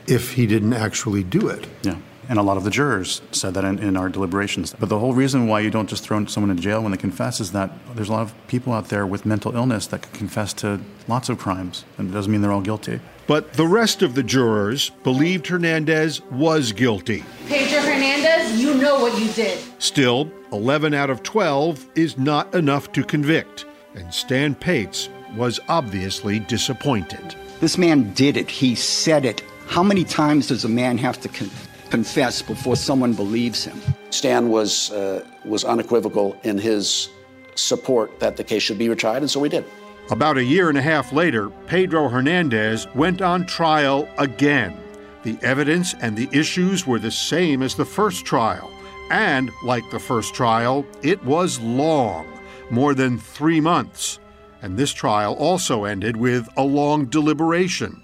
if 0.07 0.33
he 0.33 0.47
didn't 0.47 0.73
actually 0.73 1.23
do 1.23 1.47
it. 1.47 1.67
Yeah. 1.83 1.97
And 2.31 2.39
a 2.39 2.43
lot 2.43 2.55
of 2.55 2.63
the 2.63 2.69
jurors 2.69 3.21
said 3.33 3.55
that 3.55 3.65
in, 3.65 3.77
in 3.79 3.97
our 3.97 4.07
deliberations. 4.07 4.73
But 4.79 4.87
the 4.87 4.97
whole 4.97 5.13
reason 5.13 5.47
why 5.47 5.59
you 5.59 5.69
don't 5.69 5.89
just 5.89 6.01
throw 6.01 6.23
someone 6.27 6.49
in 6.49 6.55
jail 6.61 6.81
when 6.81 6.93
they 6.93 6.97
confess 6.97 7.41
is 7.41 7.51
that 7.51 7.69
there's 7.93 8.07
a 8.07 8.13
lot 8.13 8.21
of 8.21 8.33
people 8.47 8.71
out 8.71 8.87
there 8.87 9.05
with 9.05 9.25
mental 9.25 9.53
illness 9.53 9.85
that 9.87 10.03
can 10.03 10.13
confess 10.13 10.53
to 10.53 10.79
lots 11.09 11.27
of 11.27 11.37
crimes, 11.37 11.83
and 11.97 12.09
it 12.09 12.13
doesn't 12.13 12.31
mean 12.31 12.41
they're 12.41 12.53
all 12.53 12.61
guilty. 12.61 13.01
But 13.27 13.51
the 13.51 13.67
rest 13.67 14.01
of 14.01 14.15
the 14.15 14.23
jurors 14.23 14.91
believed 15.03 15.45
Hernandez 15.45 16.21
was 16.31 16.71
guilty. 16.71 17.25
Pedro 17.49 17.81
Hernandez, 17.81 18.61
you 18.61 18.75
know 18.75 19.01
what 19.01 19.19
you 19.19 19.29
did. 19.33 19.59
Still, 19.79 20.31
11 20.53 20.93
out 20.93 21.09
of 21.09 21.23
12 21.23 21.85
is 21.95 22.17
not 22.17 22.55
enough 22.55 22.93
to 22.93 23.03
convict, 23.03 23.65
and 23.95 24.13
Stan 24.13 24.55
Patz 24.55 25.09
was 25.35 25.59
obviously 25.67 26.39
disappointed. 26.39 27.35
This 27.59 27.77
man 27.77 28.13
did 28.13 28.37
it. 28.37 28.49
He 28.49 28.73
said 28.73 29.25
it. 29.25 29.43
How 29.67 29.83
many 29.83 30.05
times 30.05 30.47
does 30.47 30.63
a 30.63 30.69
man 30.69 30.97
have 30.97 31.19
to 31.21 31.27
con- 31.27 31.51
confess 31.91 32.41
before 32.41 32.75
someone 32.75 33.13
believes 33.13 33.63
him? 33.63 33.79
Stan 34.09 34.49
was, 34.49 34.91
uh, 34.91 35.23
was 35.45 35.63
unequivocal 35.63 36.35
in 36.43 36.57
his 36.57 37.09
support 37.55 38.19
that 38.19 38.37
the 38.37 38.43
case 38.43 38.63
should 38.63 38.77
be 38.77 38.87
retried, 38.87 39.17
and 39.17 39.29
so 39.29 39.39
we 39.39 39.49
did. 39.49 39.65
About 40.09 40.37
a 40.37 40.43
year 40.43 40.69
and 40.69 40.77
a 40.77 40.81
half 40.81 41.13
later, 41.13 41.49
Pedro 41.67 42.09
Hernandez 42.09 42.87
went 42.95 43.21
on 43.21 43.45
trial 43.45 44.09
again. 44.17 44.77
The 45.23 45.37
evidence 45.43 45.93
and 46.01 46.17
the 46.17 46.27
issues 46.31 46.87
were 46.87 46.99
the 46.99 47.11
same 47.11 47.61
as 47.61 47.75
the 47.75 47.85
first 47.85 48.25
trial. 48.25 48.71
And, 49.11 49.51
like 49.63 49.83
the 49.91 49.99
first 49.99 50.33
trial, 50.33 50.85
it 51.03 51.23
was 51.23 51.59
long 51.59 52.27
more 52.71 52.93
than 52.93 53.19
three 53.19 53.61
months. 53.61 54.19
And 54.61 54.77
this 54.77 54.93
trial 54.93 55.33
also 55.35 55.83
ended 55.83 56.15
with 56.17 56.47
a 56.57 56.63
long 56.63 57.05
deliberation 57.05 58.01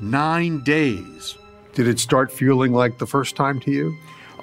nine 0.00 0.62
days. 0.64 1.38
Did 1.74 1.88
it 1.88 1.98
start 1.98 2.30
feeling 2.30 2.72
like 2.72 2.98
the 2.98 3.06
first 3.06 3.36
time 3.36 3.60
to 3.60 3.70
you? 3.70 3.96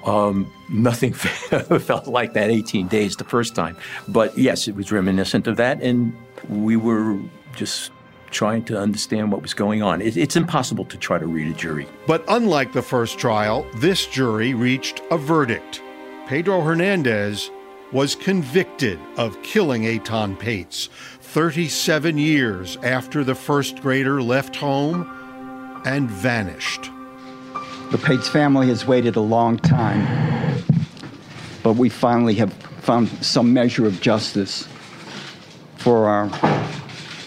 Um, 0.04 0.50
nothing 0.68 1.12
felt 1.12 2.06
like 2.06 2.32
that 2.32 2.50
18 2.50 2.88
days 2.88 3.16
the 3.16 3.24
first 3.24 3.54
time. 3.54 3.76
But 4.08 4.36
yes, 4.36 4.66
it 4.66 4.74
was 4.74 4.90
reminiscent 4.90 5.46
of 5.46 5.56
that, 5.58 5.82
and 5.82 6.16
we 6.48 6.76
were 6.76 7.18
just 7.54 7.92
trying 8.30 8.64
to 8.64 8.78
understand 8.78 9.30
what 9.32 9.42
was 9.42 9.54
going 9.54 9.82
on. 9.82 10.00
It, 10.00 10.16
it's 10.16 10.36
impossible 10.36 10.84
to 10.86 10.96
try 10.96 11.18
to 11.18 11.26
read 11.26 11.50
a 11.50 11.54
jury. 11.54 11.86
But 12.06 12.24
unlike 12.28 12.72
the 12.72 12.82
first 12.82 13.18
trial, 13.18 13.66
this 13.76 14.06
jury 14.06 14.54
reached 14.54 15.02
a 15.10 15.18
verdict. 15.18 15.82
Pedro 16.26 16.60
Hernandez 16.60 17.50
was 17.92 18.14
convicted 18.14 18.98
of 19.16 19.40
killing 19.42 19.82
Etan 19.82 20.38
Patz 20.38 20.88
37 21.20 22.18
years 22.18 22.76
after 22.78 23.24
the 23.24 23.34
first 23.34 23.80
grader 23.80 24.22
left 24.22 24.54
home 24.54 25.82
and 25.84 26.08
vanished. 26.08 26.90
The 27.90 27.98
Patz 27.98 28.28
family 28.28 28.68
has 28.68 28.86
waited 28.86 29.16
a 29.16 29.20
long 29.20 29.58
time, 29.58 30.62
but 31.64 31.72
we 31.72 31.88
finally 31.88 32.34
have 32.36 32.52
found 32.52 33.08
some 33.08 33.52
measure 33.52 33.84
of 33.84 34.00
justice 34.00 34.68
for 35.76 36.06
our 36.06 36.30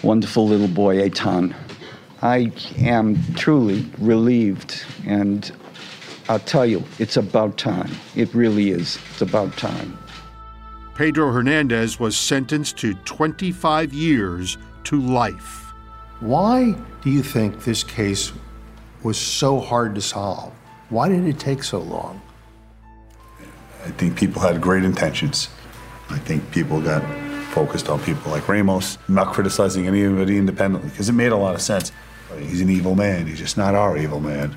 wonderful 0.02 0.48
little 0.48 0.68
boy, 0.68 1.06
Etan. 1.06 1.54
I 2.22 2.50
am 2.78 3.22
truly 3.34 3.84
relieved, 3.98 4.82
and 5.04 5.52
I'll 6.30 6.38
tell 6.38 6.64
you, 6.64 6.82
it's 6.98 7.18
about 7.18 7.58
time. 7.58 7.90
It 8.16 8.34
really 8.34 8.70
is. 8.70 8.98
It's 9.10 9.20
about 9.20 9.54
time. 9.58 9.98
Pedro 10.94 11.30
Hernandez 11.30 12.00
was 12.00 12.16
sentenced 12.16 12.78
to 12.78 12.94
25 12.94 13.92
years 13.92 14.56
to 14.84 14.98
life. 14.98 15.74
Why 16.20 16.74
do 17.02 17.10
you 17.10 17.22
think 17.22 17.64
this 17.64 17.84
case 17.84 18.32
was 19.02 19.18
so 19.18 19.60
hard 19.60 19.94
to 19.96 20.00
solve? 20.00 20.53
Why 20.90 21.08
did 21.08 21.26
it 21.26 21.38
take 21.38 21.62
so 21.62 21.78
long? 21.80 22.20
I 23.84 23.90
think 23.90 24.16
people 24.16 24.40
had 24.40 24.60
great 24.60 24.84
intentions. 24.84 25.48
I 26.10 26.18
think 26.18 26.50
people 26.50 26.80
got 26.80 27.02
focused 27.52 27.88
on 27.88 28.00
people 28.00 28.30
like 28.30 28.48
Ramos, 28.48 28.98
not 29.08 29.32
criticizing 29.32 29.86
anybody 29.86 30.38
independently, 30.38 30.90
because 30.90 31.08
it 31.08 31.12
made 31.12 31.32
a 31.32 31.36
lot 31.36 31.54
of 31.54 31.60
sense. 31.60 31.92
He's 32.38 32.60
an 32.60 32.70
evil 32.70 32.94
man. 32.94 33.26
He's 33.26 33.38
just 33.38 33.56
not 33.56 33.74
our 33.74 33.96
evil 33.96 34.20
man. 34.20 34.56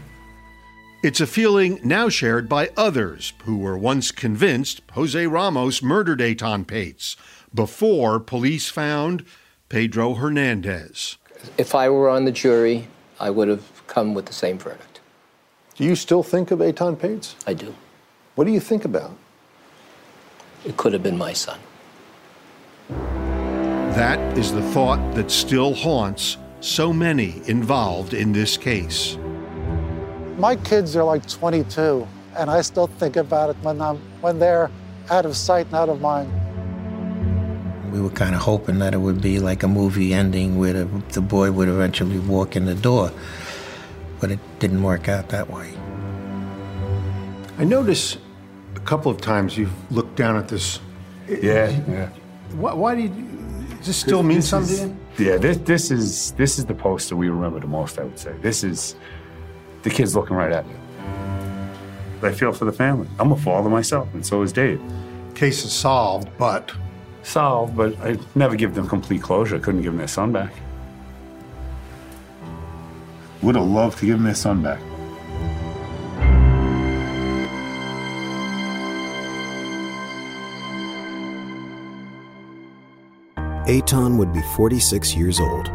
It's 1.03 1.21
a 1.21 1.27
feeling 1.27 1.79
now 1.83 2.09
shared 2.09 2.49
by 2.49 2.71
others 2.75 3.33
who 3.43 3.57
were 3.57 3.77
once 3.77 4.11
convinced 4.11 4.81
Jose 4.93 5.27
Ramos 5.27 5.83
murdered 5.83 6.19
Etan 6.19 6.65
Patz 6.65 7.15
before 7.53 8.19
police 8.19 8.69
found 8.69 9.23
Pedro 9.69 10.15
Hernandez. 10.15 11.17
If 11.57 11.75
I 11.75 11.87
were 11.89 12.09
on 12.09 12.25
the 12.25 12.31
jury, 12.31 12.87
I 13.19 13.29
would 13.29 13.47
have 13.47 13.85
come 13.85 14.15
with 14.15 14.25
the 14.25 14.33
same 14.33 14.57
verdict. 14.57 14.96
Do 15.77 15.83
you 15.83 15.95
still 15.95 16.23
think 16.23 16.49
of 16.49 16.57
Etan 16.57 16.97
Patz? 16.97 17.35
I 17.45 17.53
do. 17.53 17.73
What 18.33 18.45
do 18.45 18.51
you 18.51 18.59
think 18.59 18.83
about? 18.83 19.15
It 20.65 20.75
could 20.75 20.91
have 20.91 21.03
been 21.03 21.19
my 21.19 21.33
son. 21.33 21.59
That 22.89 24.17
is 24.35 24.51
the 24.51 24.63
thought 24.71 25.13
that 25.13 25.29
still 25.29 25.75
haunts 25.75 26.37
so 26.61 26.91
many 26.91 27.43
involved 27.45 28.15
in 28.15 28.33
this 28.33 28.57
case. 28.57 29.19
My 30.39 30.55
kids 30.55 30.95
are 30.95 31.03
like 31.03 31.27
22, 31.29 32.07
and 32.35 32.49
I 32.49 32.61
still 32.61 32.87
think 32.87 33.15
about 33.15 33.51
it 33.51 33.57
when, 33.61 33.79
I'm, 33.79 33.97
when 34.21 34.39
they're 34.39 34.71
out 35.11 35.27
of 35.27 35.37
sight 35.37 35.67
and 35.67 35.75
out 35.75 35.89
of 35.89 36.01
mind. 36.01 36.31
We 37.91 38.01
were 38.01 38.09
kind 38.09 38.33
of 38.33 38.41
hoping 38.41 38.79
that 38.79 38.95
it 38.95 38.99
would 38.99 39.21
be 39.21 39.37
like 39.37 39.61
a 39.61 39.67
movie 39.67 40.11
ending 40.11 40.57
where 40.57 40.73
the, 40.73 40.85
the 41.09 41.21
boy 41.21 41.51
would 41.51 41.69
eventually 41.69 42.17
walk 42.17 42.55
in 42.55 42.65
the 42.65 42.75
door, 42.75 43.11
but 44.19 44.31
it 44.31 44.39
didn't 44.59 44.81
work 44.83 45.07
out 45.09 45.29
that 45.29 45.49
way. 45.49 45.73
I 47.57 47.63
notice 47.63 48.17
a 48.75 48.79
couple 48.81 49.11
of 49.11 49.19
times 49.19 49.57
you've 49.57 49.73
looked 49.91 50.15
down 50.15 50.35
at 50.37 50.47
this. 50.47 50.79
Yeah, 51.27 51.69
yeah. 51.89 52.09
Why, 52.55 52.73
why 52.73 52.95
do 52.95 53.01
you? 53.01 53.09
Does 53.77 53.87
this 53.87 53.97
still 53.97 54.23
mean 54.23 54.37
This 54.37 54.49
something? 54.49 54.97
is- 55.15 55.19
Yeah, 55.19 55.37
this 55.37 55.57
this 55.57 55.91
is 55.91 56.31
this 56.33 56.59
is 56.59 56.65
the 56.65 56.73
poster 56.75 57.15
we 57.15 57.29
remember 57.29 57.59
the 57.59 57.67
most. 57.67 57.97
I 57.99 58.03
would 58.03 58.19
say 58.19 58.33
this 58.41 58.63
is 58.63 58.95
the 59.83 59.89
kids 59.89 60.15
looking 60.15 60.35
right 60.37 60.51
at 60.51 60.65
you. 60.65 60.75
I 62.27 62.31
feel 62.33 62.51
for 62.53 62.65
the 62.65 62.71
family. 62.71 63.07
I'm 63.19 63.31
a 63.31 63.35
father 63.37 63.69
myself, 63.69 64.07
and 64.13 64.25
so 64.25 64.41
is 64.43 64.51
Dave. 64.53 64.79
Case 65.35 65.63
is 65.65 65.71
solved, 65.73 66.29
but 66.37 66.71
solved. 67.23 67.75
But 67.75 67.97
I 67.99 68.17
never 68.35 68.55
give 68.55 68.73
them 68.75 68.87
complete 68.87 69.21
closure. 69.21 69.55
I 69.55 69.59
couldn't 69.59 69.81
give 69.81 69.91
them 69.91 69.97
their 69.99 70.07
son 70.07 70.31
back. 70.31 70.53
Would 73.47 73.55
have 73.55 73.65
loved 73.65 73.99
to 73.99 74.05
give 74.05 74.17
them 74.17 74.25
their 74.25 74.35
son 74.35 74.61
back. 74.61 74.81
Etan 83.69 84.17
would 84.17 84.33
be 84.33 84.41
46 84.57 85.15
years 85.15 85.39
old. 85.39 85.69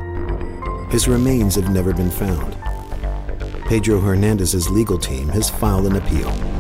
His 0.90 1.08
remains 1.08 1.54
have 1.54 1.70
never 1.70 1.94
been 1.94 2.10
found. 2.10 2.58
Pedro 3.64 4.00
Hernandez's 4.00 4.68
legal 4.68 4.98
team 4.98 5.30
has 5.30 5.48
filed 5.48 5.86
an 5.86 5.96
appeal. 5.96 6.51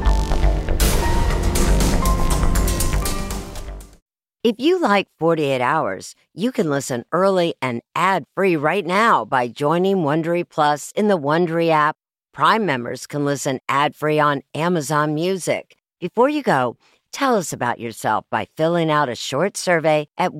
If 4.44 4.56
you 4.58 4.80
like 4.80 5.06
48 5.20 5.60
Hours, 5.60 6.16
you 6.34 6.50
can 6.50 6.68
listen 6.68 7.04
early 7.12 7.54
and 7.62 7.80
ad-free 7.94 8.56
right 8.56 8.84
now 8.84 9.24
by 9.24 9.46
joining 9.46 9.98
Wondery 9.98 10.42
Plus 10.48 10.90
in 10.96 11.06
the 11.06 11.16
Wondery 11.16 11.70
app. 11.70 11.94
Prime 12.34 12.66
members 12.66 13.06
can 13.06 13.24
listen 13.24 13.60
ad-free 13.68 14.18
on 14.18 14.42
Amazon 14.52 15.14
Music. 15.14 15.76
Before 16.00 16.28
you 16.28 16.42
go, 16.42 16.76
tell 17.12 17.36
us 17.36 17.52
about 17.52 17.78
yourself 17.78 18.24
by 18.32 18.48
filling 18.56 18.90
out 18.90 19.08
a 19.08 19.14
short 19.14 19.56
survey 19.56 20.08
at 20.18 20.32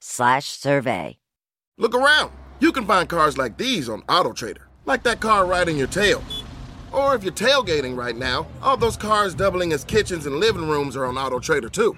slash 0.00 0.46
survey. 0.46 1.18
Look 1.76 1.94
around. 1.94 2.32
You 2.60 2.72
can 2.72 2.86
find 2.86 3.06
cars 3.06 3.36
like 3.36 3.58
these 3.58 3.90
on 3.90 4.00
AutoTrader, 4.04 4.62
like 4.86 5.02
that 5.02 5.20
car 5.20 5.44
riding 5.44 5.76
your 5.76 5.88
tail. 5.88 6.24
Or 6.92 7.14
if 7.14 7.24
you're 7.24 7.32
tailgating 7.32 7.94
right 7.94 8.16
now, 8.16 8.46
all 8.62 8.78
those 8.78 8.96
cars 8.96 9.34
doubling 9.34 9.74
as 9.74 9.84
kitchens 9.84 10.24
and 10.24 10.36
living 10.36 10.66
rooms 10.66 10.96
are 10.96 11.04
on 11.04 11.16
AutoTrader 11.16 11.70
too. 11.70 11.94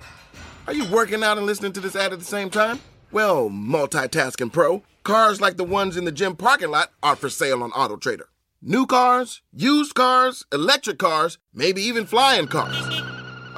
Are 0.66 0.74
you 0.74 0.84
working 0.90 1.22
out 1.22 1.38
and 1.38 1.46
listening 1.46 1.72
to 1.74 1.80
this 1.80 1.94
ad 1.94 2.12
at 2.12 2.18
the 2.18 2.24
same 2.24 2.50
time? 2.50 2.80
Well, 3.12 3.48
multitasking 3.48 4.52
pro, 4.52 4.82
cars 5.04 5.40
like 5.40 5.56
the 5.56 5.64
ones 5.64 5.96
in 5.96 6.04
the 6.04 6.10
gym 6.10 6.34
parking 6.34 6.72
lot 6.72 6.90
are 7.04 7.14
for 7.14 7.30
sale 7.30 7.62
on 7.62 7.70
AutoTrader. 7.70 8.24
New 8.60 8.84
cars, 8.84 9.42
used 9.52 9.94
cars, 9.94 10.44
electric 10.52 10.98
cars, 10.98 11.38
maybe 11.54 11.80
even 11.82 12.04
flying 12.04 12.48
cars. 12.48 12.76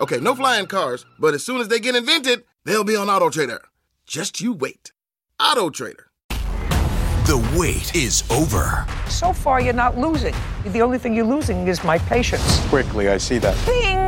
Okay, 0.03 0.19
no 0.21 0.35
flying 0.35 0.67
cars, 0.67 1.07
but 1.19 1.33
as 1.33 1.43
soon 1.43 1.63
as 1.63 1.69
they 1.69 1.81
get 1.81 1.97
invented, 1.97 2.45
they'll 2.65 2.85
be 2.85 2.97
on 2.97 3.07
AutoTrader. 3.07 3.61
Just 4.07 4.43
you 4.43 4.53
wait. 4.53 4.93
AutoTrader. 5.41 6.05
The 7.25 7.57
wait 7.59 7.95
is 7.97 8.23
over. 8.31 8.87
So 9.09 9.33
far, 9.33 9.63
you're 9.63 9.73
not 9.73 9.97
losing. 9.97 10.35
The 10.67 10.83
only 10.83 10.99
thing 10.99 11.15
you're 11.15 11.25
losing 11.25 11.69
is 11.69 11.83
my 11.83 11.97
patience. 12.01 12.61
Quickly, 12.69 13.09
I 13.09 13.17
see 13.17 13.39
that. 13.39 13.57
Bing! 13.65 14.08